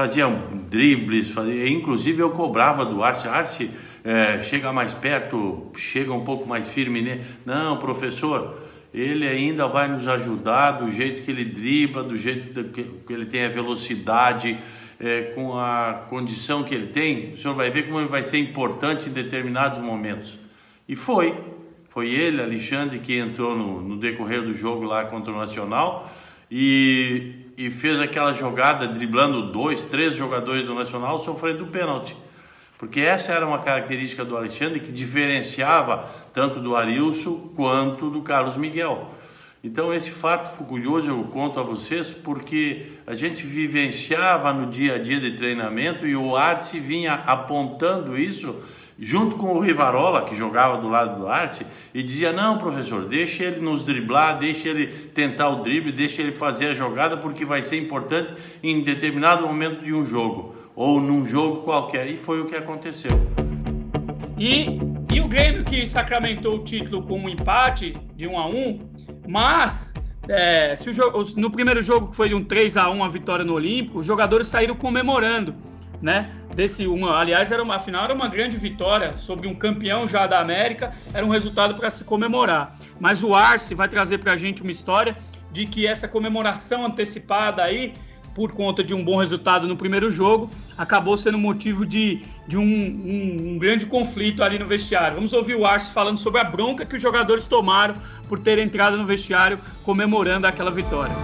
[0.00, 0.26] fazia
[0.70, 3.70] dribles, fazia, inclusive eu cobrava do Arce, Arce
[4.02, 7.20] é, chega mais perto, chega um pouco mais firme, né?
[7.44, 8.62] Não, professor,
[8.94, 13.44] ele ainda vai nos ajudar do jeito que ele dribla, do jeito que ele tem
[13.44, 14.58] a velocidade,
[14.98, 18.38] é, com a condição que ele tem, o senhor vai ver como ele vai ser
[18.38, 20.38] importante em determinados momentos.
[20.88, 21.36] E foi.
[21.90, 26.10] Foi ele, Alexandre, que entrou no, no decorrer do jogo lá contra o Nacional
[26.50, 32.16] e, e fez aquela jogada driblando dois, três jogadores do Nacional, sofrendo o pênalti.
[32.78, 38.56] Porque essa era uma característica do Alexandre que diferenciava tanto do Arilson quanto do Carlos
[38.56, 39.12] Miguel.
[39.62, 44.98] Então, esse fato curioso eu conto a vocês porque a gente vivenciava no dia a
[44.98, 48.56] dia de treinamento e o Arce vinha apontando isso
[49.00, 53.44] junto com o Rivarola, que jogava do lado do Arce, e dizia: Não, professor, deixa
[53.44, 57.62] ele nos driblar, deixa ele tentar o drible, deixa ele fazer a jogada, porque vai
[57.62, 62.06] ser importante em determinado momento de um jogo, ou num jogo qualquer.
[62.08, 63.12] E foi o que aconteceu.
[64.38, 64.78] E,
[65.12, 68.90] e o Grêmio que sacramentou o título com um empate de 1 a 1
[69.28, 69.92] mas
[70.28, 73.44] é, se o jogo, no primeiro jogo, que foi um 3 a 1 a vitória
[73.44, 75.54] no Olímpico, os jogadores saíram comemorando,
[76.00, 76.30] né?
[76.54, 80.40] Desse uma, aliás, era uma, afinal era uma grande vitória sobre um campeão já da
[80.40, 82.78] América, era um resultado para se comemorar.
[82.98, 85.16] Mas o Arce vai trazer para a gente uma história
[85.50, 87.92] de que essa comemoração antecipada aí
[88.34, 92.62] por conta de um bom resultado no primeiro jogo, acabou sendo motivo de, de um,
[92.62, 95.16] um, um, grande conflito ali no vestiário.
[95.16, 97.96] Vamos ouvir o Arce falando sobre a bronca que os jogadores tomaram
[98.28, 101.14] por ter entrado no vestiário comemorando aquela vitória.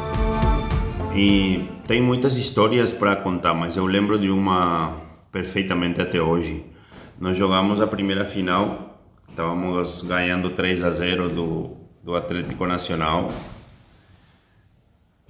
[1.15, 5.01] E tem muitas histórias para contar, mas eu lembro de uma
[5.31, 6.65] perfeitamente até hoje.
[7.21, 13.33] Nós jogamos a primeira final, estávamos ganhando 3 a 0 do, do Atlético Nacional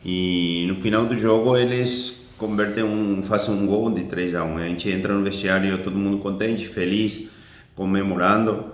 [0.03, 4.57] e no final do jogo eles convertem um, fazem um gol de 3 a 1.
[4.57, 7.29] A gente entra no vestiário, todo mundo contente, feliz,
[7.75, 8.73] comemorando.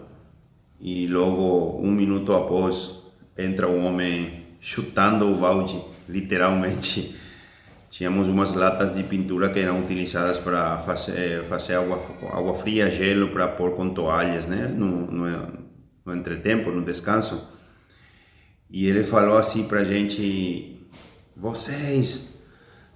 [0.81, 2.93] E logo um minuto após
[3.37, 7.22] entra um homem chutando o balde, literalmente.
[7.93, 12.01] Tínhamos umas latas de pintura que eram utilizadas para fazer, fazer água,
[12.33, 14.67] água fria, gelo, para pôr com toalhas, né?
[14.67, 15.27] No, no,
[16.03, 17.47] no entretempo, no descanso.
[18.71, 20.89] E ele falou assim para gente
[21.37, 22.31] vocês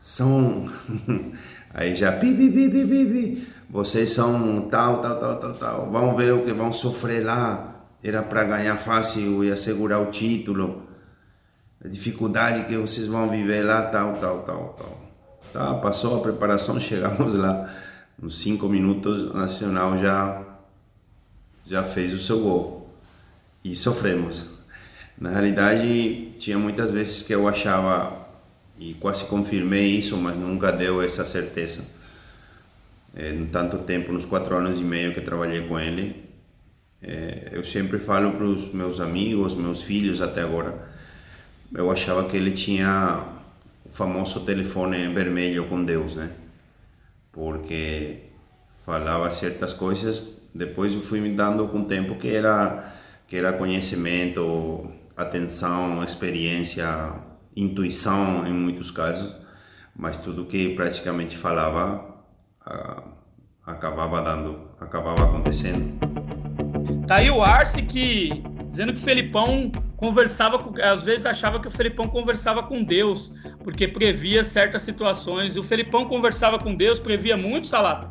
[0.00, 0.66] são.
[1.74, 3.48] Aí já pi, pi, pi, pi, pi, pi.
[3.68, 5.90] Vocês são tal, tal, tal, tal, tal.
[5.90, 7.84] Vão ver o que vão sofrer lá.
[8.02, 10.86] Era para ganhar fácil e assegurar o título.
[11.86, 15.00] A dificuldade que vocês vão viver lá, tal, tal, tal, tal.
[15.52, 17.72] Tá, passou a preparação, chegamos lá.
[18.20, 20.42] Nos cinco minutos, o Nacional já,
[21.64, 22.90] já fez o seu gol.
[23.62, 24.46] E sofremos.
[25.16, 28.26] Na realidade, tinha muitas vezes que eu achava
[28.76, 31.84] e quase confirmei isso, mas nunca deu essa certeza.
[33.14, 36.28] É, no tanto tempo, nos quatro anos e meio que trabalhei com ele,
[37.00, 40.95] é, eu sempre falo para os meus amigos, meus filhos até agora,
[41.74, 43.24] eu achava que ele tinha
[43.84, 46.30] o famoso telefone vermelho com Deus, né?
[47.32, 48.22] Porque
[48.84, 50.22] falava certas coisas,
[50.54, 52.92] depois eu fui me dando com o tempo que era
[53.26, 57.12] que era conhecimento, atenção, experiência,
[57.56, 59.34] intuição em muitos casos,
[59.96, 62.14] mas tudo que praticamente falava
[63.64, 65.98] acabava dando, acabava acontecendo.
[67.06, 71.68] Tá aí o Arce que dizendo que o Felipão conversava com, às vezes achava que
[71.68, 73.32] o Felipão conversava com Deus,
[73.64, 75.56] porque previa certas situações.
[75.56, 78.10] O Felipão conversava com Deus, previa muito, Salata.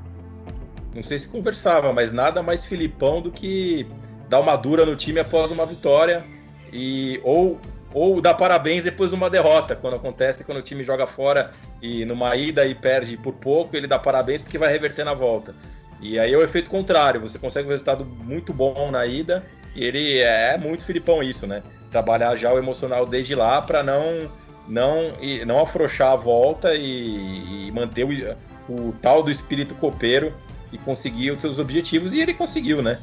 [0.94, 3.86] Não sei se conversava, mas nada mais Filipão do que
[4.30, 6.24] dar uma dura no time após uma vitória
[6.72, 7.60] e ou
[7.94, 11.52] ou dá parabéns depois de uma derrota, quando acontece, quando o time joga fora
[11.82, 15.56] e numa ida e perde por pouco, ele dá parabéns porque vai reverter na volta.
[16.02, 19.46] E aí é o efeito contrário, você consegue um resultado muito bom na ida
[19.76, 21.62] e ele é muito Filipão isso, né?
[21.92, 24.30] Trabalhar já o emocional desde lá para não
[24.68, 25.14] não
[25.46, 30.34] não afrouxar a volta e, e manter o, o tal do espírito copeiro
[30.72, 33.00] e conseguir os seus objetivos e ele conseguiu, né?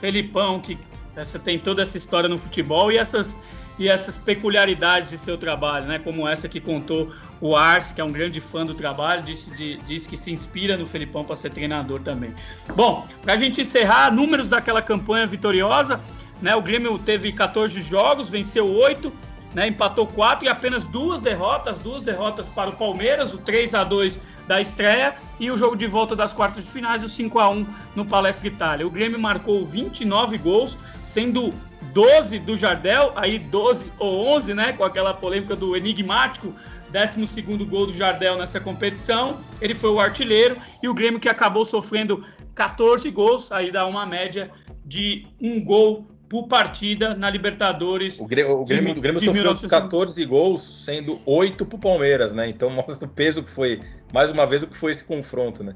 [0.00, 0.78] Felipão que
[1.14, 3.38] essa tem toda essa história no futebol e essas
[3.78, 5.98] e essas peculiaridades de seu trabalho, né?
[5.98, 9.76] Como essa que contou o Arce, que é um grande fã do trabalho, disse, de,
[9.78, 12.34] disse que se inspira no Felipão para ser treinador também.
[12.74, 16.00] Bom, para a gente encerrar, números daquela campanha vitoriosa,
[16.40, 16.54] né?
[16.54, 19.12] O Grêmio teve 14 jogos, venceu 8,
[19.54, 19.68] né?
[19.68, 24.20] empatou 4 e apenas duas derrotas, duas derrotas para o Palmeiras, o 3 a 2
[24.46, 27.66] da estreia e o jogo de volta das quartas de finais, o 5 a 1
[27.94, 28.86] no Palestra Itália.
[28.86, 31.54] O Grêmio marcou 29 gols, sendo
[31.92, 36.54] 12 do Jardel, aí 12 ou 11, né, com aquela polêmica do enigmático
[36.90, 37.32] 12
[37.64, 39.36] gol do Jardel nessa competição.
[39.60, 42.24] Ele foi o artilheiro e o Grêmio que acabou sofrendo
[42.54, 44.50] 14 gols, aí dá uma média
[44.84, 48.18] de um gol por partida na Libertadores.
[48.20, 49.68] O Grêmio, o Grêmio, de, o Grêmio sofreu 19...
[49.68, 52.48] 14 gols, sendo 8 para o Palmeiras, né?
[52.48, 53.80] Então mostra o peso que foi,
[54.12, 55.74] mais uma vez, o que foi esse confronto, né?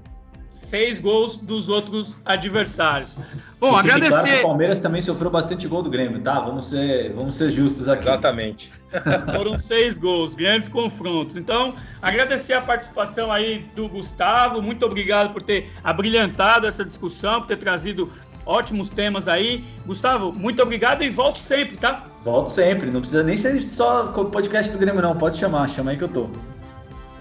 [0.48, 3.16] Seis gols dos outros adversários.
[3.60, 4.10] Bom, agradecer.
[4.10, 6.40] Claro que o Palmeiras também sofreu bastante gol do Grêmio, tá?
[6.40, 8.02] Vamos ser, vamos ser justos aqui.
[8.02, 8.70] Exatamente.
[9.32, 11.36] Foram seis gols, grandes confrontos.
[11.36, 14.60] Então, agradecer a participação aí do Gustavo.
[14.60, 18.10] Muito obrigado por ter abrilhantado essa discussão, por ter trazido
[18.44, 19.64] ótimos temas aí.
[19.84, 22.06] Gustavo, muito obrigado e volte sempre, tá?
[22.22, 22.90] Volto sempre.
[22.90, 25.16] Não precisa nem ser só podcast do Grêmio, não.
[25.16, 26.28] Pode chamar, chama aí que eu tô.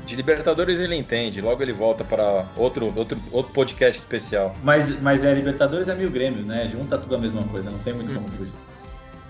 [0.05, 4.55] De Libertadores ele entende, logo ele volta para outro, outro, outro podcast especial.
[4.63, 6.67] Mas, mas é, Libertadores é meio Grêmio, né?
[6.67, 8.53] Junta tudo a mesma coisa, não tem muito como fugir.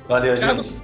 [0.07, 0.81] Valeu, Thiago, gente.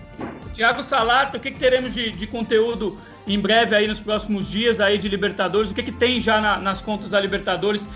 [0.53, 2.97] Tiago Salato, o que, que teremos de, de conteúdo
[3.27, 6.57] em breve aí nos próximos dias aí de Libertadores, o que, que tem já na,
[6.57, 7.87] nas contas da Libertadores.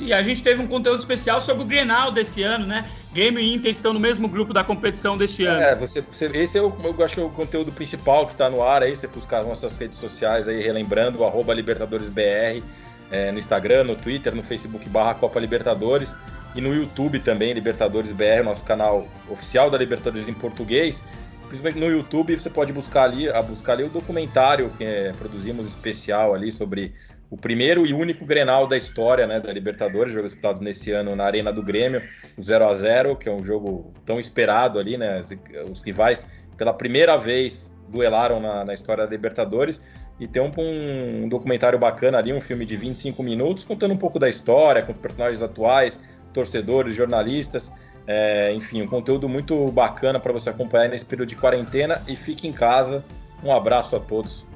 [0.00, 2.84] E a gente teve um conteúdo especial sobre o Grenal desse ano, né?
[3.12, 5.60] Grêmio e Inter estão no mesmo grupo da competição deste ano.
[5.60, 8.48] É, você, você esse é o, eu acho que é o conteúdo principal que está
[8.48, 12.62] no ar aí, você buscar as nossas redes sociais aí, relembrando, arroba LibertadoresBR,
[13.10, 16.16] é, no Instagram, no Twitter, no Facebook barra Copa Libertadores
[16.54, 21.02] e no YouTube também, Libertadores BR, nosso canal oficial da Libertadores em português
[21.48, 25.66] principalmente no YouTube, você pode buscar ali, a buscar ali o documentário que é, produzimos
[25.66, 26.94] especial ali sobre
[27.30, 31.24] o primeiro e único Grenal da história, né, da Libertadores, jogo disputado nesse ano na
[31.24, 32.02] Arena do Grêmio,
[32.36, 35.22] o 0 a 0, que é um jogo tão esperado ali, né,
[35.70, 36.26] os rivais
[36.56, 39.80] pela primeira vez duelaram na, na história da Libertadores.
[40.20, 44.18] E tem um, um, documentário bacana ali, um filme de 25 minutos contando um pouco
[44.18, 46.00] da história, com os personagens atuais,
[46.32, 47.70] torcedores, jornalistas,
[48.10, 52.48] é, enfim, um conteúdo muito bacana para você acompanhar nesse período de quarentena e fique
[52.48, 53.04] em casa.
[53.44, 54.46] Um abraço a todos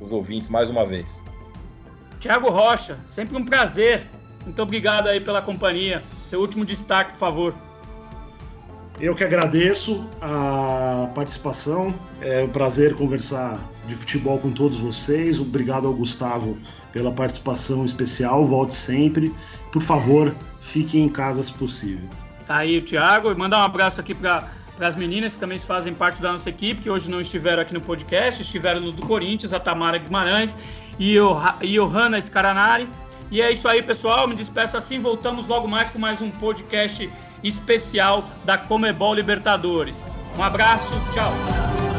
[0.00, 1.20] os ouvintes mais uma vez.
[2.20, 4.06] Tiago Rocha, sempre um prazer.
[4.44, 6.00] Muito obrigado aí pela companhia.
[6.22, 7.54] Seu último destaque, por favor.
[9.00, 11.92] Eu que agradeço a participação.
[12.20, 13.58] É um prazer conversar
[13.88, 15.40] de futebol com todos vocês.
[15.40, 16.56] Obrigado ao Gustavo
[16.92, 18.44] pela participação especial.
[18.44, 19.34] Volte sempre.
[19.72, 22.08] Por favor, fiquem em casa se possível.
[22.50, 23.32] Tá aí o Thiago.
[23.38, 24.48] Mandar um abraço aqui para
[24.80, 27.80] as meninas que também fazem parte da nossa equipe, que hoje não estiveram aqui no
[27.80, 30.56] podcast, estiveram no do Corinthians, a Tamara Guimarães
[30.98, 31.32] e o
[31.62, 32.88] Johanna Scaranari.
[33.30, 34.26] E é isso aí, pessoal.
[34.26, 34.98] Me despeço assim.
[34.98, 37.08] Voltamos logo mais com mais um podcast
[37.44, 40.10] especial da Comebol Libertadores.
[40.36, 41.89] Um abraço, tchau.